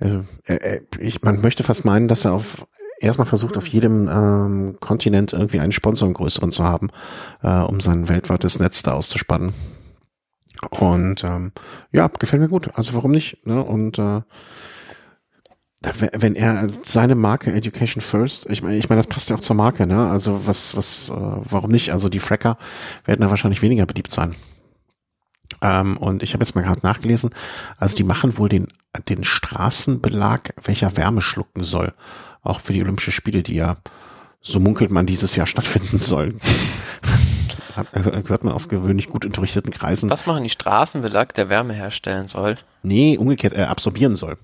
[0.00, 0.20] äh,
[0.52, 2.66] äh, ich, man möchte fast meinen, dass er auf
[3.00, 6.90] erstmal versucht, auf jedem ähm, Kontinent irgendwie einen Sponsor im größeren zu haben,
[7.42, 9.54] äh, um sein weltweites Netz da auszuspannen.
[10.70, 11.52] Und ähm,
[11.92, 12.70] ja, gefällt mir gut.
[12.74, 13.46] Also warum nicht?
[13.46, 13.62] Ne?
[13.62, 14.22] Und äh,
[15.80, 19.54] wenn er seine Marke Education First, ich meine, ich meine, das passt ja auch zur
[19.54, 20.10] Marke, ne?
[20.10, 21.92] Also was, was, äh, warum nicht?
[21.92, 22.58] Also die Fracker
[23.04, 24.34] werden da wahrscheinlich weniger beliebt sein.
[25.62, 27.30] Ähm, und ich habe jetzt mal gerade nachgelesen,
[27.76, 28.68] also die machen wohl den,
[29.08, 31.94] den Straßenbelag, welcher Wärme schlucken soll.
[32.42, 33.76] Auch für die Olympischen Spiele, die ja,
[34.40, 36.38] so munkelt man, dieses Jahr stattfinden sollen.
[37.92, 40.10] Äh, gehört man auf gewöhnlich gut unterrichteten Kreisen.
[40.10, 42.56] Was machen die Straßenbelag, der Wärme herstellen soll?
[42.82, 44.36] Nee, umgekehrt, äh, absorbieren soll.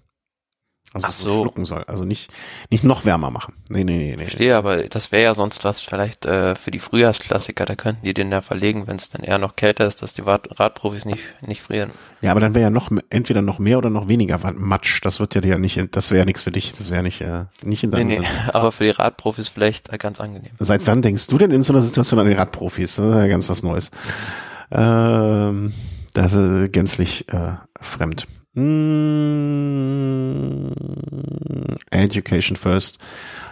[0.95, 1.43] Also Ach so.
[1.43, 1.83] schlucken soll.
[1.89, 2.33] Also nicht,
[2.71, 3.55] nicht noch wärmer machen.
[3.69, 4.15] Nee, nee, nee.
[4.17, 4.23] nee.
[4.23, 8.15] Verstehe, aber das wäre ja sonst was vielleicht äh, für die Frühjahrsklassiker, da könnten die
[8.15, 11.25] den ja verlegen, wenn es dann eher noch kälter ist, dass die Rad Radprofis nicht,
[11.41, 11.91] nicht frieren.
[12.23, 15.01] Ja, aber dann wäre ja noch entweder noch mehr oder noch weniger Matsch.
[15.03, 16.73] Das wird ja ja nicht, das wäre ja nichts für dich.
[16.75, 19.99] Das wäre nicht, äh, nicht in deinem nee, nee, aber für die Radprofis vielleicht äh,
[19.99, 20.53] ganz angenehm.
[20.61, 22.97] Seit wann denkst du denn in so einer Situation an die Radprofis?
[22.97, 23.91] Das ist ja ganz was Neues.
[24.71, 25.73] Ähm,
[26.13, 28.29] das ist gänzlich äh, fremd.
[28.55, 29.75] Mmh,
[31.91, 32.99] Education First.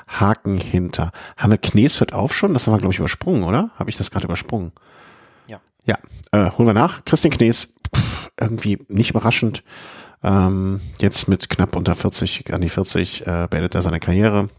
[0.09, 1.13] Haken hinter.
[1.37, 2.53] Haben wir Knees hört auf schon?
[2.53, 3.71] Das haben wir, glaube ich, übersprungen, oder?
[3.79, 4.73] Habe ich das gerade übersprungen?
[5.47, 5.61] Ja.
[5.85, 5.97] Ja,
[6.33, 7.05] äh, holen wir nach.
[7.05, 9.65] Christian Knees, pff, irgendwie nicht überraschend.
[10.23, 14.51] Ähm, jetzt mit knapp unter 40, an die 40, äh, beendet er seine Karriere.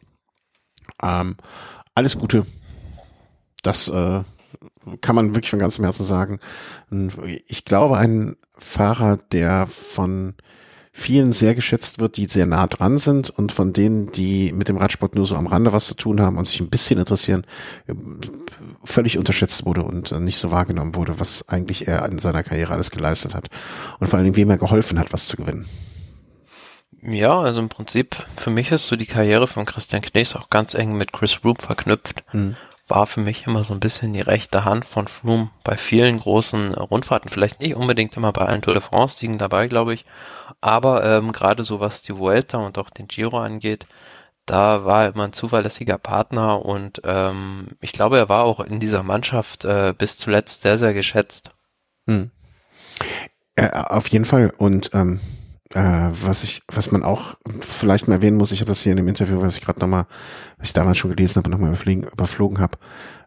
[1.02, 1.38] Ähm,
[1.96, 2.46] alles Gute.
[3.62, 4.24] Das äh,
[5.02, 6.40] kann man wirklich von ganzem Herzen sagen.
[7.48, 10.36] Ich glaube, ein Fahrer, der von
[10.96, 14.78] vielen sehr geschätzt wird, die sehr nah dran sind und von denen, die mit dem
[14.78, 17.48] Radsport nur so am Rande was zu tun haben und sich ein bisschen interessieren,
[18.84, 22.92] völlig unterschätzt wurde und nicht so wahrgenommen wurde, was eigentlich er in seiner Karriere alles
[22.92, 23.48] geleistet hat
[24.00, 25.66] und vor allen Dingen, wem er geholfen hat, was zu gewinnen.
[27.02, 30.76] Ja, also im Prinzip, für mich ist so die Karriere von Christian Knees auch ganz
[30.76, 32.24] eng mit Chris Roop verknüpft.
[32.28, 32.56] Hm
[32.94, 36.76] war für mich immer so ein bisschen die rechte Hand von Froome bei vielen großen
[36.76, 37.28] Rundfahrten.
[37.28, 40.06] Vielleicht nicht unbedingt immer bei allen Tour de France-Siegen dabei, glaube ich.
[40.62, 43.88] Aber ähm, gerade so was die Vuelta und auch den Giro angeht,
[44.46, 48.80] da war er immer ein zuverlässiger Partner und ähm, ich glaube, er war auch in
[48.80, 51.50] dieser Mannschaft äh, bis zuletzt sehr, sehr geschätzt.
[52.06, 52.30] Hm.
[53.56, 54.54] Äh, auf jeden Fall.
[54.56, 55.20] Und ähm,
[55.74, 58.98] äh, was ich, was man auch vielleicht mal erwähnen muss, ich habe das hier in
[58.98, 60.06] dem Interview, was ich gerade nochmal,
[60.58, 62.78] was ich damals schon gelesen habe, nochmal überflogen, überflogen habe.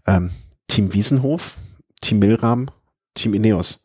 [0.07, 0.31] Ähm,
[0.69, 1.57] Team Wiesenhof,
[2.01, 2.69] Team Milram,
[3.15, 3.81] Team Ineos.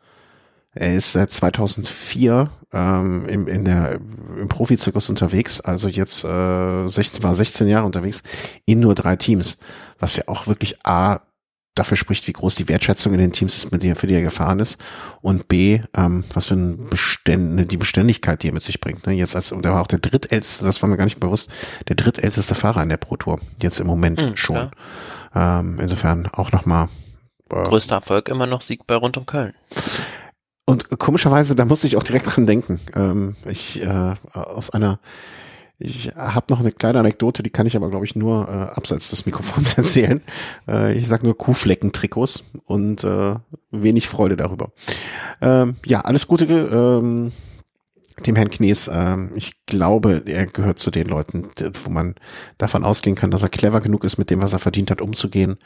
[0.74, 4.00] Er ist seit 2004 ähm, im, in der,
[4.40, 8.24] im Profizirkus unterwegs, also jetzt äh, 16, war 16 Jahre unterwegs,
[8.66, 9.58] in nur drei Teams,
[10.00, 11.22] was ja auch wirklich A,
[11.76, 14.22] dafür spricht, wie groß die Wertschätzung in den Teams ist, mit der für die er
[14.22, 14.80] gefahren ist.
[15.22, 19.08] Und B, ähm, was für ein Bestände, die Beständigkeit, die er mit sich bringt.
[19.08, 19.14] Ne?
[19.14, 21.50] Jetzt als, und er war auch der drittälteste, das war mir gar nicht bewusst,
[21.88, 23.40] der drittälteste Fahrer in der Pro Tour.
[23.62, 24.72] Jetzt im Moment mhm, schon.
[25.34, 26.90] Ähm, insofern auch nochmal.
[27.50, 29.54] Äh, Größter Erfolg immer noch Sieg bei Rund um Köln.
[30.66, 32.80] Und komischerweise, da musste ich auch direkt dran denken.
[32.96, 35.00] Ähm, ich äh, aus einer
[35.82, 39.10] ich habe noch eine kleine Anekdote, die kann ich aber, glaube ich, nur äh, abseits
[39.10, 40.22] des Mikrofons erzählen.
[40.68, 43.36] Äh, ich sage nur Kuhfleckentrikots und äh,
[43.72, 44.72] wenig Freude darüber.
[45.42, 47.32] Ähm, ja, alles Gute ähm,
[48.26, 48.90] dem Herrn Knies.
[48.94, 51.50] Ähm, ich glaube, er gehört zu den Leuten,
[51.84, 52.16] wo man
[52.58, 55.58] davon ausgehen kann, dass er clever genug ist, mit dem, was er verdient hat, umzugehen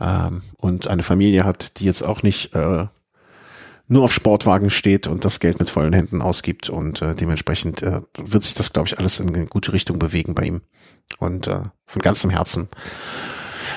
[0.00, 2.86] ähm, und eine Familie hat, die jetzt auch nicht äh,
[3.88, 8.02] nur auf Sportwagen steht und das Geld mit vollen Händen ausgibt und äh, dementsprechend äh,
[8.16, 10.60] wird sich das, glaube ich, alles in eine gute Richtung bewegen bei ihm
[11.18, 12.68] und äh, von ganzem Herzen.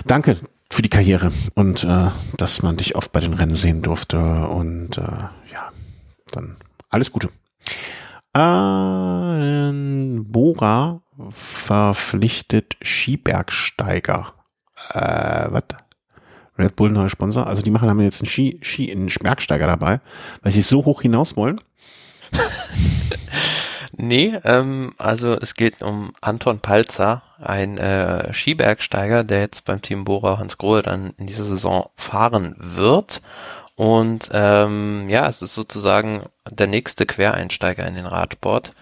[0.06, 0.38] Danke,
[0.70, 4.98] für die Karriere und äh, dass man dich oft bei den Rennen sehen durfte und
[4.98, 5.72] äh, ja,
[6.32, 6.58] dann
[6.90, 7.30] alles Gute.
[8.34, 9.72] Äh,
[10.24, 14.34] Bora verpflichtet Skibergsteiger.
[14.94, 15.64] Äh, was?
[16.62, 17.48] Red Bull neuer Sponsor.
[17.48, 20.00] Also die machen haben jetzt einen Ski, Ski, einen Bergsteiger dabei,
[20.42, 21.60] weil sie so hoch hinaus wollen.
[23.94, 30.06] nee, ähm, also es geht um Anton Palzer, ein äh, Skibergsteiger, der jetzt beim Team
[30.06, 33.22] Bora Hans Grohe dann in dieser Saison fahren wird.
[33.76, 38.74] Und ähm, ja, es ist sozusagen der nächste Quereinsteiger in den Radsport,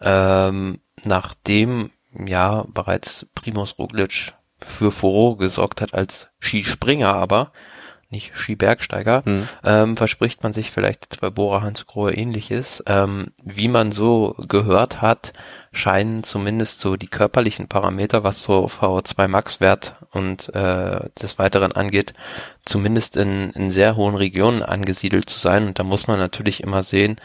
[0.00, 4.32] ähm, nachdem ja bereits Primus Roglic
[4.64, 7.52] für Furore gesorgt hat als Skispringer, aber
[8.10, 9.48] nicht Skibergsteiger, hm.
[9.64, 12.82] ähm, verspricht man sich vielleicht jetzt bei Bora Hans Grohe ähnliches.
[12.86, 15.32] Ähm, wie man so gehört hat,
[15.72, 21.72] scheinen zumindest so die körperlichen Parameter, was so VO2 Max Wert und äh, des Weiteren
[21.72, 22.14] angeht,
[22.64, 25.66] zumindest in, in sehr hohen Regionen angesiedelt zu sein.
[25.66, 27.16] Und da muss man natürlich immer sehen,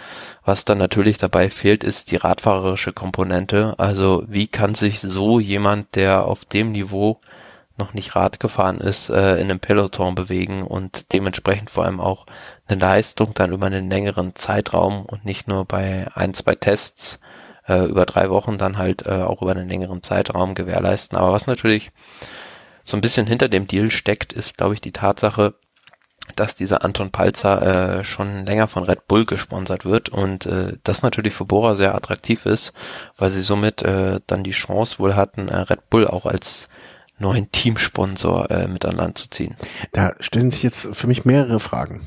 [0.43, 3.75] was dann natürlich dabei fehlt, ist die radfahrerische Komponente.
[3.77, 7.19] Also wie kann sich so jemand, der auf dem Niveau
[7.79, 12.25] noch nicht Rad gefahren ist, äh, in einem Peloton bewegen und dementsprechend vor allem auch
[12.67, 17.19] eine Leistung dann über einen längeren Zeitraum und nicht nur bei ein, zwei Tests
[17.67, 21.17] äh, über drei Wochen dann halt äh, auch über einen längeren Zeitraum gewährleisten.
[21.17, 21.91] Aber was natürlich
[22.83, 25.53] so ein bisschen hinter dem Deal steckt, ist, glaube ich, die Tatsache,
[26.35, 31.01] dass dieser Anton Palzer äh, schon länger von Red Bull gesponsert wird und äh, das
[31.01, 32.73] natürlich für Bora sehr attraktiv ist,
[33.17, 36.69] weil sie somit äh, dann die Chance wohl hatten, äh, Red Bull auch als
[37.19, 39.55] neuen Teamsponsor äh, mit an Land zu ziehen.
[39.91, 42.01] Da stellen sich jetzt für mich mehrere Fragen.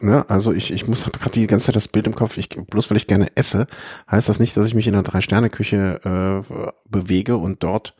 [0.00, 0.24] Ne?
[0.28, 2.96] Also ich, ich muss gerade die ganze Zeit das Bild im Kopf, ich, bloß weil
[2.96, 3.66] ich gerne esse,
[4.10, 7.94] heißt das nicht, dass ich mich in einer Drei-Sterne-Küche äh, bewege und dort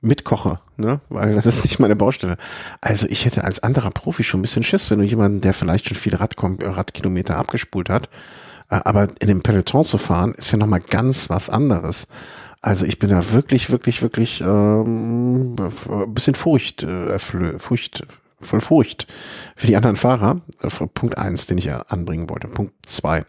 [0.00, 1.00] mitkoche, ne?
[1.08, 2.36] Weil das ist nicht meine Baustelle.
[2.80, 5.88] Also ich hätte als anderer Profi schon ein bisschen Schiss, wenn du jemanden, der vielleicht
[5.88, 8.08] schon viele Radkom Radkilometer abgespult hat,
[8.70, 12.06] äh, aber in dem Peloton zu fahren, ist ja nochmal ganz was anderes.
[12.62, 18.06] Also ich bin da wirklich, wirklich, wirklich ähm, ein bisschen Furcht, äh, Furcht,
[18.40, 19.06] voll Furcht
[19.56, 20.40] für die anderen Fahrer.
[20.62, 22.48] Äh, Punkt eins, den ich anbringen wollte.
[22.48, 23.24] Punkt zwei.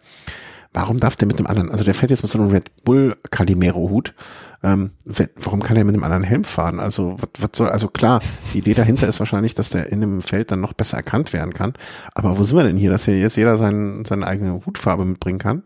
[0.73, 3.17] Warum darf der mit dem anderen, also der fährt jetzt mit so einem Red Bull
[3.29, 4.13] Calimero Hut,
[4.63, 4.91] ähm,
[5.35, 6.79] warum kann er mit einem anderen Helm fahren?
[6.79, 8.21] Also, was, was soll, also klar,
[8.53, 11.53] die Idee dahinter ist wahrscheinlich, dass der in einem Feld dann noch besser erkannt werden
[11.53, 11.73] kann.
[12.13, 15.39] Aber wo sind wir denn hier, dass hier jetzt jeder sein, seine eigene Hutfarbe mitbringen
[15.39, 15.63] kann?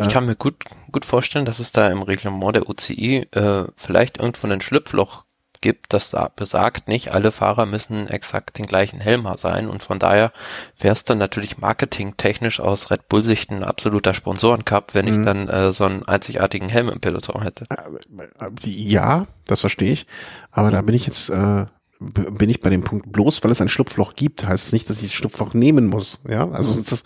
[0.00, 0.56] Ich kann mir gut,
[0.90, 5.23] gut vorstellen, dass es da im Reglement der UCI äh, vielleicht irgendwo ein Schlupfloch
[5.64, 10.30] gibt, das besagt, nicht alle Fahrer müssen exakt den gleichen Helm sein und von daher
[10.78, 15.24] wäre es dann natürlich marketingtechnisch aus Red Bull Sicht ein absoluter Sponsorencup, wenn ich mhm.
[15.24, 17.64] dann äh, so einen einzigartigen Helm im Peloton hätte.
[17.70, 20.06] Äh, ja, das verstehe ich,
[20.50, 21.64] aber da bin ich jetzt äh,
[21.98, 24.98] bin ich bei dem Punkt bloß, weil es ein Schlupfloch gibt, heißt es nicht, dass
[24.98, 26.20] ich das Schlupfloch nehmen muss.
[26.28, 27.04] Ja, also das,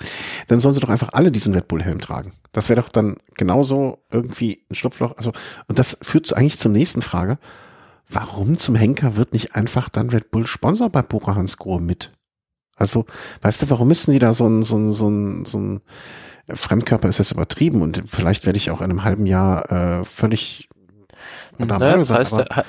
[0.48, 2.32] dann sollen sie doch einfach alle diesen Red Bull Helm tragen.
[2.50, 5.16] Das wäre doch dann genauso irgendwie ein Schlupfloch.
[5.16, 5.32] Also
[5.68, 7.38] und das führt eigentlich zur nächsten Frage
[8.08, 12.12] warum zum Henker wird nicht einfach dann Red Bull Sponsor bei Bora Hansgrohe mit?
[12.76, 13.06] Also,
[13.42, 15.80] weißt du, warum müssen die da so ein, so ein, so ein, so ein
[16.48, 20.68] Fremdkörper ist jetzt übertrieben und vielleicht werde ich auch in einem halben Jahr äh, völlig
[21.58, 22.64] naja, das, heißt, ja,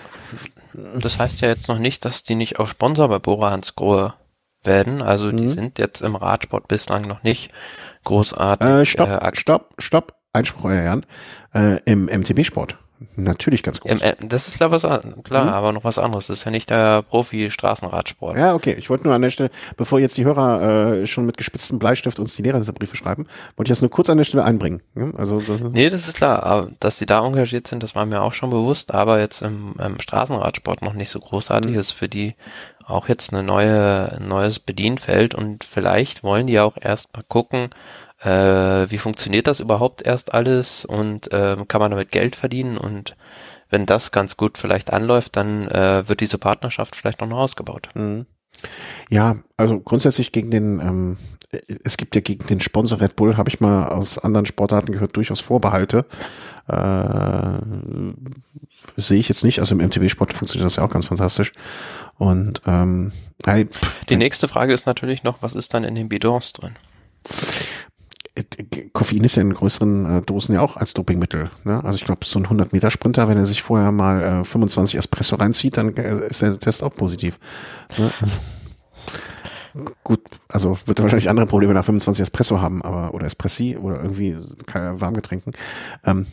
[0.99, 4.13] das heißt ja jetzt noch nicht, dass die nicht auch Sponsor bei Bora Hansgrohe
[4.63, 5.01] werden.
[5.01, 5.49] Also die mhm.
[5.49, 7.51] sind jetzt im Radsport bislang noch nicht
[8.03, 8.67] großartig.
[8.67, 11.05] Äh, stopp, äh, stopp, stopp, Einspruch, euer Herrn.
[11.53, 12.77] Äh, Im MTB-Sport.
[13.15, 14.01] Natürlich ganz groß.
[14.01, 15.49] Im, das ist klar, was, klar mhm.
[15.49, 16.27] aber noch was anderes.
[16.27, 18.37] Das ist ja nicht der Profi-Straßenradsport.
[18.37, 18.75] Ja, okay.
[18.77, 22.19] Ich wollte nur an der Stelle, bevor jetzt die Hörer äh, schon mit gespitztem Bleistift
[22.19, 24.81] uns die Lehrerbriefe schreiben, wollte ich das nur kurz an der Stelle einbringen.
[24.95, 26.67] Ja, also das Nee, das ist klar.
[26.79, 29.99] Dass sie da engagiert sind, das war mir auch schon bewusst, aber jetzt im, im
[29.99, 31.79] Straßenradsport noch nicht so großartig mhm.
[31.79, 32.35] ist für die
[32.85, 37.69] auch jetzt eine neue, ein neues Bedienfeld und vielleicht wollen die auch erst mal gucken,
[38.21, 43.15] äh, wie funktioniert das überhaupt erst alles und äh, kann man damit Geld verdienen und
[43.69, 47.89] wenn das ganz gut vielleicht anläuft, dann äh, wird diese Partnerschaft vielleicht auch noch ausgebaut.
[47.93, 48.25] Mhm.
[49.09, 51.17] Ja, also grundsätzlich gegen den, ähm,
[51.83, 55.15] es gibt ja gegen den Sponsor Red Bull, habe ich mal aus anderen Sportarten gehört,
[55.15, 56.05] durchaus Vorbehalte.
[56.67, 57.59] Äh,
[58.97, 59.59] sehe ich jetzt nicht.
[59.59, 61.51] Also im MTB-Sport funktioniert das ja auch ganz fantastisch.
[62.17, 63.11] Und ähm,
[63.45, 63.67] hey,
[64.09, 66.75] die nächste Frage ist natürlich noch, was ist dann in den Bidons drin?
[68.93, 71.49] Koffein ist ja in größeren äh, Dosen ja auch als Dopingmittel.
[71.63, 71.83] Ne?
[71.83, 75.77] Also ich glaube, so ein 100-Meter-Sprinter, wenn er sich vorher mal äh, 25 Espresso reinzieht,
[75.77, 77.39] dann äh, ist der Test auch positiv.
[77.97, 78.11] Ne?
[80.03, 84.01] Gut, also wird er wahrscheinlich andere Probleme nach 25 Espresso haben, aber oder Espressi oder
[84.01, 85.53] irgendwie keine Warmgetränken.
[86.05, 86.25] Ähm,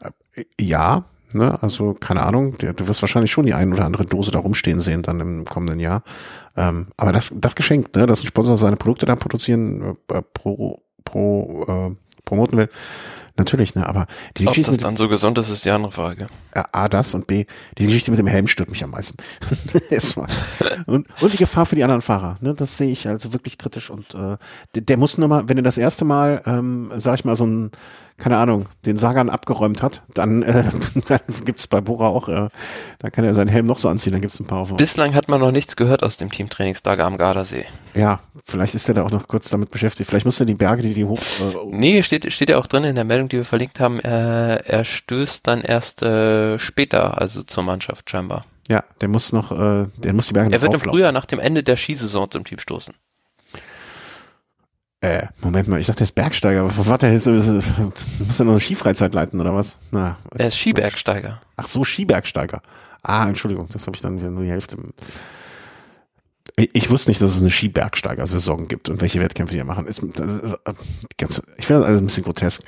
[0.00, 1.60] äh, ja, Ne?
[1.60, 5.02] Also keine Ahnung, du, wirst wahrscheinlich schon die ein oder andere Dose da rumstehen sehen
[5.02, 6.04] dann im kommenden Jahr.
[6.56, 8.06] Ähm, aber das, das geschenkt, ne?
[8.06, 12.68] dass ein Sponsor seine Produkte da produzieren, äh, pro, pro, äh, promoten will,
[13.36, 14.70] Natürlich, ne, aber diese Ob Geschichte.
[14.70, 16.28] Ob das dann so gesund ist, ist die andere Frage.
[16.52, 17.46] A, das und B,
[17.78, 19.18] die Geschichte mit dem Helm stört mich am meisten.
[20.86, 23.90] und, und die Gefahr für die anderen Fahrer, ne, das sehe ich also wirklich kritisch
[23.90, 24.36] und äh,
[24.76, 27.44] der, der muss nur mal, wenn er das erste Mal, ähm, sag ich mal, so
[27.44, 27.72] ein
[28.16, 30.64] keine Ahnung, den Sagan abgeräumt hat, dann, äh,
[31.06, 32.48] dann gibt's bei Bora auch, äh,
[32.98, 34.74] da kann er seinen Helm noch so anziehen, dann gibt's ein paar auf.
[34.76, 37.64] Bislang hat man noch nichts gehört aus dem Teamtrainingslager am Gardasee.
[37.94, 40.08] Ja, vielleicht ist er da auch noch kurz damit beschäftigt.
[40.08, 41.18] Vielleicht muss er die Berge, die die hoch.
[41.18, 44.56] Äh, nee, steht, steht ja auch drin in der Meldung, die wir verlinkt haben, äh,
[44.56, 48.44] er stößt dann erst äh, später, also zur Mannschaft scheinbar.
[48.68, 51.38] Ja, der muss noch, äh, der muss die Berge Er wird im Frühjahr nach dem
[51.38, 52.94] Ende der Skisaison zum Team stoßen.
[55.04, 56.64] Äh, Moment mal, ich dachte, der ist Bergsteiger.
[56.64, 57.26] Was war der jetzt?
[57.26, 59.78] Muss er noch eine Skifreizeit leiten oder was?
[59.90, 61.42] Na, er ist Skibergsteiger.
[61.56, 62.62] Ach so, Skibergsteiger.
[63.02, 64.78] Ah, Entschuldigung, das habe ich dann wieder nur die Hälfte.
[66.56, 69.86] Ich, wusste nicht, dass es eine Skibergsteiger-Saison gibt und welche Wettkämpfe die machen.
[69.86, 70.72] Ist, ist, äh,
[71.18, 72.62] ganz, ich finde das alles ein bisschen grotesk.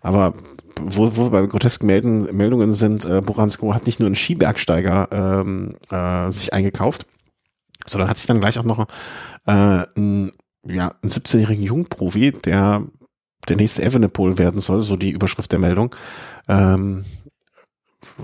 [0.00, 0.34] Aber
[0.80, 5.08] wo, wo wir bei grotesken Melden, Meldungen sind, äh, Boransko hat nicht nur einen Skibergsteiger
[5.12, 7.06] ähm, äh, sich eingekauft,
[7.86, 8.88] sondern hat sich dann gleich auch noch
[9.46, 10.32] äh, ein
[10.68, 12.86] ja, einen 17-jährigen Jungprofi, der
[13.48, 15.94] der nächste Evenepoel werden soll, so die Überschrift der Meldung,
[16.48, 17.04] ähm,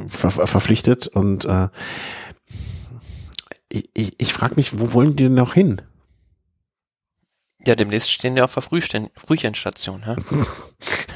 [0.09, 1.07] ver verpflichtet.
[1.07, 1.69] Und äh,
[3.69, 5.81] ich, ich frage mich, wo wollen die denn noch hin?
[7.65, 10.05] Ja, demnächst stehen die auf der Frühchenstation.
[10.05, 10.17] Hä?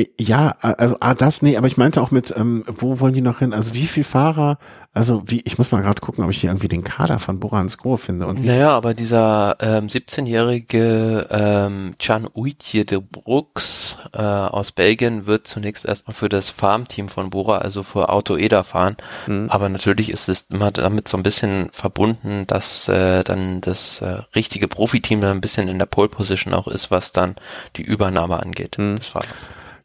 [0.00, 3.22] Äh, ja, also ah, das, nee, aber ich meinte auch mit, ähm, wo wollen die
[3.22, 3.52] noch hin?
[3.52, 4.58] Also wie viel Fahrer,
[4.92, 7.78] also wie, ich muss mal gerade gucken, ob ich hier irgendwie den Kader von Borans
[7.78, 8.26] Grohe finde.
[8.26, 15.46] Und naja, aber dieser ähm, 17-jährige ähm, Can Uitje de Brooks äh, aus Belgien wird
[15.46, 18.96] zunächst erstmal für das Farmteam von Bora, also für Auto Eda fahren.
[19.26, 19.46] Mhm.
[19.48, 24.22] Aber natürlich ist es immer damit so ein bisschen verbunden, dass äh, dann das äh,
[24.34, 27.36] richtige Profiteam dann ein bisschen in der Pole Position auch ist, was dann
[27.76, 28.76] die Übernahme angeht.
[28.78, 28.96] Mhm.
[28.96, 29.22] Das war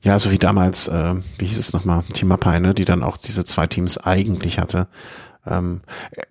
[0.06, 3.18] ja, so wie damals, äh, wie hieß es nochmal, Team Mapai, ne, die dann auch
[3.18, 4.88] diese zwei Teams eigentlich hatte.
[5.47, 5.82] Ähm,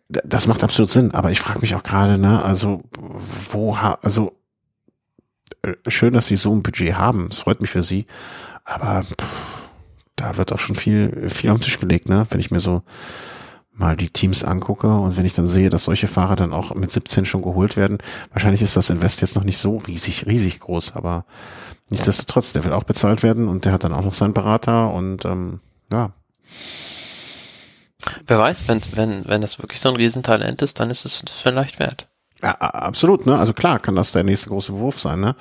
[0.09, 4.39] das macht absolut Sinn, aber ich frage mich auch gerade, ne, also wo, ha also
[5.63, 8.07] äh, schön, dass sie so ein Budget haben, es freut mich für sie,
[8.65, 9.27] aber pff,
[10.15, 12.83] da wird auch schon viel, viel am Tisch gelegt, ne, wenn ich mir so
[13.73, 16.93] mal die Teams angucke und wenn ich dann sehe, dass solche Fahrer dann auch mit
[16.93, 17.99] 17 schon geholt werden,
[18.31, 21.25] wahrscheinlich ist das Invest jetzt noch nicht so riesig, riesig groß, aber
[21.91, 25.25] Nichtsdestotrotz, der will auch bezahlt werden und der hat dann auch noch seinen Berater und
[25.25, 25.61] ähm,
[25.93, 26.13] ja.
[28.27, 31.79] Wer weiß, wenn, wenn, wenn das wirklich so ein Riesentalent ist, dann ist es vielleicht
[31.79, 32.09] wert.
[32.43, 33.39] Ja, absolut, ne?
[33.39, 35.37] Also klar kann das der nächste große Wurf sein, ne?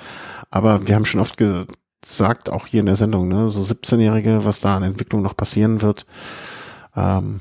[0.50, 4.60] Aber wir haben schon oft gesagt, auch hier in der Sendung, ne, so 17-Jährige, was
[4.60, 6.06] da an Entwicklung noch passieren wird,
[6.96, 7.40] ähm,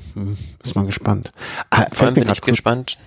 [0.63, 1.31] ist man gespannt.
[1.69, 2.97] Ah, Vor allem bin ich gespannt,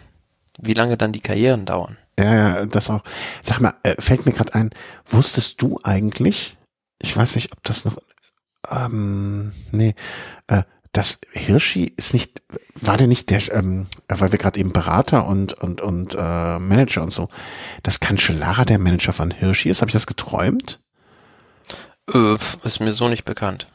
[0.61, 1.99] wie lange dann die Karrieren dauern.
[2.19, 3.03] Ja, ja, das auch.
[3.43, 4.71] Sag mal, äh, fällt mir gerade ein,
[5.07, 6.57] wusstest du eigentlich,
[7.01, 7.99] ich weiß nicht, ob das noch,
[8.71, 9.95] ähm, nee,
[10.47, 10.63] äh,
[10.93, 12.41] das Hirschi ist nicht,
[12.75, 17.03] war der nicht der, ähm, weil wir gerade eben Berater und und und äh, Manager
[17.03, 17.29] und so,
[17.83, 20.81] das Cancellara der Manager von Hirschi ist, habe ich das geträumt?
[22.13, 23.67] Äh, ist mir so nicht bekannt.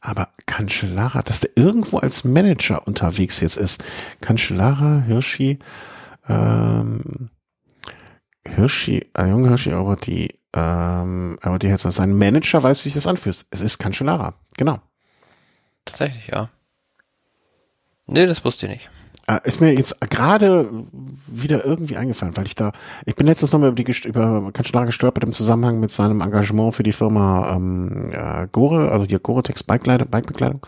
[0.00, 3.84] Aber Cancellara, dass der irgendwo als Manager unterwegs jetzt ist.
[4.20, 5.58] Cancellara, Hirschi,
[6.28, 7.30] ähm,
[8.46, 12.94] Hirschi, äh, junge Hirschi, aber die, ähm, aber die jetzt sein Manager weiß, wie sich
[12.94, 13.44] das anfühlt.
[13.50, 14.78] Es ist Cancellara, genau.
[15.84, 16.48] Tatsächlich, ja.
[18.06, 18.90] Nee, das wusste ich nicht.
[19.26, 20.68] Äh, ist mir jetzt gerade
[21.28, 22.72] wieder irgendwie eingefallen, weil ich da,
[23.06, 26.82] ich bin letztens nochmal über die über Cancellara gestolpert im Zusammenhang mit seinem Engagement für
[26.82, 30.66] die Firma ähm, äh, Gore, also die Gore-Tex Bikebekleidung.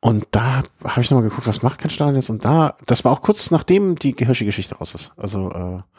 [0.00, 2.28] Und da habe ich nochmal geguckt, was macht Cancellara jetzt?
[2.28, 5.12] Und da, das war auch kurz nachdem die Hirschi-Geschichte raus ist.
[5.16, 5.95] Also äh,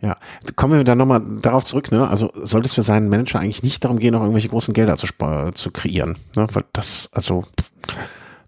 [0.00, 0.16] ja,
[0.56, 2.06] kommen wir dann nochmal darauf zurück, ne?
[2.08, 5.06] Also sollte es für seinen Manager eigentlich nicht darum gehen, noch irgendwelche großen Gelder zu,
[5.54, 6.46] zu kreieren, ne?
[6.52, 7.44] Weil das, also,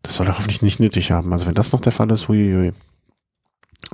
[0.02, 1.32] das soll er hoffentlich nicht nötig haben.
[1.32, 2.74] Also wenn das noch der Fall ist, huiuiui.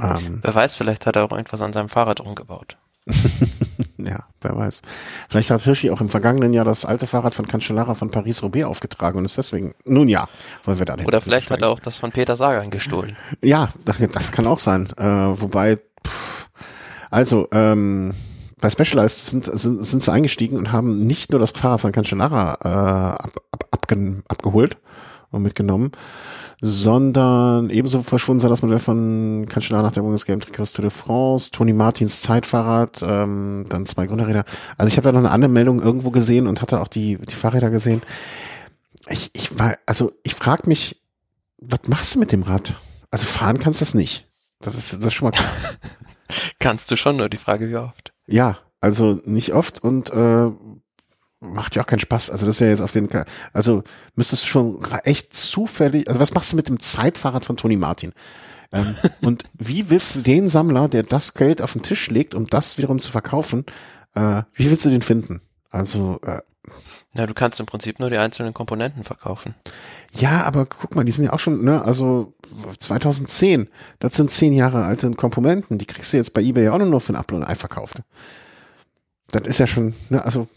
[0.00, 2.76] Ähm, wer weiß, vielleicht hat er auch irgendwas an seinem Fahrrad umgebaut.
[3.98, 4.82] ja, wer weiß.
[5.28, 9.18] Vielleicht hat Hirschi auch im vergangenen Jahr das alte Fahrrad von Cancellara von Paris-Roubaix aufgetragen
[9.18, 10.26] und ist deswegen, nun ja,
[10.64, 13.16] wollen wir da Oder vielleicht hat er auch das von Peter Sagan gestohlen.
[13.42, 14.88] Ja, das kann auch sein.
[14.96, 16.33] Äh, wobei, pff,
[17.14, 18.12] also, ähm,
[18.60, 22.58] bei Specialized sind, sind, sind sie eingestiegen und haben nicht nur das Fahrrad von Cancellara
[22.64, 24.78] äh, ab, ab, abge, abgeholt
[25.30, 25.92] und mitgenommen,
[26.60, 31.52] sondern ebenso verschwunden sei das Modell von Cancellara nach der Bundesgame Trikots Tour de France,
[31.52, 34.44] Tony Martins Zeitfahrrad, ähm, dann zwei Gründerräder.
[34.76, 37.34] Also ich habe da noch eine andere Meldung irgendwo gesehen und hatte auch die, die
[37.34, 38.02] Fahrräder gesehen.
[39.08, 41.00] ich, ich war, also ich frage mich,
[41.58, 42.74] was machst du mit dem Rad?
[43.12, 44.26] Also fahren kannst du das nicht.
[44.60, 45.50] Das ist, das ist schon mal klar.
[46.58, 48.12] kannst du schon, nur die Frage, wie oft?
[48.26, 50.50] Ja, also nicht oft und äh,
[51.40, 52.30] macht ja auch keinen Spaß.
[52.30, 53.08] Also das ist ja jetzt auf den,
[53.52, 53.82] also
[54.14, 58.12] müsstest du schon echt zufällig, also was machst du mit dem Zeitfahrrad von Toni Martin?
[58.74, 62.46] ähm, und wie willst du den Sammler, der das Geld auf den Tisch legt, um
[62.46, 63.64] das wiederum zu verkaufen,
[64.14, 65.40] äh, wie willst du den finden?
[65.70, 66.40] Also äh,
[67.14, 69.54] ja, du kannst im Prinzip nur die einzelnen Komponenten verkaufen.
[70.12, 72.34] Ja, aber guck mal, die sind ja auch schon, ne, also
[72.78, 77.00] 2010, das sind zehn Jahre alte Komponenten, die kriegst du jetzt bei eBay auch nur
[77.00, 78.02] für ein Upload und Ei verkauft
[79.34, 80.48] das ist ja schon, ne, also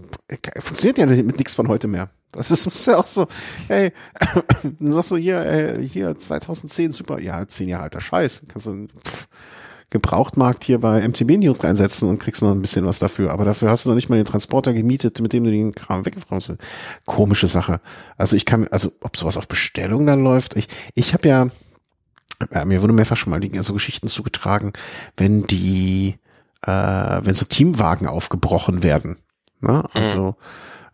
[0.60, 2.10] funktioniert ja mit nichts von heute mehr.
[2.32, 3.28] Das ist, ist ja auch so,
[3.68, 3.91] hey,
[4.80, 8.88] dann sagst du hier, ey, hier 2010, super, ja, zehn Jahre alter Scheiß, kannst du
[8.88, 9.28] pff,
[9.90, 13.32] Gebrauchtmarkt hier bei MTB News reinsetzen und kriegst noch ein bisschen was dafür.
[13.32, 16.06] Aber dafür hast du noch nicht mal den Transporter gemietet, mit dem du den Kram
[16.06, 16.62] weggefahren willst.
[17.06, 17.80] Komische Sache.
[18.18, 21.48] Also ich kann, also ob sowas auf Bestellung dann läuft, ich, ich habe ja,
[22.54, 24.74] ja, mir wurde mehrfach schon mal so Geschichten zugetragen,
[25.16, 26.18] wenn die
[26.64, 26.72] äh,
[27.26, 29.18] wenn so Teamwagen aufgebrochen werden.
[29.62, 29.84] Ne?
[29.94, 30.36] Also,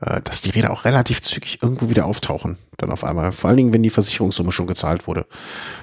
[0.02, 0.08] mhm.
[0.08, 3.32] äh, dass die Räder auch relativ zügig irgendwo wieder auftauchen, dann auf einmal.
[3.32, 5.26] Vor allen Dingen, wenn die Versicherungssumme schon gezahlt wurde.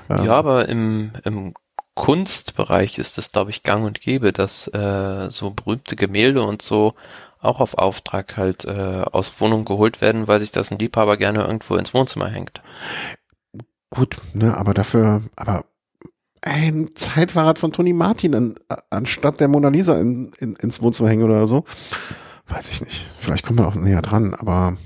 [0.08, 1.54] Ähm, ja, aber im, im
[2.00, 6.94] Kunstbereich ist es, glaube ich, gang und gäbe, dass äh, so berühmte Gemälde und so
[7.40, 11.42] auch auf Auftrag halt äh, aus Wohnungen geholt werden, weil sich das ein Liebhaber gerne
[11.44, 12.62] irgendwo ins Wohnzimmer hängt.
[13.90, 15.66] Gut, ne, aber dafür, aber
[16.40, 18.54] ein Zeitfahrrad von Toni Martin an,
[18.88, 21.66] anstatt der Mona Lisa in, in, ins Wohnzimmer hängen oder so.
[22.48, 23.08] Weiß ich nicht.
[23.18, 24.78] Vielleicht kommt man auch näher dran, aber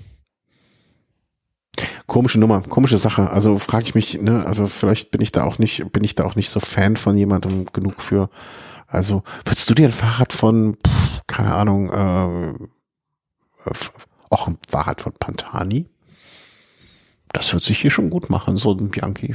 [2.06, 3.30] komische Nummer, komische Sache.
[3.30, 6.24] Also frage ich mich, ne, also vielleicht bin ich da auch nicht, bin ich da
[6.24, 8.30] auch nicht so Fan von jemandem genug für.
[8.86, 12.54] Also würdest du dir ein Fahrrad von, pff, keine Ahnung, äh,
[14.30, 15.88] auch ein Fahrrad von Pantani?
[17.32, 19.34] Das wird sich hier schon gut machen, so ein Bianchi.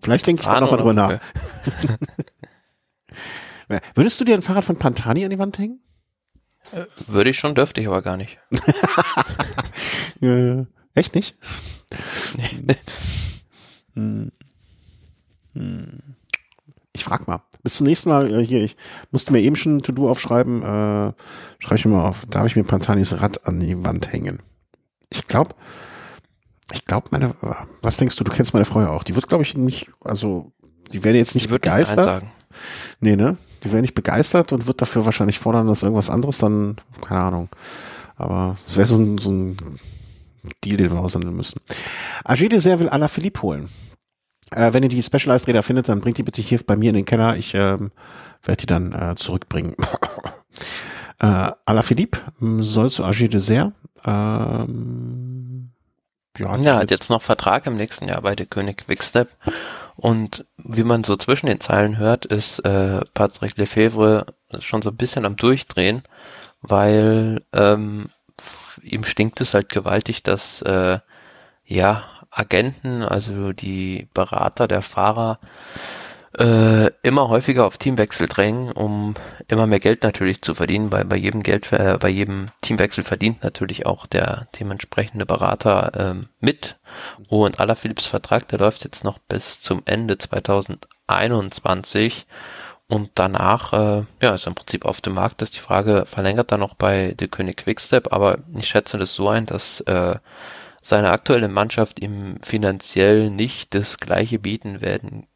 [0.00, 1.18] Vielleicht denke ich da nochmal drüber nach.
[3.94, 5.80] Würdest du dir ein Fahrrad von Pantani an die Wand hängen?
[7.06, 8.38] Würde ich schon, dürfte ich aber gar nicht.
[10.20, 11.36] äh, echt nicht?
[13.94, 14.32] hm.
[15.54, 16.02] Hm.
[16.92, 17.42] Ich frag mal.
[17.62, 18.62] Bis zum nächsten Mal äh, hier.
[18.62, 18.76] Ich
[19.10, 20.62] musste mir eben schon ein To-Do aufschreiben.
[20.62, 21.12] Äh,
[21.58, 22.26] schreibe ich mir mal auf.
[22.26, 24.42] Darf ich mir Pantanis Rad an die Wand hängen?
[25.10, 25.54] Ich glaube,
[26.72, 27.34] ich glaube, meine,
[27.82, 29.04] was denkst du, du kennst meine Frau ja auch.
[29.04, 30.52] Die wird, glaube ich, nicht, also,
[30.92, 32.24] die wäre jetzt nicht begeistert.
[33.00, 33.36] Nee, ne?
[33.64, 37.48] Die wäre nicht begeistert und wird dafür wahrscheinlich fordern, dass irgendwas anderes dann, keine Ahnung.
[38.16, 39.56] Aber es wäre so ein, so ein
[40.62, 41.60] Deal, den wir aushandeln müssen.
[42.24, 43.68] Agé Dessert will Ala Philippe holen.
[44.50, 46.96] Äh, wenn ihr die Specialized Räder findet, dann bringt die bitte hier bei mir in
[46.96, 47.36] den Keller.
[47.36, 47.90] Ich ähm,
[48.42, 49.74] werde die dann äh, zurückbringen.
[51.20, 53.72] äh, Ala Philippe soll zu Agé Dessert.
[54.04, 55.70] Ähm,
[56.36, 59.28] ja, ja hat jetzt noch Vertrag im nächsten Jahr bei der König Quickstep.
[59.96, 64.26] Und wie man so zwischen den Zeilen hört, ist äh, Patrick Lefebvre
[64.58, 66.02] schon so ein bisschen am Durchdrehen,
[66.62, 68.06] weil ähm,
[68.82, 70.98] ihm stinkt es halt gewaltig, dass äh,
[71.64, 75.38] ja Agenten, also die Berater der Fahrer,
[76.38, 79.14] äh, immer häufiger auf Teamwechsel drängen, um
[79.48, 83.44] immer mehr Geld natürlich zu verdienen, weil bei jedem Geld, äh, bei jedem Teamwechsel verdient
[83.44, 86.76] natürlich auch der dementsprechende Berater ähm, mit.
[87.28, 92.26] Und aller Philips Vertrag, der läuft jetzt noch bis zum Ende 2021
[92.88, 95.42] und danach äh, ja ist im Prinzip auf dem Markt.
[95.42, 99.28] Ist die Frage, verlängert er noch bei der König Quickstep, aber ich schätze das so
[99.28, 100.16] ein, dass äh,
[100.82, 105.26] seine aktuelle Mannschaft ihm finanziell nicht das gleiche bieten werden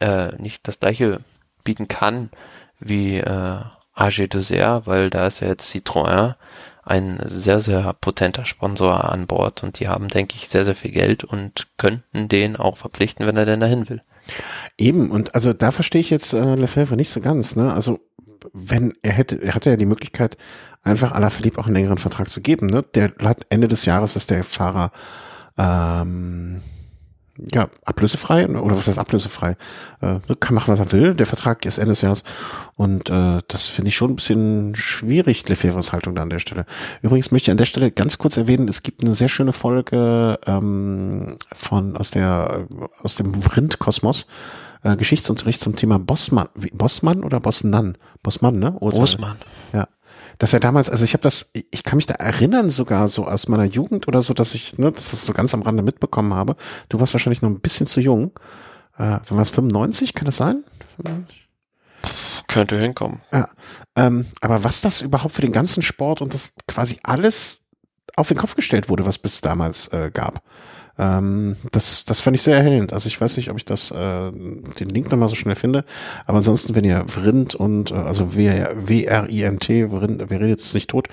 [0.00, 1.20] äh, nicht das gleiche
[1.64, 2.30] bieten kann
[2.78, 3.58] wie äh,
[3.94, 6.34] AG Dessert, weil da ist ja jetzt Citroën
[6.82, 10.90] ein sehr, sehr potenter Sponsor an Bord und die haben, denke ich, sehr, sehr viel
[10.90, 14.02] Geld und könnten den auch verpflichten, wenn er denn dahin will.
[14.76, 17.72] Eben, und also da verstehe ich jetzt äh, Lefebvre nicht so ganz, ne?
[17.72, 18.00] Also
[18.52, 20.36] wenn er hätte, er hatte ja die Möglichkeit,
[20.82, 22.84] einfach Alaphilippe auch einen längeren Vertrag zu geben, ne?
[22.94, 24.92] Der hat Ende des Jahres ist der Fahrer
[25.56, 26.60] ähm,
[27.52, 29.56] ja, ablösefrei oder was heißt ablösefrei?
[30.00, 31.14] Äh, kann machen, was er will.
[31.14, 32.24] Der Vertrag ist Ende des Jahres
[32.76, 36.66] und äh, das finde ich schon ein bisschen schwierig, Lefebvres Haltung da an der Stelle.
[37.02, 40.38] Übrigens möchte ich an der Stelle ganz kurz erwähnen, es gibt eine sehr schöne Folge
[40.46, 42.66] ähm, von aus der
[43.02, 44.26] aus dem Rindkosmos.
[44.84, 47.96] Äh, Geschichtsunterricht zum Thema Bossmann, Bossmann oder Bossmann?
[48.22, 48.74] Bossmann, ne?
[48.80, 49.36] Oder, Bossmann.
[49.72, 49.88] Ja,
[50.38, 53.48] dass er damals, also ich habe das, ich kann mich da erinnern sogar so aus
[53.48, 56.56] meiner Jugend oder so, dass ich, ne, dass das so ganz am Rande mitbekommen habe.
[56.88, 58.32] Du warst wahrscheinlich noch ein bisschen zu jung.
[58.96, 60.14] Äh, wann war es 95?
[60.14, 60.64] Kann das sein?
[62.48, 63.20] Könnte hinkommen.
[63.32, 63.48] Ja.
[63.96, 67.64] Ähm, aber was das überhaupt für den ganzen Sport und das quasi alles
[68.16, 70.42] auf den Kopf gestellt wurde, was bis damals äh, gab.
[70.98, 72.92] Ähm, das, das fand ich sehr erhellend.
[72.92, 75.84] Also ich weiß nicht, ob ich das äh, den Link nochmal so schnell finde.
[76.26, 81.08] Aber ansonsten, wenn ihr Vrind und äh, also W-R-I-N-T, Vrind, wer redet ist nicht tot,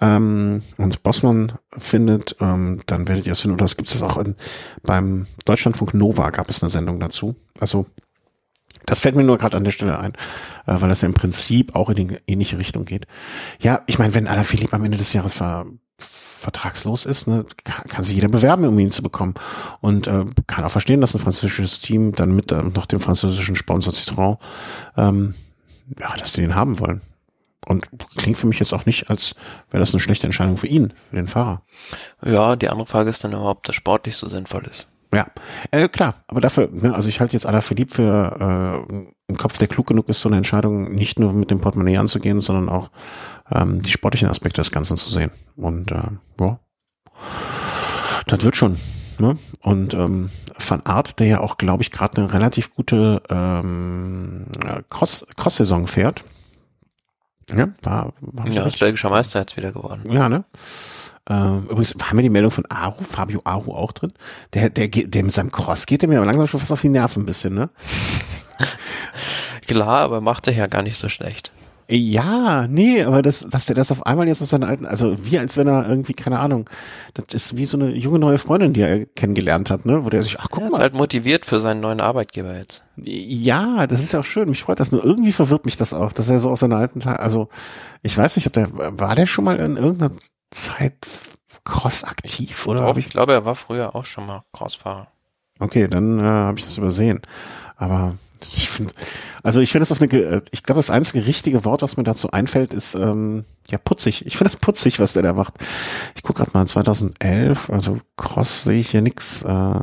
[0.00, 3.56] ähm, und Bossmann findet, ähm, dann werdet ihr es finden.
[3.56, 4.34] Oder es gibt es auch in,
[4.82, 7.36] beim Deutschlandfunk Nova gab es eine Sendung dazu.
[7.58, 7.86] Also
[8.86, 10.12] das fällt mir nur gerade an der Stelle ein,
[10.66, 13.06] äh, weil das ja im Prinzip auch in die ähnliche Richtung geht.
[13.60, 15.66] Ja, ich meine, wenn Alaphilippe am Ende des Jahres ver
[16.44, 19.34] vertragslos ist, ne, kann, kann sich jeder bewerben, um ihn zu bekommen.
[19.80, 23.56] Und äh, kann auch verstehen, dass ein französisches Team dann mit äh, noch dem französischen
[23.56, 24.38] Sponsor Citroën,
[24.96, 25.34] ähm,
[25.98, 27.00] ja, dass die den haben wollen.
[27.66, 29.34] Und klingt für mich jetzt auch nicht, als
[29.70, 31.62] wäre das eine schlechte Entscheidung für ihn, für den Fahrer.
[32.24, 34.88] Ja, die andere Frage ist dann ob das sportlich so sinnvoll ist.
[35.14, 35.28] Ja,
[35.70, 39.68] äh, klar, aber dafür, ne, also ich halte jetzt Alaphilippe für äh, einen Kopf, der
[39.68, 42.90] klug genug ist, so eine Entscheidung nicht nur mit dem Portemonnaie anzugehen, sondern auch
[43.50, 45.30] ähm, die sportlichen Aspekte des Ganzen zu sehen.
[45.56, 46.02] Und äh,
[46.40, 46.58] ja,
[48.26, 48.76] das wird schon.
[49.18, 49.38] Ne?
[49.60, 54.46] Und ähm, Van Art, der ja auch, glaube ich, gerade eine relativ gute ähm,
[54.90, 56.24] Cross, Cross-Saison fährt.
[57.54, 60.10] Ja, war, war ja ist belgischer Meister jetzt wieder geworden.
[60.10, 60.44] Ja, ne?
[61.28, 64.12] Ähm, übrigens haben wir die Meldung von Aru, Fabio Aru auch drin.
[64.52, 66.88] Der, der, der mit seinem Cross geht der mir aber langsam schon fast auf die
[66.88, 67.70] Nerven ein bisschen, ne?
[69.66, 71.52] Klar, aber macht er ja gar nicht so schlecht.
[71.88, 75.38] Ja, nee, aber das, dass der das auf einmal jetzt auf seine alten, also wie
[75.38, 76.68] als wenn er irgendwie, keine Ahnung,
[77.12, 80.22] das ist wie so eine junge neue Freundin, die er kennengelernt hat, ne, wo der
[80.22, 80.72] sich, ach guck er mal.
[80.72, 82.84] ist halt motiviert für seinen neuen Arbeitgeber jetzt.
[82.96, 86.12] Ja, das ist ja auch schön, mich freut das, nur irgendwie verwirrt mich das auch,
[86.12, 87.48] dass er so auf seine alten Tage, also
[88.02, 90.12] ich weiß nicht, ob der, war der schon mal in irgendeiner
[90.50, 91.06] Zeit
[91.64, 92.80] Cross aktiv, oder?
[92.80, 95.08] Ich glaube, ich glaube, er war früher auch schon mal Crossfahrer.
[95.60, 97.20] Okay, dann äh, habe ich das übersehen.
[97.76, 98.16] Aber
[98.52, 98.92] ich finde,
[99.42, 102.04] also ich finde es auf eine, äh, ich glaube, das einzige richtige Wort, was mir
[102.04, 104.26] dazu einfällt, ist ähm, ja putzig.
[104.26, 105.54] Ich finde es putzig, was der da macht.
[106.14, 109.42] Ich gucke gerade mal 2011, also Cross sehe ich hier nix.
[109.42, 109.80] Äh,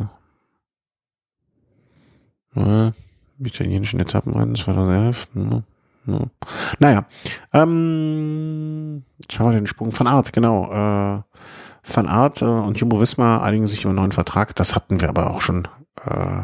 [2.55, 2.91] äh,
[3.39, 5.28] italienischen Etappenrennen 2011.
[5.36, 5.64] Ja,
[6.07, 6.20] ja.
[6.80, 7.05] Naja,
[7.53, 10.72] ähm, jetzt haben wir den Sprung von Art, genau.
[10.72, 11.22] Äh,
[11.84, 14.55] von Art äh, und Jumbo Wismar einigen sich über einen neuen Vertrag.
[14.55, 15.68] Das hatten wir aber auch schon
[16.05, 16.43] äh,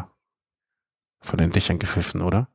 [1.28, 2.47] von den Dächern gepfiffen, oder?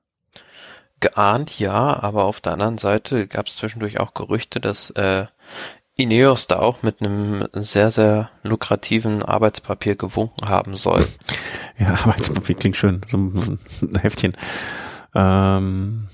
[1.01, 5.27] Geahnt ja, aber auf der anderen Seite gab es zwischendurch auch Gerüchte, dass äh,
[5.97, 11.07] Ineos da auch mit einem sehr, sehr lukrativen Arbeitspapier gewunken haben soll.
[11.79, 13.59] Ja, Arbeitspapier klingt schön, so ein,
[14.01, 14.37] Heftchen.
[15.15, 16.09] Ähm,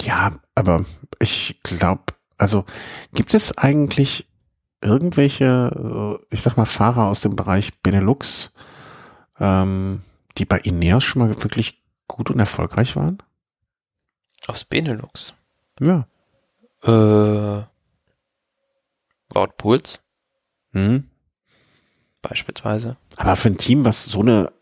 [0.00, 0.84] ja, aber
[1.18, 2.64] ich glaube, also
[3.12, 4.26] gibt es eigentlich
[4.80, 8.52] irgendwelche, äh, ich sag mal, Fahrer aus dem Bereich Benelux,
[9.40, 10.02] ähm,
[10.38, 13.18] die bei Ineos schon mal wirklich gut und erfolgreich waren?
[14.46, 15.34] Aus Benelux?
[15.80, 16.08] Ja.
[16.82, 17.64] Äh,
[19.30, 20.02] Wout Puls?
[20.72, 21.10] Hm.
[22.22, 22.96] Beispielsweise.
[23.16, 24.52] Aber für ein Team, was so eine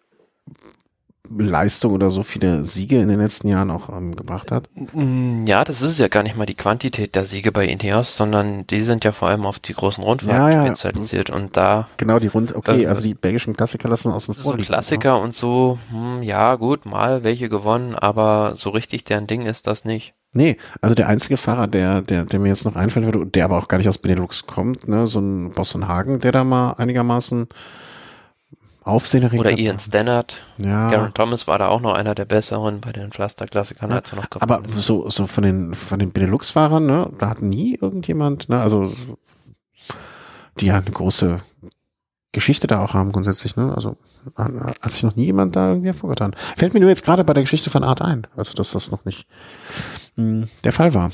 [1.37, 4.69] Leistung oder so viele Siege in den letzten Jahren auch ähm, gebracht hat?
[4.93, 8.67] Mm, ja, das ist ja gar nicht mal die Quantität der Siege bei Ineos, sondern
[8.67, 10.67] die sind ja vor allem auf die großen Rundfahrten ja, ja.
[10.67, 14.53] spezialisiert und da genau die Rund okay, äh, also die belgischen Klassiker lassen außen vor.
[14.53, 15.15] So Klassiker ja.
[15.15, 19.85] und so, hm, ja gut, mal welche gewonnen, aber so richtig deren Ding ist das
[19.85, 20.15] nicht.
[20.33, 23.57] Nee, also der einzige Fahrer, der, der, der mir jetzt noch einfällt würde, der aber
[23.57, 27.49] auch gar nicht aus Benelux kommt, ne, so ein Boston Hagen, der da mal einigermaßen
[28.87, 29.45] Aufsehenerregend.
[29.45, 30.41] Oder Ian Stannard.
[30.59, 30.89] Ja.
[30.89, 33.97] Garen Thomas war da auch noch einer der besseren bei den Pflasterklassikern, ja.
[33.97, 37.77] als er noch Aber so, so von den, von den Benelux-Fahrern, ne, da hat nie
[37.81, 38.93] irgendjemand, ne, also,
[40.61, 41.39] die ja eine große
[42.31, 43.97] Geschichte da auch haben grundsätzlich, ne, also,
[44.37, 46.37] hat sich noch nie jemand da irgendwie hervorgetan.
[46.57, 49.05] Fällt mir nur jetzt gerade bei der Geschichte von Art ein, also, dass das noch
[49.05, 49.27] nicht
[50.15, 51.11] mh, hm, der Fall war.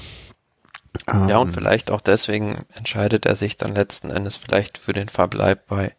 [1.08, 1.54] Ja, und ähm.
[1.54, 5.94] vielleicht auch deswegen entscheidet er sich dann letzten Endes vielleicht für den Verbleib bei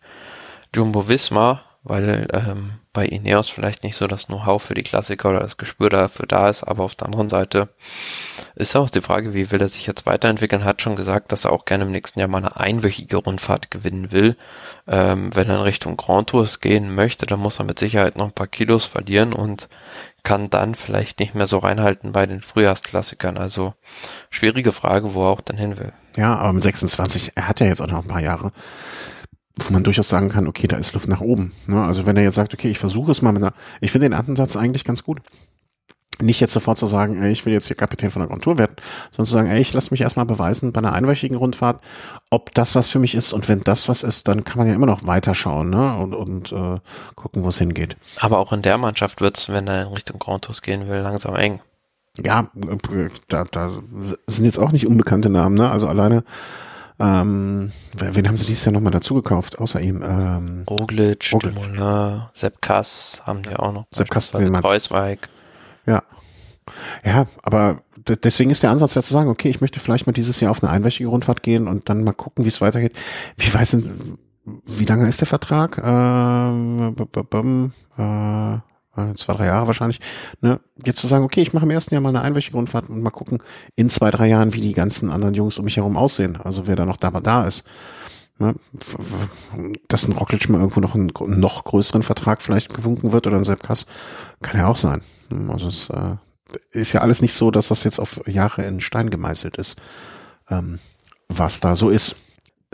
[0.74, 5.40] Jumbo Visma, weil ähm, bei Ineos vielleicht nicht so das Know-how für die Klassiker oder
[5.40, 7.70] das Gespür dafür da ist, aber auf der anderen Seite
[8.56, 11.52] ist auch die Frage, wie will er sich jetzt weiterentwickeln, hat schon gesagt, dass er
[11.52, 14.38] auch gerne im nächsten Jahr mal eine einwöchige Rundfahrt gewinnen will.
[14.88, 18.28] Ähm, wenn er in Richtung Grand Tours gehen möchte, dann muss er mit Sicherheit noch
[18.28, 19.68] ein paar Kilos verlieren und
[20.22, 23.38] kann dann vielleicht nicht mehr so reinhalten bei den Frühjahrsklassikern.
[23.38, 23.74] Also
[24.30, 25.92] schwierige Frage, wo er auch dann hin will.
[26.16, 28.52] Ja, aber mit 26, er hat ja jetzt auch noch ein paar Jahre
[29.60, 31.52] wo man durchaus sagen kann, okay, da ist Luft nach oben.
[31.68, 31.82] Ne?
[31.84, 34.14] Also wenn er jetzt sagt, okay, ich versuche es mal mit einer, ich finde den
[34.14, 35.20] Ansatz eigentlich ganz gut.
[36.22, 38.60] Nicht jetzt sofort zu sagen, ey, ich will jetzt hier Kapitän von der Grand Tour
[38.60, 38.76] werden,
[39.10, 41.82] sondern zu sagen, ey, ich lasse mich erstmal beweisen bei einer einwöchigen Rundfahrt,
[42.30, 43.34] ob das was für mich ist.
[43.34, 45.98] Und wenn das was ist, dann kann man ja immer noch weiterschauen ne?
[45.98, 46.80] und, und äh,
[47.16, 47.98] gucken, wo es hingeht.
[48.20, 51.00] Aber auch in der Mannschaft wird es, wenn er in Richtung Grand Tours gehen will,
[51.00, 51.62] langsam eng.
[52.24, 53.72] Ja, äh, da, da
[54.28, 55.56] sind jetzt auch nicht unbekannte Namen.
[55.56, 55.70] Ne?
[55.70, 56.24] Also alleine
[57.00, 60.04] Ähm, wen haben sie dieses Jahr nochmal dazu gekauft, außer ihm?
[60.04, 61.56] Ähm, Roglic, Roglic.
[61.56, 63.86] Dumoulin, Sepp Kass haben die auch noch.
[63.92, 64.62] Sepp Kass, den man.
[64.62, 65.30] Kreuzweig.
[65.86, 66.04] Ja.
[67.04, 70.40] Ja, aber deswegen ist der Ansatz ja zu sagen, okay, ich möchte vielleicht mal dieses
[70.40, 72.94] Jahr auf eine einwöchige Rundfahrt gehen und dann mal gucken, wie es weitergeht.
[73.38, 74.18] Wie weiß denn,
[74.66, 75.82] wie lange ist der Vertrag?
[75.84, 76.96] Ähm,
[77.98, 78.60] äh, äh,
[79.16, 80.00] zwei, drei Jahre wahrscheinlich,
[80.42, 83.02] ne, jetzt zu sagen, okay, ich mache im ersten Jahr mal eine einwöchige Rundfahrt und
[83.02, 83.42] mal gucken
[83.76, 86.76] in zwei, drei Jahren, wie die ganzen anderen Jungs um mich herum aussehen, also wer
[86.76, 87.64] da noch da, da ist.
[88.40, 88.56] Ne,
[89.88, 93.44] dass ein Rockledge mal irgendwo noch einen noch größeren Vertrag vielleicht gewunken wird oder ein
[93.44, 93.86] Sepp Kass,
[94.42, 95.02] kann ja auch sein.
[95.50, 96.16] Also es äh,
[96.72, 99.80] ist ja alles nicht so, dass das jetzt auf Jahre in Stein gemeißelt ist,
[100.50, 100.80] ähm,
[101.30, 102.16] was da so ist.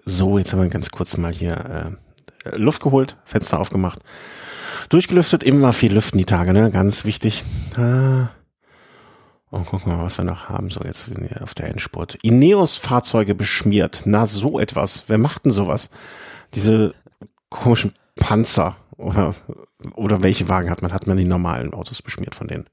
[0.06, 1.98] So, jetzt haben wir ganz kurz mal hier
[2.46, 4.00] äh, Luft geholt, Fenster aufgemacht
[4.90, 6.72] durchgelüftet, immer viel lüften die Tage, ne?
[6.72, 7.44] Ganz wichtig.
[7.76, 8.30] Ah.
[9.52, 10.70] Und gucken wir mal, was wir noch haben.
[10.70, 12.16] So, jetzt sind wir auf der Endspurt.
[12.24, 14.04] Ineos-Fahrzeuge beschmiert.
[14.06, 15.06] Na, so etwas.
[15.08, 15.90] Wer macht denn sowas?
[16.54, 16.94] Diese
[17.50, 19.34] komischen Panzer oder,
[19.96, 20.94] oder welche Wagen hat man?
[20.94, 22.70] Hat man die normalen Autos beschmiert von denen?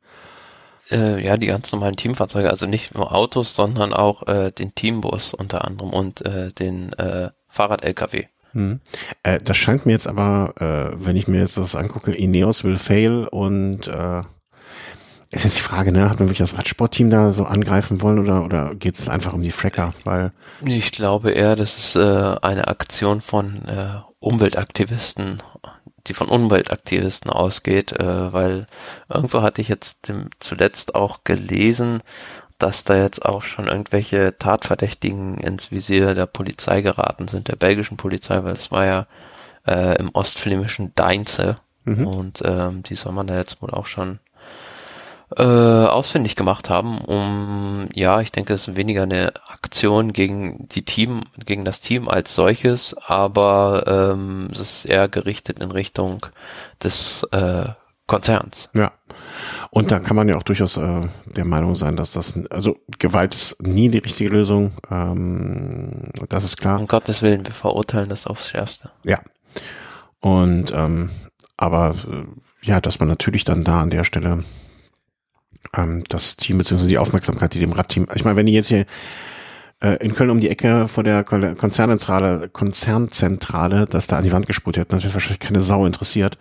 [0.91, 5.35] Äh, ja, die ganz normalen Teamfahrzeuge, also nicht nur Autos, sondern auch äh, den Teambus
[5.35, 8.27] unter anderem und äh, den äh, Fahrrad-LKW.
[8.57, 8.81] Hm.
[9.23, 12.79] Äh, das scheint mir jetzt aber, äh, wenn ich mir jetzt das angucke, Ineos will
[12.79, 14.23] fail und äh,
[15.31, 18.45] ist jetzt die Frage, ne, hat man wirklich das Radsportteam da so angreifen wollen oder,
[18.45, 19.93] oder geht es einfach um die Fracker?
[20.05, 20.31] Weil
[20.65, 25.43] ich glaube eher, das ist äh, eine Aktion von äh, Umweltaktivisten,
[26.07, 28.67] die von Umweltaktivisten ausgeht, äh, weil
[29.11, 32.01] irgendwo hatte ich jetzt dem, zuletzt auch gelesen,
[32.59, 37.97] dass da jetzt auch schon irgendwelche Tatverdächtigen ins Visier der Polizei geraten sind, der belgischen
[37.97, 39.07] Polizei, weil es war ja
[39.67, 42.07] äh, im ostflämischen Deinze mhm.
[42.07, 44.21] und ähm, die soll man da jetzt wohl auch schon
[45.37, 50.85] äh, ausfindig gemacht haben, um ja, ich denke, es ist weniger eine Aktion gegen die
[50.85, 53.85] Team, gegen das Team als solches, aber
[54.15, 56.25] ähm, es ist eher gerichtet in Richtung
[56.83, 57.65] des äh,
[58.07, 58.69] Konzerns.
[58.73, 58.93] Ja.
[59.71, 61.03] Und da kann man ja auch durchaus äh,
[61.37, 64.73] der Meinung sein, dass das, also Gewalt ist nie die richtige Lösung.
[64.91, 66.81] Ähm, das ist klar.
[66.81, 68.91] Um Gottes Willen, wir verurteilen das aufs Schärfste.
[69.05, 69.21] Ja.
[70.21, 71.11] Und ähm,
[71.57, 74.45] aber äh, ja, dass man natürlich dann da an der Stelle
[75.75, 78.87] ähm, das Team beziehungsweise die Aufmerksamkeit, die dem Radteam, ich meine, wenn die jetzt hier
[79.81, 84.47] äh, in Köln um die Ecke vor der Konzernzentrale, Konzernzentrale, das da an die Wand
[84.47, 86.39] gespult hätten, natürlich wahrscheinlich keine Sau interessiert.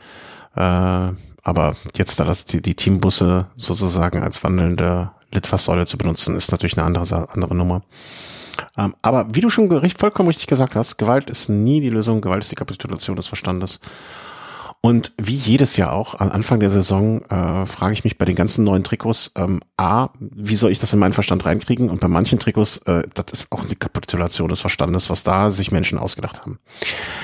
[0.55, 1.09] Äh,
[1.45, 6.77] aber jetzt da das die, die Teambusse sozusagen als wandelnde Litfaßsäule zu benutzen, ist natürlich
[6.77, 7.83] eine andere, andere Nummer.
[8.77, 12.43] Ähm, aber wie du schon vollkommen richtig gesagt hast, Gewalt ist nie die Lösung, Gewalt
[12.43, 13.79] ist die Kapitulation des Verstandes.
[14.85, 18.35] Und wie jedes Jahr auch, am Anfang der Saison äh, frage ich mich bei den
[18.35, 21.89] ganzen neuen Trikots, ähm, A, wie soll ich das in meinen Verstand reinkriegen?
[21.89, 25.71] Und bei manchen Trikots, äh, das ist auch die Kapitulation des Verstandes, was da sich
[25.71, 26.59] Menschen ausgedacht haben.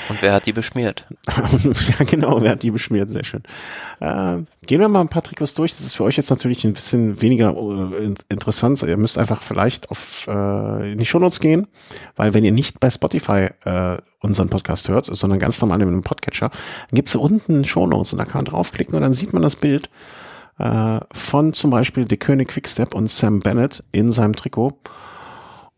[0.10, 1.06] Und wer hat die beschmiert?
[1.28, 3.12] ja, genau, wer hat die beschmiert?
[3.12, 3.44] Sehr schön.
[4.00, 5.70] Äh, gehen wir mal ein paar Trikots durch.
[5.70, 8.82] Das ist für euch jetzt natürlich ein bisschen weniger äh, interessant.
[8.82, 11.68] Ihr müsst einfach vielleicht auf äh, in die Shownotes gehen,
[12.16, 16.02] weil wenn ihr nicht bei Spotify äh, unseren Podcast hört, sondern ganz normal in einem
[16.02, 19.56] Podcatcher, dann gibt's unten Shownotes und da kann man draufklicken und dann sieht man das
[19.56, 19.90] Bild
[20.60, 24.78] äh, von zum Beispiel De König Quickstep und Sam Bennett in seinem Trikot.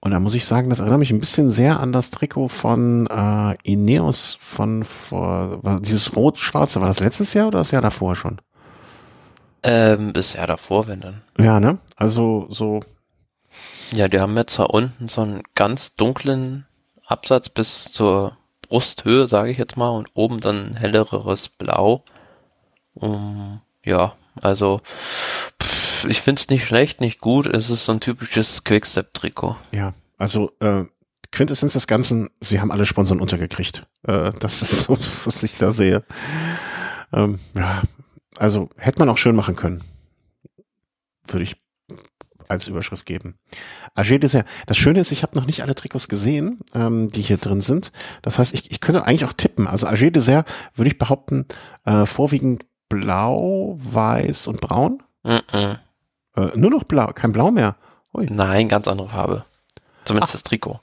[0.02, 3.08] Und da muss ich sagen, das erinnert mich ein bisschen sehr an das Trikot von
[3.08, 8.42] äh, Ineos von vor, dieses rot-schwarze, war das letztes Jahr oder das Jahr davor schon?
[9.64, 11.22] Ähm, das Jahr davor, wenn dann.
[11.40, 11.78] Ja, ne?
[11.96, 12.82] Also so.
[13.92, 16.66] Ja, die haben jetzt da unten so einen ganz dunklen
[17.06, 22.04] Absatz bis zur Brusthöhe, sage ich jetzt mal, und oben dann helleres Blau.
[22.94, 24.82] Um, ja, also
[25.62, 27.48] pff, ich find's nicht schlecht, nicht gut.
[27.48, 29.58] Es ist so ein typisches Quickstep-Trikot.
[29.72, 30.86] Ja, also äh,
[31.32, 33.88] Quintessenz des Ganzen, sie haben alle Sponsoren untergekriegt.
[34.04, 36.04] Äh, das ist so, was ich da sehe.
[37.12, 37.82] Ähm, ja,
[38.38, 39.84] also hätte man auch schön machen können.
[41.28, 41.63] Würde ich
[42.48, 43.36] als Überschrift geben.
[43.96, 44.48] Agé Dessert.
[44.68, 47.92] Das Schöne ist, ich habe noch nicht alle Trikots gesehen, ähm, die hier drin sind.
[48.22, 49.68] Das heißt, ich, ich könnte eigentlich auch tippen.
[49.68, 51.46] Also Agé Dessert würde ich behaupten,
[51.86, 55.04] äh, vorwiegend blau, weiß und braun.
[55.24, 55.78] Mm -mm.
[56.36, 57.76] Äh, nur noch blau, kein Blau mehr.
[58.14, 58.28] Ui.
[58.30, 59.46] Nein, ganz andere Farbe.
[60.06, 60.34] Zumindest Ach.
[60.34, 60.80] das Trikot.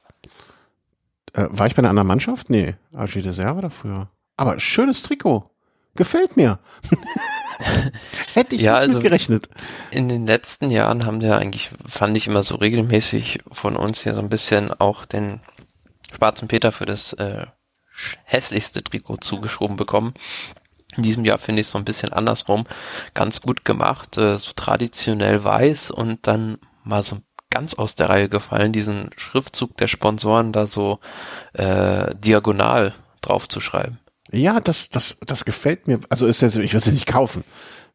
[1.33, 2.51] Äh, war ich bei einer anderen Mannschaft?
[2.51, 4.09] Nee, Agé Dessert war da früher.
[4.37, 5.51] Aber schönes Trikot.
[5.95, 6.59] Gefällt mir.
[8.35, 9.49] Hätte ich ja, nicht also gerechnet.
[9.91, 14.15] In den letzten Jahren haben wir eigentlich, fand ich immer so regelmäßig von uns hier
[14.15, 15.41] so ein bisschen auch den
[16.15, 17.47] schwarzen Peter für das äh,
[18.25, 20.15] hässlichste Trikot zugeschoben bekommen.
[20.97, 22.67] In diesem Jahr finde ich es so ein bisschen andersrum.
[23.15, 27.19] Ganz gut gemacht, äh, so traditionell weiß und dann mal so
[27.51, 31.01] ganz aus der Reihe gefallen, diesen Schriftzug der Sponsoren da so
[31.53, 33.99] äh, diagonal draufzuschreiben.
[34.33, 36.01] Ja, das, das, das gefällt mir.
[36.09, 37.45] Also ist ja so, ich würde sie nicht kaufen.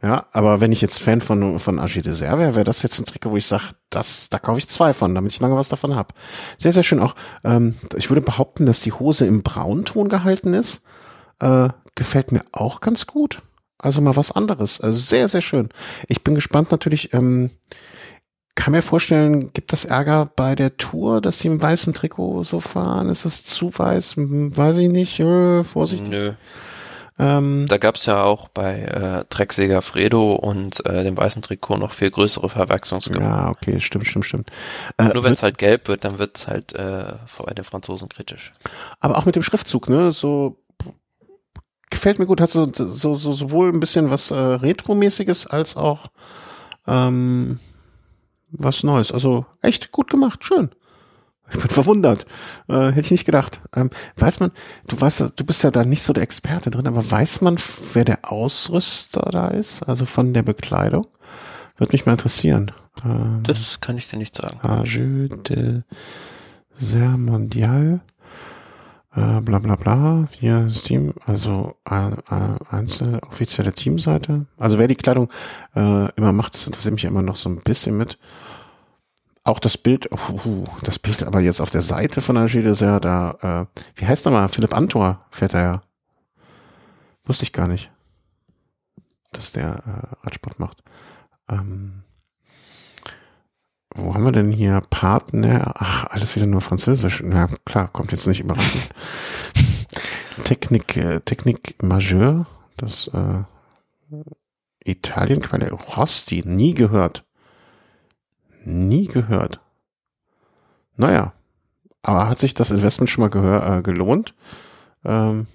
[0.05, 3.05] Ja, aber wenn ich jetzt Fan von, von Agi Dessert wäre, wäre das jetzt ein
[3.05, 5.95] Trikot, wo ich sage, das, da kaufe ich zwei von, damit ich lange was davon
[5.95, 6.13] habe.
[6.59, 7.15] Sehr, sehr schön auch.
[7.43, 10.83] Ähm, ich würde behaupten, dass die Hose im Braunton gehalten ist.
[11.39, 13.41] Äh, gefällt mir auch ganz gut.
[13.79, 14.79] Also mal was anderes.
[14.79, 15.69] Also sehr, sehr schön.
[16.07, 17.49] Ich bin gespannt natürlich, ähm,
[18.53, 22.59] kann mir vorstellen, gibt das Ärger bei der Tour, dass sie im weißen Trikot so
[22.59, 23.09] fahren?
[23.09, 24.17] Ist das zu weiß?
[24.17, 25.19] Hm, weiß ich nicht.
[25.19, 26.09] Äh, vorsichtig.
[26.09, 26.33] Nö.
[27.17, 31.93] Ähm, da gab's ja auch bei äh, Trecksäger Fredo und äh, dem weißen Trikot noch
[31.93, 33.23] viel größere Verwechslungsgefahr.
[33.23, 34.51] Ja, okay, stimmt, stimmt, stimmt.
[34.97, 37.13] Äh, Nur wenn es halt gelb wird, dann wird's halt äh,
[37.45, 38.51] bei den Franzosen kritisch.
[38.99, 40.11] Aber auch mit dem Schriftzug, ne?
[40.11, 40.57] So
[41.89, 46.07] gefällt mir gut, hat so, so, so sowohl ein bisschen was äh, Retro-mäßiges als auch
[46.85, 47.59] ähm,
[48.49, 49.13] was Neues.
[49.13, 50.71] Also echt gut gemacht, schön.
[51.51, 52.25] Ich bin verwundert.
[52.67, 53.61] Äh, hätte ich nicht gedacht.
[53.75, 54.51] Ähm, weiß man,
[54.87, 57.57] du weißt, du bist ja da nicht so der Experte drin, aber weiß man,
[57.93, 59.83] wer der Ausrüster da ist?
[59.83, 61.07] Also von der Bekleidung?
[61.77, 62.71] Würde mich mal interessieren.
[63.03, 64.59] Ähm, das kann ich dir nicht sagen.
[64.61, 65.81] Ajeu de
[66.77, 68.01] Ser Mondial.
[69.15, 70.27] Äh, bla bla bla.
[70.31, 74.45] Hier ist Team, also äh, äh, einzelne offizielle Teamseite.
[74.57, 75.29] Also wer die Kleidung
[75.75, 78.17] äh, immer macht, das interessiert mich immer noch so ein bisschen mit.
[79.45, 82.99] Auch das Bild, uh, das Bild aber jetzt auf der Seite von Agile ist ja
[82.99, 84.49] da, äh, wie heißt der mal?
[84.49, 85.81] Philipp Antor fährt er ja.
[87.25, 87.91] Wusste ich gar nicht,
[89.31, 90.83] dass der äh, Radsport macht.
[91.47, 92.01] Ähm,
[93.93, 95.73] wo haben wir denn hier Partner?
[95.75, 97.21] Ach, alles wieder nur Französisch.
[97.23, 98.89] Na klar, kommt jetzt nicht überraschend.
[100.43, 102.47] Technik, äh, Technik Majeur,
[102.77, 103.43] das äh,
[104.83, 107.25] Italien, Rosti, nie gehört.
[108.65, 109.61] Nie gehört.
[110.97, 111.33] Naja,
[112.01, 114.33] aber hat sich das Investment schon mal gehör, äh, gelohnt?
[115.03, 115.47] Ähm,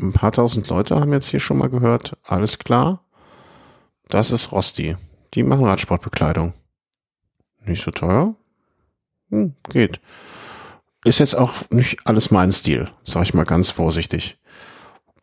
[0.00, 2.16] ein paar tausend Leute haben jetzt hier schon mal gehört.
[2.22, 3.04] Alles klar.
[4.08, 4.96] Das ist Rosti.
[5.34, 6.54] Die machen Radsportbekleidung.
[7.64, 8.34] Nicht so teuer?
[9.30, 10.00] Hm, geht.
[11.04, 14.38] Ist jetzt auch nicht alles mein Stil, sag ich mal ganz vorsichtig.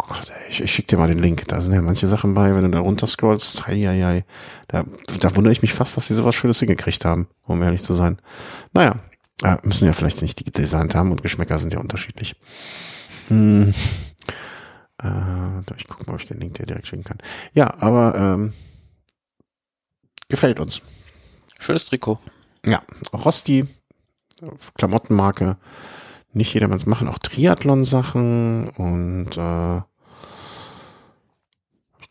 [0.07, 1.47] Gott, ey, ich, ich schick dir mal den Link.
[1.47, 3.67] Da sind ja manche Sachen bei, wenn du da runterscrollst.
[3.67, 4.25] Hei, hei, hei.
[4.67, 4.84] Da,
[5.19, 8.17] da wundere ich mich fast, dass sie sowas Schönes hingekriegt haben, um ehrlich zu sein.
[8.73, 8.99] Naja,
[9.43, 12.35] äh, müssen ja vielleicht nicht die designt haben und Geschmäcker sind ja unterschiedlich.
[13.30, 13.73] Hm.
[15.01, 17.17] Äh, ich gucke mal, ob ich den Link dir direkt schicken kann.
[17.53, 18.53] Ja, aber ähm,
[20.30, 20.81] gefällt uns.
[21.59, 22.19] Schönes Trikot.
[22.65, 23.65] Ja, Rosti,
[24.77, 25.57] Klamottenmarke.
[26.31, 29.81] Nicht jedermanns machen auch Triathlon-Sachen und äh,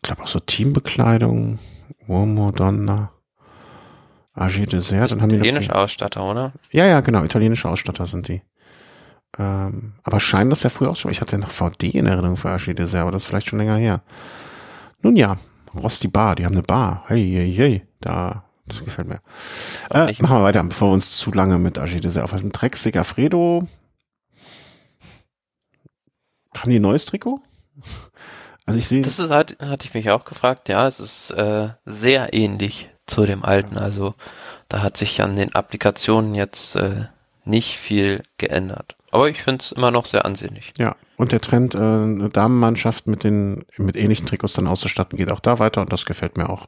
[0.03, 1.59] glaube auch so Teambekleidung,
[2.07, 3.11] Uomo, Donna,
[4.33, 5.11] Agi Dessert.
[5.11, 6.53] Dann haben die italienische Ausstatter, oder?
[6.71, 8.41] Ja, ja, genau, italienische Ausstatter sind die.
[9.37, 11.11] Ähm, aber scheinen das ja früher auch schon.
[11.11, 13.77] Ich hatte noch VD in Erinnerung für Agi Dessert, aber das ist vielleicht schon länger
[13.77, 14.01] her.
[15.01, 15.37] Nun ja,
[15.73, 17.03] Rosti Bar, die haben eine Bar.
[17.07, 19.21] Hey, hey, hey, da, das gefällt mir.
[19.91, 22.51] Äh, machen wir weiter, bevor wir uns zu lange mit Agi Dessert aufhalten.
[22.51, 23.67] Dreck Alfredo.
[26.55, 27.41] Haben die ein neues Trikot?
[28.65, 29.01] Also ich sehe.
[29.01, 33.25] Das ist halt, hatte ich mich auch gefragt, ja, es ist äh, sehr ähnlich zu
[33.25, 33.77] dem alten.
[33.77, 34.15] Also
[34.69, 37.05] da hat sich an den Applikationen jetzt äh,
[37.45, 38.95] nicht viel geändert.
[39.11, 40.73] Aber ich finde es immer noch sehr ansehnlich.
[40.77, 45.29] Ja, und der Trend, äh, eine Damenmannschaft mit den mit ähnlichen Trikots dann auszustatten, geht
[45.29, 46.65] auch da weiter und das gefällt mir auch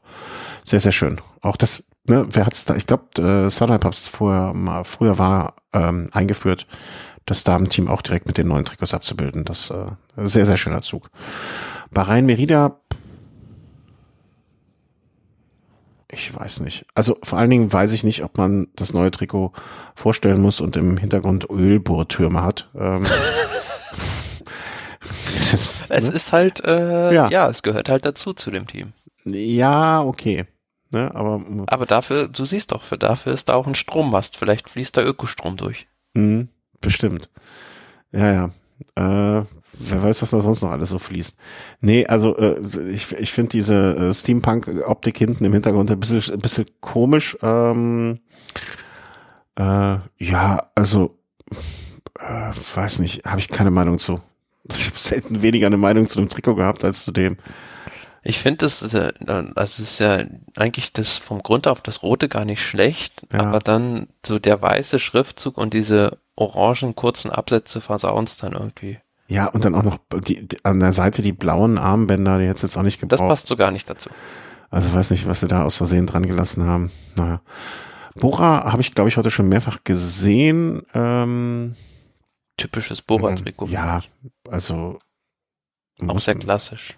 [0.63, 1.19] sehr, sehr schön.
[1.41, 5.55] Auch das, ne, wer hat's da, ich glaube, äh, Sunlight hab's vorher mal, früher war
[5.73, 6.67] ähm, eingeführt,
[7.25, 9.45] das Damenteam auch direkt mit den neuen Trikots abzubilden.
[9.45, 11.09] Das äh, sehr, sehr schöner Zug.
[11.95, 12.81] Bahrain Merida,
[16.11, 16.85] ich weiß nicht.
[16.93, 19.53] Also vor allen Dingen weiß ich nicht, ob man das neue Trikot
[19.95, 22.69] vorstellen muss und im Hintergrund Ölbohrtürme hat.
[22.75, 23.05] Ähm,
[25.37, 27.29] es, ist, es ist halt, äh, ja.
[27.29, 28.91] ja, es gehört halt dazu zu dem Team.
[29.23, 30.45] Ja, okay.
[30.91, 34.35] Ne, aber, aber dafür, du siehst doch, für dafür ist da auch ein Strommast.
[34.35, 35.87] Vielleicht fließt da Ökostrom durch.
[36.13, 36.49] Mhm,
[36.81, 37.29] bestimmt.
[38.11, 38.51] Ja,
[38.95, 39.39] ja.
[39.39, 39.45] Äh,
[39.79, 41.37] wer weiß, was da sonst noch alles so fließt.
[41.81, 42.59] Nee, also äh,
[42.91, 47.37] ich, ich finde diese äh, Steampunk-Optik hinten im Hintergrund ein bisschen, ein bisschen komisch.
[47.41, 48.19] Ähm,
[49.57, 51.17] äh, ja, also
[52.19, 54.21] äh, weiß nicht, habe ich keine Meinung zu.
[54.69, 57.37] Ich habe selten weniger eine Meinung zu dem Trikot gehabt als zu dem.
[58.27, 59.13] Ich finde das, äh,
[59.55, 60.23] also ist ja
[60.55, 63.41] eigentlich das vom Grund auf das Rote gar nicht schlecht, ja.
[63.41, 68.97] aber dann so der weiße Schriftzug und diese orangen kurzen Absätze versauen es dann irgendwie.
[69.27, 72.77] Ja, und dann auch noch die, an der Seite die blauen Armbänder, die jetzt jetzt
[72.77, 73.21] auch nicht gebraucht.
[73.21, 74.09] Das passt so gar nicht dazu.
[74.69, 76.91] Also weiß nicht, was sie da aus Versehen dran gelassen haben.
[77.15, 77.41] Naja.
[78.15, 80.83] Bora habe ich, glaube ich, heute schon mehrfach gesehen.
[80.93, 81.75] Ähm,
[82.57, 83.67] Typisches Bora-Trikot.
[83.67, 84.01] Ja,
[84.49, 84.99] also.
[86.07, 86.97] Auch sehr klassisch.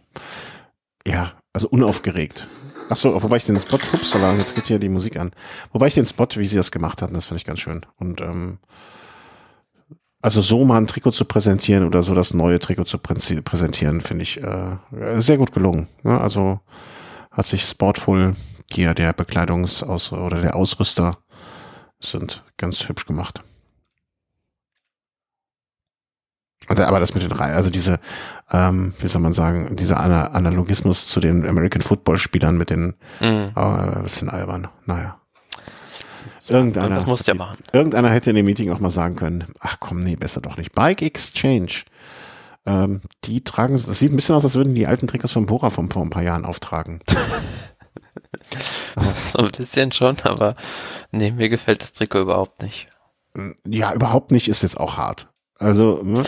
[1.06, 2.48] Ja, also unaufgeregt.
[2.90, 5.32] Ach so, wobei ich den Spot, upsala, jetzt geht hier die Musik an.
[5.72, 7.86] Wobei ich den Spot, wie sie das gemacht hatten, das fand ich ganz schön.
[7.98, 8.60] Und ähm,
[10.28, 14.02] also so mal ein Trikot zu präsentieren oder so das neue Trikot zu prä- präsentieren,
[14.02, 14.78] finde ich äh,
[15.20, 15.88] sehr gut gelungen.
[16.04, 16.20] Ne?
[16.20, 16.60] Also
[17.32, 18.36] hat sich Sportful
[18.70, 21.18] Gear, der Bekleidungsaus oder der Ausrüster,
[22.00, 23.42] sind ganz hübsch gemacht.
[26.68, 27.98] Aber das mit den Reihen, also diese,
[28.52, 32.96] ähm, wie soll man sagen, dieser Ana Analogismus zu den American Football Spielern mit den,
[33.22, 33.52] Mhm.
[33.56, 34.68] äh, ein bisschen albern.
[34.86, 35.22] Naja.
[36.50, 37.58] Irgendeiner, Das musst du ja machen.
[37.74, 40.74] irgendeiner hätte in dem Meeting auch mal sagen können, ach komm, nee, besser doch nicht.
[40.74, 41.84] Bike Exchange.
[42.66, 45.70] Ähm, die tragen, das sieht ein bisschen aus, als würden die alten Trikots von Bora
[45.70, 47.02] von vor ein paar Jahren auftragen.
[49.16, 50.56] So ein bisschen schon, aber
[51.12, 52.88] nee, mir gefällt das Trikot überhaupt nicht.
[53.66, 55.28] Ja, überhaupt nicht ist jetzt auch hart.
[55.60, 56.24] Also, ne?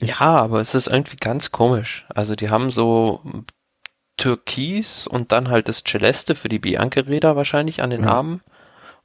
[0.00, 2.06] Ja, aber es ist irgendwie ganz komisch.
[2.12, 3.20] Also die haben so
[4.16, 8.14] Türkis und dann halt das Celeste für die Bianca-Räder wahrscheinlich an den Ja.
[8.14, 8.40] Armen.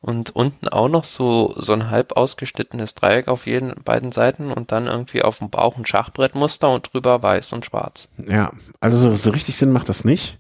[0.05, 4.73] Und unten auch noch so, so ein halb ausgeschnittenes Dreieck auf jeden, beiden Seiten und
[4.73, 8.09] dann irgendwie auf dem Bauch ein Schachbrettmuster und drüber weiß und schwarz.
[8.27, 8.51] Ja,
[8.81, 10.39] also so, so richtig Sinn macht das nicht.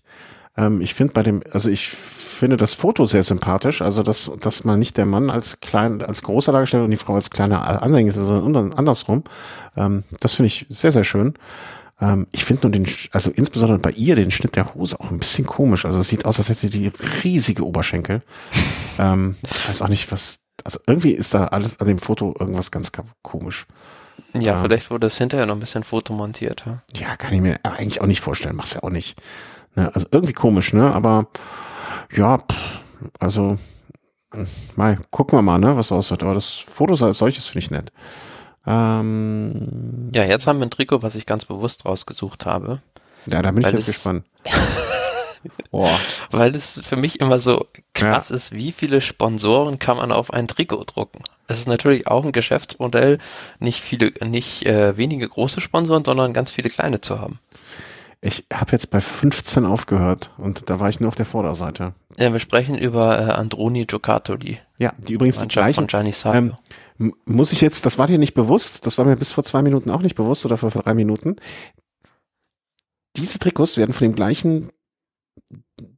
[0.57, 4.65] Ähm, ich finde bei dem, also ich finde das Foto sehr sympathisch, also dass, dass
[4.65, 8.09] man nicht der Mann als klein, als großer dargestellt und die Frau als kleiner Anhänger
[8.09, 9.23] ist, sondern andersrum.
[9.77, 11.35] Ähm, das finde ich sehr, sehr schön.
[12.03, 15.19] Ähm, ich finde nur den, also insbesondere bei ihr den Schnitt der Hose auch ein
[15.19, 15.85] bisschen komisch.
[15.85, 16.91] Also es sieht aus, als hätte sie die
[17.23, 18.21] riesige Oberschenkel.
[18.99, 22.71] ähm, ich weiß auch nicht, was, also irgendwie ist da alles an dem Foto irgendwas
[22.71, 23.67] ganz komisch.
[24.33, 24.61] Ja, Ja.
[24.61, 26.63] vielleicht wurde das hinterher noch ein bisschen fotomontiert.
[26.65, 26.83] Ja?
[26.93, 28.57] Ja, kann ich mir eigentlich auch nicht vorstellen.
[28.57, 29.17] Mach's ja auch nicht.
[29.75, 29.89] Ne?
[29.93, 30.93] Also irgendwie komisch, ne?
[30.93, 31.27] Aber
[32.11, 32.81] ja, pff,
[33.19, 33.57] also
[34.33, 36.23] hm, mal gucken wir mal, ne, was aus wird.
[36.23, 37.91] Aber das Foto als solches finde ich nett.
[38.65, 42.79] Ähm, ja, jetzt haben wir ein Trikot, was ich ganz bewusst rausgesucht habe.
[43.25, 44.25] ja, da bin ich jetzt es- gespannt.
[45.71, 45.89] Boah.
[46.31, 50.47] Weil es für mich immer so krass ist, wie viele Sponsoren kann man auf ein
[50.47, 51.21] Trikot drucken.
[51.47, 53.17] Es ist natürlich auch ein Geschäftsmodell,
[53.59, 57.39] nicht viele, nicht äh, wenige große Sponsoren, sondern ganz viele kleine zu haben.
[58.21, 61.91] Ich habe jetzt bei 15 aufgehört und da war ich nur auf der Vorderseite.
[62.17, 65.73] Ja, wir sprechen über äh, Androni Giocattoli, Ja, die übrigens die gleichen.
[65.75, 66.37] von Gianni Savio.
[66.39, 66.53] Ähm,
[66.97, 69.89] Muss ich jetzt, das war dir nicht bewusst, das war mir bis vor zwei Minuten
[69.89, 71.37] auch nicht bewusst oder vor drei Minuten.
[73.15, 74.71] Diese Trikots werden von den gleichen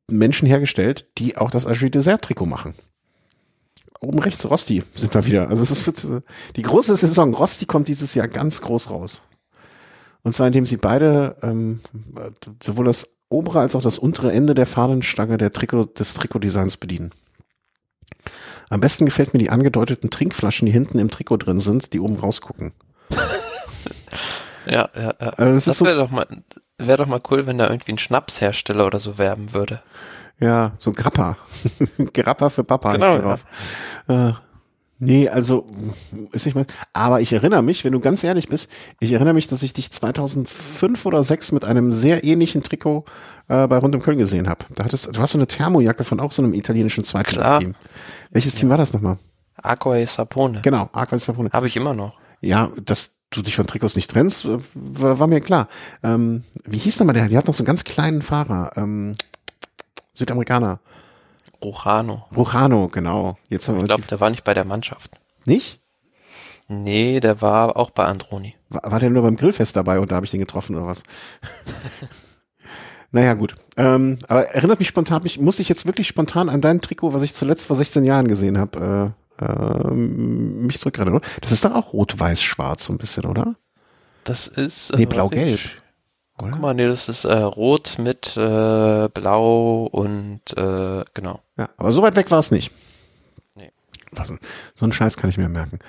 [0.10, 2.76] Menschen hergestellt, die auch das Agile Dessert Trikot machen.
[4.02, 5.50] Oben rechts Rosti sind wir wieder.
[5.50, 6.24] Also es ist
[6.56, 7.34] die große Saison.
[7.34, 9.22] Rosti kommt dieses Jahr ganz groß raus.
[10.24, 11.82] Und zwar indem sie beide ähm,
[12.62, 17.12] sowohl das obere als auch das untere Ende der Fahnenstange der Trikot, des Trikotdesigns bedienen.
[18.70, 22.16] Am besten gefällt mir die angedeuteten Trinkflaschen, die hinten im Trikot drin sind, die oben
[22.16, 22.74] rausgucken.
[24.70, 25.30] ja, ja, ja.
[25.38, 26.26] Also das das so, wäre doch mal,
[26.78, 29.82] wäre doch mal cool, wenn da irgendwie ein Schnapshersteller oder so werben würde.
[30.40, 31.38] ja, so Grappa.
[32.14, 32.94] Grappa für Papa.
[32.94, 33.46] Genau, drauf.
[34.08, 34.34] Äh,
[35.00, 35.66] nee, also
[36.32, 36.66] ist nicht mal.
[36.94, 38.70] Aber ich erinnere mich, wenn du ganz ehrlich bist,
[39.00, 43.06] ich erinnere mich, dass ich dich 2005 oder 6 mit einem sehr ähnlichen Trikot
[43.48, 44.66] äh, bei Rund um Köln gesehen habe.
[44.74, 47.24] Da hattest, du hast so eine Thermojacke von auch so einem italienischen Klar.
[47.24, 47.76] Zweitliga-Team.
[48.32, 49.18] Welches Team war das nochmal?
[49.58, 50.62] Aqua e Sapone.
[50.62, 51.50] Genau, Aqua Sapone.
[51.52, 52.20] Habe ich immer noch.
[52.42, 55.68] Ja, dass du dich von Trikots nicht trennst, äh, war, war mir klar.
[56.04, 57.28] Ähm, wie hieß nochmal der?
[57.28, 58.72] Die hat noch so einen ganz kleinen Fahrer.
[58.76, 59.14] Ähm,
[60.14, 60.80] Südamerikaner.
[61.66, 62.26] Rojano.
[62.36, 63.38] Rojano, genau.
[63.50, 65.12] Jetzt haben Ich glaube, der war nicht bei der Mannschaft.
[65.46, 65.80] nicht?
[66.68, 68.56] Nee, der war auch bei Androni.
[68.70, 71.04] War, war der nur beim Grillfest dabei und da habe ich den getroffen oder was?
[73.12, 73.56] naja, gut.
[73.78, 77.22] Ähm, aber erinnert mich spontan, mich, muss ich jetzt wirklich spontan an dein Trikot, was
[77.22, 81.22] ich zuletzt vor 16 Jahren gesehen habe, äh, äh, mich zurückerinnern.
[81.42, 83.56] Das ist doch auch rot-weiß-schwarz so ein bisschen, oder?
[84.24, 84.96] Das ist.
[84.96, 85.60] Nee, äh, blau-gelb.
[86.38, 86.52] Oder?
[86.52, 91.40] Guck mal, nee, das ist äh, rot mit äh, blau und äh, genau.
[91.58, 92.72] Ja, aber so weit weg war es nicht.
[93.56, 93.72] Nee.
[94.12, 94.34] Was,
[94.74, 95.80] so einen Scheiß kann ich mir merken.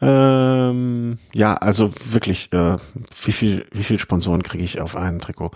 [0.00, 2.76] Ähm, ja, also wirklich, äh,
[3.24, 5.52] wie viel, wie viel Sponsoren kriege ich auf ein Trikot?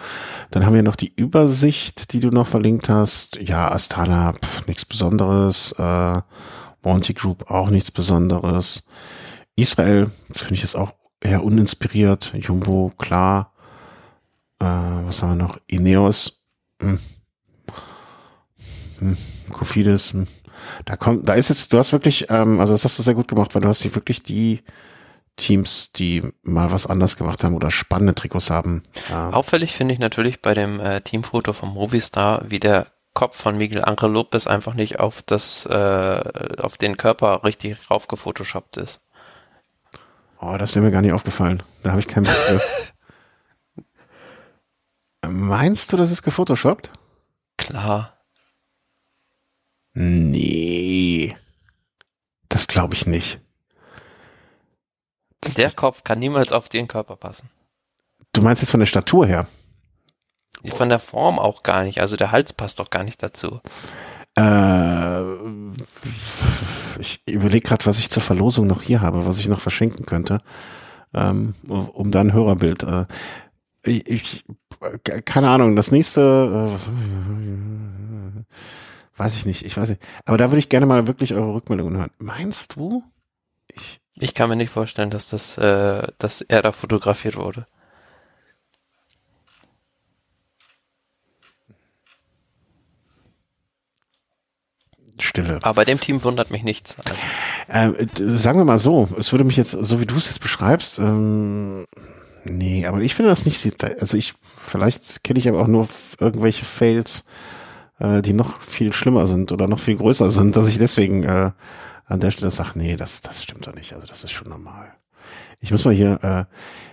[0.53, 3.37] Dann haben wir noch die Übersicht, die du noch verlinkt hast.
[3.41, 5.73] Ja, Astana, pff, nichts Besonderes.
[5.73, 6.21] Äh,
[6.83, 8.85] Monty Group auch nichts Besonderes.
[9.57, 12.33] Israel finde ich jetzt auch eher uninspiriert.
[12.37, 13.53] Jumbo, klar.
[14.61, 15.59] Äh, was haben wir noch?
[15.67, 16.43] Ineos.
[16.81, 16.99] Hm.
[18.99, 19.17] Hm.
[19.53, 20.13] Kofidis.
[20.13, 20.27] Hm.
[20.85, 23.29] Da kommt, da ist jetzt, du hast wirklich, ähm, also das hast du sehr gut
[23.29, 24.63] gemacht, weil du hast die wirklich die
[25.37, 28.83] Teams, die mal was anders gemacht haben oder spannende Trikots haben.
[29.11, 33.57] Ja, Auffällig finde ich natürlich bei dem äh, Teamfoto vom Movistar, wie der Kopf von
[33.57, 36.23] Miguel Angel Lopez einfach nicht auf das, äh,
[36.59, 39.01] auf den Körper richtig raufgefotoshoppt ist.
[40.41, 41.63] Oh, das wäre mir gar nicht aufgefallen.
[41.83, 42.93] Da habe ich keinen Begriff.
[45.29, 46.93] Meinst du, das ist gefotoshoppt?
[47.57, 48.17] Klar.
[49.95, 51.35] Nee.
[52.49, 53.41] Das glaube ich nicht.
[55.41, 57.49] Das, der Kopf kann niemals auf den Körper passen.
[58.33, 59.47] Du meinst jetzt von der Statur her?
[60.65, 62.01] Von der Form auch gar nicht.
[62.01, 63.61] Also der Hals passt doch gar nicht dazu.
[64.37, 65.23] Äh,
[66.99, 70.43] ich überlege gerade, was ich zur Verlosung noch hier habe, was ich noch verschenken könnte,
[71.15, 72.83] ähm, um da ein Hörerbild.
[72.83, 73.07] Äh,
[73.87, 74.45] ich, ich,
[75.25, 76.91] keine Ahnung, das nächste, äh, was,
[79.17, 80.03] weiß ich nicht, ich weiß nicht.
[80.25, 82.11] Aber da würde ich gerne mal wirklich eure Rückmeldungen hören.
[82.19, 83.03] Meinst du?
[83.75, 87.67] Ich, ich kann mir nicht vorstellen, dass das, äh, dass er da fotografiert wurde.
[95.19, 95.61] Stille.
[95.63, 96.97] Aber bei dem Team wundert mich nichts.
[96.99, 97.19] Also.
[97.69, 97.97] Ähm,
[98.37, 101.87] sagen wir mal so, es würde mich jetzt, so wie du es jetzt beschreibst, ähm,
[102.51, 104.35] nee, aber ich finde das nicht, also ich,
[104.67, 107.25] vielleicht kenne ich aber auch nur irgendwelche Fails,
[107.99, 111.53] äh, die noch viel schlimmer sind oder noch viel größer sind, dass ich deswegen äh,
[112.05, 114.95] an der Stelle sage, nee, das, das stimmt doch nicht, also das ist schon normal.
[115.61, 116.45] Ich muss mal hier, äh,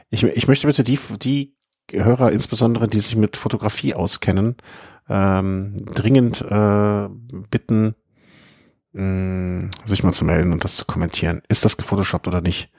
[0.09, 1.53] ich, ich möchte bitte die, die
[1.91, 4.55] Hörer insbesondere, die sich mit Fotografie auskennen,
[5.09, 7.07] ähm, dringend äh,
[7.49, 7.95] bitten,
[8.93, 11.41] mh, sich mal zu melden und das zu kommentieren.
[11.49, 12.71] Ist das gefotoshoppt oder nicht?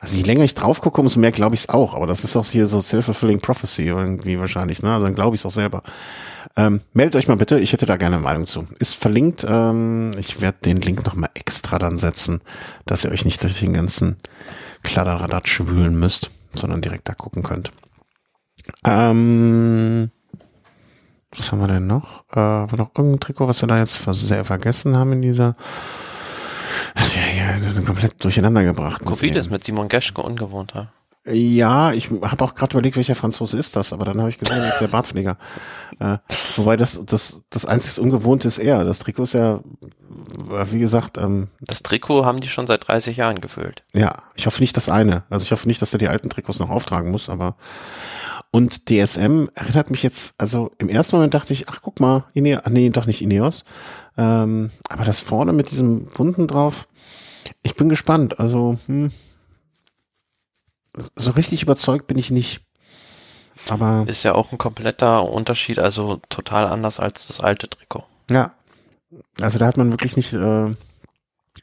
[0.00, 1.94] Also je länger ich drauf gucke, umso mehr glaube ich es auch.
[1.94, 4.82] Aber das ist auch hier so self-fulfilling prophecy irgendwie wahrscheinlich.
[4.82, 4.92] Ne?
[4.92, 5.82] Also dann glaube ich es auch selber.
[6.56, 8.66] Ähm, meldet euch mal bitte, ich hätte da gerne eine Meinung zu.
[8.78, 9.46] Ist verlinkt.
[9.46, 12.40] Ähm, ich werde den Link nochmal extra dann setzen,
[12.86, 14.16] dass ihr euch nicht durch den ganzen
[14.82, 17.70] Kladderadatsch wühlen müsst, sondern direkt da gucken könnt.
[18.84, 20.10] Ähm,
[21.36, 22.24] was haben wir denn noch?
[22.32, 25.56] Äh, war noch irgendein Trikot, was wir da jetzt sehr vergessen haben in dieser.
[27.36, 29.04] Ja, ja, komplett durcheinander gebracht.
[29.04, 30.88] Covid mit Simon Geschke ungewohnt, ja.
[31.26, 34.56] Ja, ich habe auch gerade überlegt, welcher Franzose ist das, aber dann habe ich gesehen,
[34.56, 35.36] das ist der Bartpfleger.
[35.98, 36.16] Äh,
[36.56, 38.84] wobei das, das, das einzig Ungewohnte ist er.
[38.84, 39.60] Das Trikot ist ja,
[40.70, 43.82] wie gesagt, ähm, Das Trikot haben die schon seit 30 Jahren gefüllt.
[43.92, 45.24] Ja, ich hoffe nicht das eine.
[45.28, 47.56] Also ich hoffe nicht, dass er die alten Trikots noch auftragen muss, aber
[48.50, 52.62] und DSM erinnert mich jetzt, also im ersten Moment dachte ich, ach guck mal, Ineos,
[52.70, 53.64] nee, doch nicht Ineos.
[54.16, 56.88] Ähm, aber das vorne mit diesem Wunden drauf,
[57.62, 58.40] ich bin gespannt.
[58.40, 59.10] Also, hm,
[61.16, 62.60] so richtig überzeugt bin ich nicht.
[63.68, 64.04] Aber.
[64.08, 68.04] Ist ja auch ein kompletter Unterschied, also total anders als das alte Trikot.
[68.30, 68.54] Ja.
[69.40, 70.74] Also da hat man wirklich nicht äh,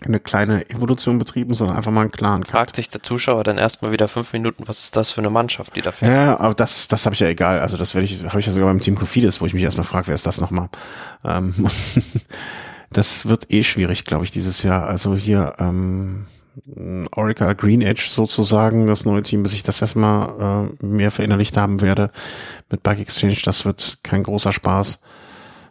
[0.05, 2.51] eine kleine Evolution betrieben, sondern einfach mal einen klaren Cut.
[2.51, 5.75] Fragt sich der Zuschauer dann erstmal wieder fünf Minuten, was ist das für eine Mannschaft,
[5.75, 6.11] die da fährt?
[6.11, 7.59] Ja, aber das, das habe ich ja egal.
[7.59, 9.85] Also das werde ich, habe ich ja sogar beim Team Kofidis, wo ich mich erstmal
[9.85, 10.69] frage, wer ist das nochmal?
[11.23, 11.53] Ähm,
[12.91, 14.87] das wird eh schwierig, glaube ich, dieses Jahr.
[14.87, 16.27] Also hier ähm,
[17.15, 21.81] Orica Green Edge sozusagen, das neue Team, bis ich das erstmal äh, mehr verinnerlicht haben
[21.81, 22.11] werde
[22.69, 25.01] mit Bike Exchange, das wird kein großer Spaß.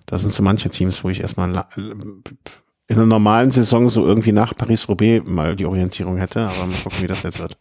[0.07, 1.67] Da sind so manche Teams, wo ich erstmal
[2.89, 7.03] in einer normalen Saison so irgendwie nach Paris-Roubaix mal die Orientierung hätte, aber mal gucken,
[7.03, 7.57] wie das jetzt wird.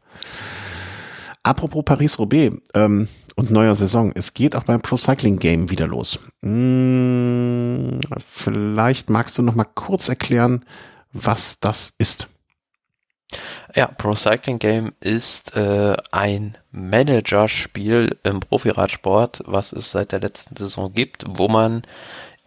[1.44, 6.20] Apropos Paris-Roubaix ähm, und neuer Saison, es geht auch beim Pro Cycling Game wieder los.
[6.42, 10.66] Hm, vielleicht magst du noch mal kurz erklären,
[11.12, 12.30] was das ist.
[13.76, 20.56] Ja, Pro Cycling Game ist äh, ein Managerspiel im Profiradsport, was es seit der letzten
[20.56, 21.82] Saison gibt, wo man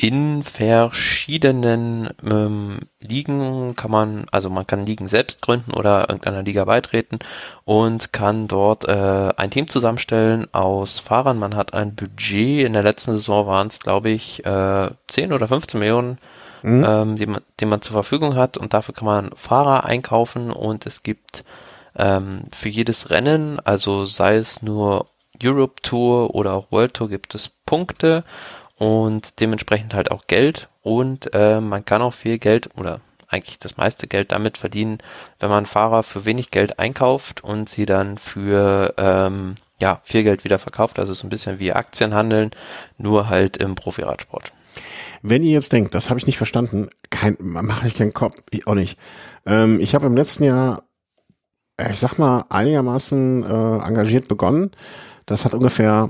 [0.00, 6.64] in verschiedenen ähm, Ligen kann man, also man kann Ligen selbst gründen oder irgendeiner Liga
[6.64, 7.18] beitreten
[7.64, 11.40] und kann dort äh, ein Team zusammenstellen aus Fahrern.
[11.40, 15.48] Man hat ein Budget, in der letzten Saison waren es, glaube ich, äh, 10 oder
[15.48, 16.18] 15 Millionen,
[16.62, 16.84] mhm.
[16.86, 20.86] ähm, die, man, die man zur Verfügung hat und dafür kann man Fahrer einkaufen und
[20.86, 21.42] es gibt
[21.96, 25.06] ähm, für jedes Rennen, also sei es nur
[25.42, 28.22] Europe Tour oder auch World Tour, gibt es Punkte
[28.78, 33.76] und dementsprechend halt auch Geld und äh, man kann auch viel Geld oder eigentlich das
[33.76, 34.98] meiste Geld damit verdienen,
[35.38, 40.44] wenn man Fahrer für wenig Geld einkauft und sie dann für ähm, ja viel Geld
[40.44, 40.98] wieder verkauft.
[40.98, 42.50] Also so ein bisschen wie Aktien handeln,
[42.96, 44.52] nur halt im Profiradsport.
[45.22, 48.66] Wenn ihr jetzt denkt, das habe ich nicht verstanden, kein, mache ich keinen Kopf, ich
[48.66, 48.98] auch nicht.
[49.44, 50.84] Ähm, ich habe im letzten Jahr,
[51.78, 54.70] ich sag mal, einigermaßen äh, engagiert begonnen.
[55.26, 56.08] Das hat ungefähr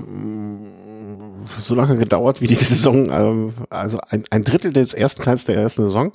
[1.57, 5.55] so lange gedauert wie diese Saison, ähm, also ein, ein Drittel des ersten Teils der
[5.55, 6.11] ersten Saison.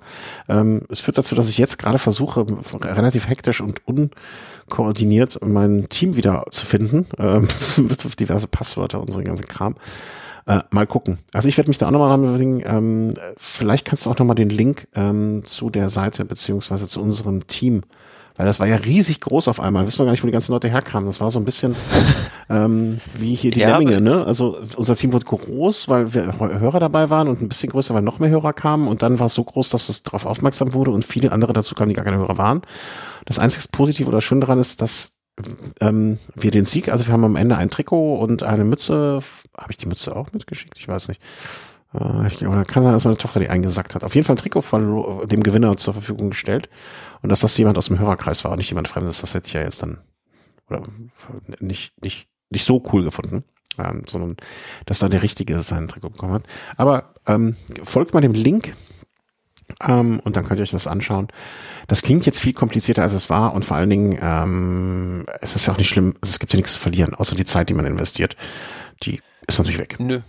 [0.48, 2.46] Ähm, es führt dazu, dass ich jetzt gerade versuche,
[2.82, 9.22] relativ hektisch und unkoordiniert mein Team wieder zu finden, ähm, mit diverse Passwörter und so
[9.22, 9.76] ganzen Kram.
[10.46, 11.18] Äh, mal gucken.
[11.32, 12.62] Also ich werde mich da auch nochmal ranbringen.
[12.66, 17.46] Ähm, vielleicht kannst du auch nochmal den Link ähm, zu der Seite beziehungsweise zu unserem
[17.46, 17.82] Team
[18.36, 19.86] weil das war ja riesig groß auf einmal.
[19.86, 21.06] Wissen wir gar nicht, wo die ganzen Leute herkamen.
[21.06, 21.76] Das war so ein bisschen
[22.50, 24.24] ähm, wie hier die ja, Lemminge, ne?
[24.26, 28.02] Also unser Team wurde groß, weil wir Hörer dabei waren und ein bisschen größer, weil
[28.02, 28.88] noch mehr Hörer kamen.
[28.88, 31.74] Und dann war es so groß, dass es darauf aufmerksam wurde und viele andere dazu
[31.74, 32.62] kamen, die gar keine Hörer waren.
[33.24, 35.12] Das einzige Positive oder schön daran ist, dass
[35.80, 39.20] ähm, wir den Sieg, also wir haben am Ende ein Trikot und eine Mütze.
[39.56, 40.78] Habe ich die Mütze auch mitgeschickt?
[40.78, 41.20] Ich weiß nicht.
[41.98, 44.04] Äh, ich, oder kann sein, dass meine Tochter die eingesackt hat.
[44.04, 46.68] Auf jeden Fall ein Trikot von dem Gewinner zur Verfügung gestellt.
[47.22, 49.54] Und dass das jemand aus dem Hörerkreis war und nicht jemand Fremdes, das hätte ich
[49.54, 49.98] ja jetzt dann
[50.68, 50.82] oder
[51.60, 53.44] nicht, nicht, nicht so cool gefunden.
[53.76, 54.36] Ähm, sondern
[54.86, 56.44] dass da der Richtige sein Trikot bekommen hat.
[56.76, 58.72] Aber ähm, folgt mal dem Link
[59.82, 61.26] ähm, und dann könnt ihr euch das anschauen.
[61.88, 65.66] Das klingt jetzt viel komplizierter, als es war und vor allen Dingen, ähm, es ist
[65.66, 67.74] ja auch nicht schlimm, also es gibt ja nichts zu verlieren, außer die Zeit, die
[67.74, 68.36] man investiert.
[69.02, 69.96] Die ist natürlich weg.
[69.98, 70.20] Nö,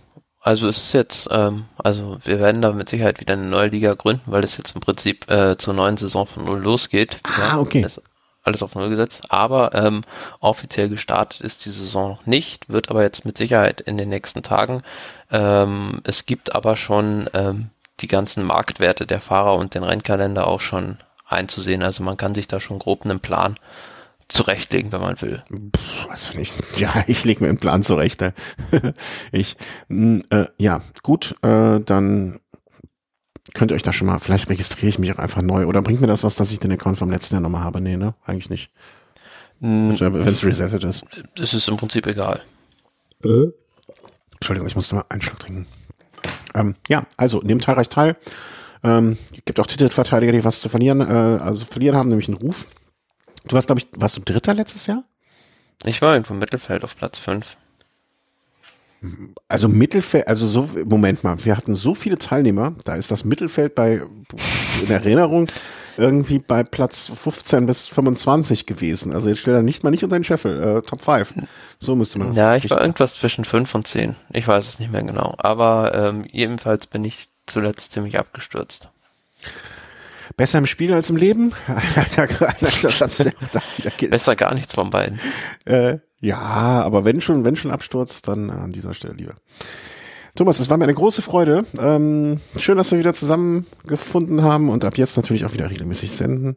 [0.46, 3.94] also es ist jetzt, ähm, also wir werden da mit Sicherheit wieder eine neue Liga
[3.94, 7.18] gründen, weil es jetzt im Prinzip äh, zur neuen Saison von Null losgeht.
[7.24, 7.84] Ah, ja, okay.
[8.44, 9.24] Alles auf Null gesetzt.
[9.30, 10.02] Aber ähm,
[10.38, 14.44] offiziell gestartet ist die Saison noch nicht, wird aber jetzt mit Sicherheit in den nächsten
[14.44, 14.82] Tagen.
[15.32, 20.60] Ähm, es gibt aber schon ähm, die ganzen Marktwerte der Fahrer und den Rennkalender auch
[20.60, 21.82] schon einzusehen.
[21.82, 23.56] Also man kann sich da schon grob einen Plan
[24.28, 25.42] zurechtlegen, wenn man will.
[25.48, 28.20] Puh, also nicht, ja, ich lege mir einen Plan zurecht.
[28.20, 28.34] Ne?
[29.32, 29.56] ich,
[29.88, 32.40] mh, äh, ja, gut, äh, dann
[33.54, 36.00] könnt ihr euch da schon mal, vielleicht registriere ich mich auch einfach neu oder bringt
[36.00, 37.80] mir das was, dass ich den Account vom letzten Jahr nochmal habe?
[37.80, 38.14] Nee, ne?
[38.24, 38.70] Eigentlich nicht.
[39.62, 41.02] Also, Wenn es resettet ist.
[41.36, 42.42] Das ist im Prinzip egal.
[43.24, 43.46] Äh?
[44.34, 45.66] Entschuldigung, ich musste mal einen Schluck trinken.
[46.54, 48.16] Ähm, ja, also nehmt teilreich teil.
[48.82, 51.04] Ähm, gibt auch Titelverteidiger, die was zu verlieren, äh,
[51.42, 52.66] also verlieren haben, nämlich einen Ruf.
[53.48, 55.04] Du warst, glaube ich, warst du Dritter letztes Jahr?
[55.84, 57.56] Ich war irgendwo im Mittelfeld auf Platz 5.
[59.46, 63.74] Also Mittelfeld, also so, Moment mal, wir hatten so viele Teilnehmer, da ist das Mittelfeld
[63.74, 64.02] bei,
[64.82, 65.48] in Erinnerung,
[65.96, 69.12] irgendwie bei Platz 15 bis 25 gewesen.
[69.12, 71.46] Also jetzt stell da nicht mal nicht unter den Scheffel, äh, Top 5.
[71.78, 74.16] So müsste man das Ja, ich war irgendwas zwischen 5 und 10.
[74.32, 75.34] Ich weiß es nicht mehr genau.
[75.38, 78.88] Aber ähm, jedenfalls bin ich zuletzt ziemlich abgestürzt.
[80.36, 81.52] Besser im Spiel als im Leben?
[84.10, 85.20] Besser gar nichts von beiden.
[85.64, 89.34] Äh, ja, aber wenn schon, wenn schon Absturz, dann an dieser Stelle lieber.
[90.34, 91.64] Thomas, es war mir eine große Freude.
[91.78, 96.56] Ähm, schön, dass wir wieder zusammengefunden haben und ab jetzt natürlich auch wieder regelmäßig senden.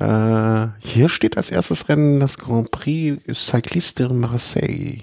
[0.00, 5.02] Äh, hier steht als erstes Rennen das Grand Prix Cycliste de Marseille.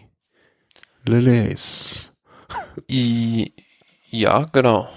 [1.08, 2.12] Lelais.
[4.10, 4.90] Ja, genau.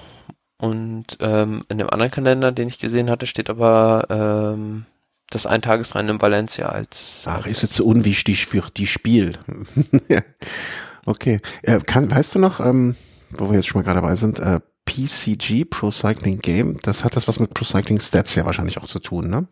[0.61, 4.85] Und ähm, in dem anderen Kalender, den ich gesehen hatte, steht aber ähm,
[5.31, 7.23] das Eintagesrennen in Valencia als.
[7.25, 9.39] Ach, ist jetzt so unwichtig für die Spiel.
[11.07, 11.41] okay.
[11.63, 12.95] Äh, kann, weißt du noch, ähm,
[13.31, 17.17] wo wir jetzt schon mal gerade dabei sind, äh, PCG, Pro Cycling Game, das hat
[17.17, 19.47] das was mit Pro Cycling Stats ja wahrscheinlich auch zu tun, ne?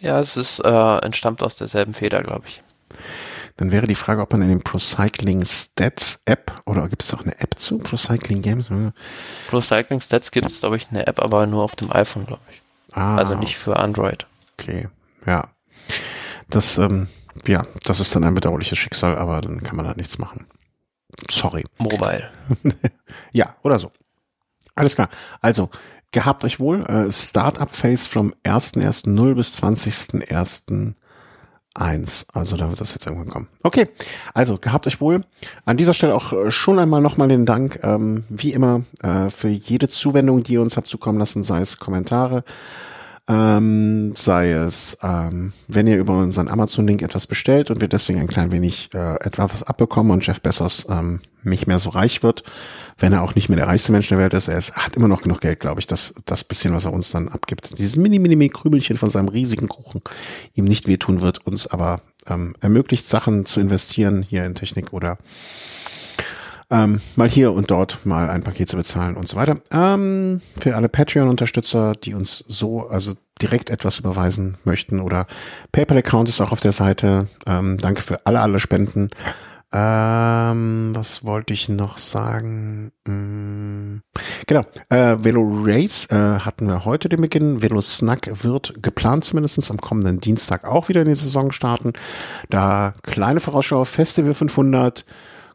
[0.00, 2.62] Ja, es ist äh, entstammt aus derselben Feder, glaube ich.
[3.56, 7.14] Dann wäre die Frage, ob man in dem Pro Cycling Stats App oder gibt es
[7.14, 8.66] auch eine App zu Pro Cycling Games?
[9.48, 12.42] Pro Cycling Stats gibt es, glaube ich, eine App, aber nur auf dem iPhone, glaube
[12.50, 12.62] ich.
[12.92, 14.26] Ah, also nicht für Android.
[14.58, 14.88] Okay,
[15.26, 15.48] ja.
[16.50, 17.08] Das, ähm,
[17.46, 20.46] ja, das ist dann ein bedauerliches Schicksal, aber dann kann man da nichts machen.
[21.30, 21.64] Sorry.
[21.78, 22.28] Mobile.
[23.32, 23.90] ja, oder so.
[24.74, 25.08] Alles klar.
[25.40, 25.70] Also,
[26.10, 26.84] gehabt euch wohl.
[26.86, 30.94] Äh, Startup Phase vom 1.1.0 bis 20.1.
[31.74, 32.26] 1.
[32.32, 33.48] Also da wird das jetzt irgendwann kommen.
[33.62, 33.88] Okay,
[34.32, 35.22] also gehabt euch wohl.
[35.64, 39.48] An dieser Stelle auch äh, schon einmal nochmal den Dank, ähm, wie immer, äh, für
[39.48, 42.44] jede Zuwendung, die ihr uns habt zukommen lassen, sei es Kommentare,
[43.26, 48.26] ähm, sei es, ähm, wenn ihr über unseren Amazon-Link etwas bestellt und wir deswegen ein
[48.26, 52.42] klein wenig äh, etwas abbekommen und Jeff Bezos ähm, nicht mehr so reich wird,
[52.98, 54.48] wenn er auch nicht mehr der reichste Mensch der Welt ist.
[54.48, 57.10] Er ist, hat immer noch genug Geld, glaube ich, dass das bisschen, was er uns
[57.10, 60.02] dann abgibt, dieses mini, mini, mini Krümelchen von seinem riesigen Kuchen
[60.54, 65.18] ihm nicht wehtun wird, uns aber ähm, ermöglicht, Sachen zu investieren hier in Technik oder
[66.70, 69.56] ähm, mal hier und dort mal ein Paket zu bezahlen und so weiter.
[69.70, 73.12] Ähm, für alle Patreon-Unterstützer, die uns so, also
[73.42, 75.26] direkt etwas überweisen möchten oder
[75.72, 77.28] PayPal-Account ist auch auf der Seite.
[77.46, 79.10] Ähm, danke für alle, alle Spenden.
[79.76, 82.92] Ähm, was wollte ich noch sagen?
[83.08, 84.02] Hm,
[84.46, 87.60] genau, äh, Velo Race äh, hatten wir heute den Beginn.
[87.60, 91.92] Velo Snack wird geplant zumindest am kommenden Dienstag auch wieder in die Saison starten.
[92.50, 95.04] Da kleine Vorausschau, Festival 500,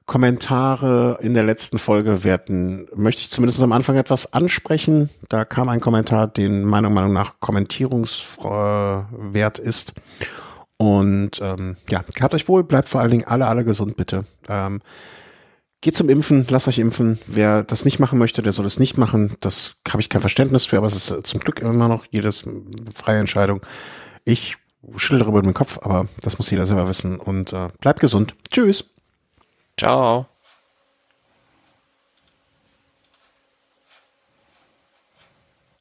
[0.06, 5.10] Kommentare in der letzten Folge werden, möchte ich zumindest am Anfang etwas ansprechen.
[5.30, 9.94] Da kam ein Kommentar, den meiner Meinung nach kommentierungswert ist.
[10.82, 14.24] Und ähm, ja, gehabt euch wohl, bleibt vor allen Dingen alle, alle gesund, bitte.
[14.48, 14.82] Ähm,
[15.82, 17.20] geht zum Impfen, lasst euch impfen.
[17.28, 19.36] Wer das nicht machen möchte, der soll es nicht machen.
[19.42, 22.46] Das habe ich kein Verständnis für, aber es ist äh, zum Glück immer noch jedes
[22.96, 23.62] freie Entscheidung.
[24.24, 24.56] Ich
[24.96, 28.36] schüttel darüber den Kopf, aber das muss jeder selber wissen und äh, bleibt gesund.
[28.50, 28.86] Tschüss.
[29.78, 30.29] Ciao.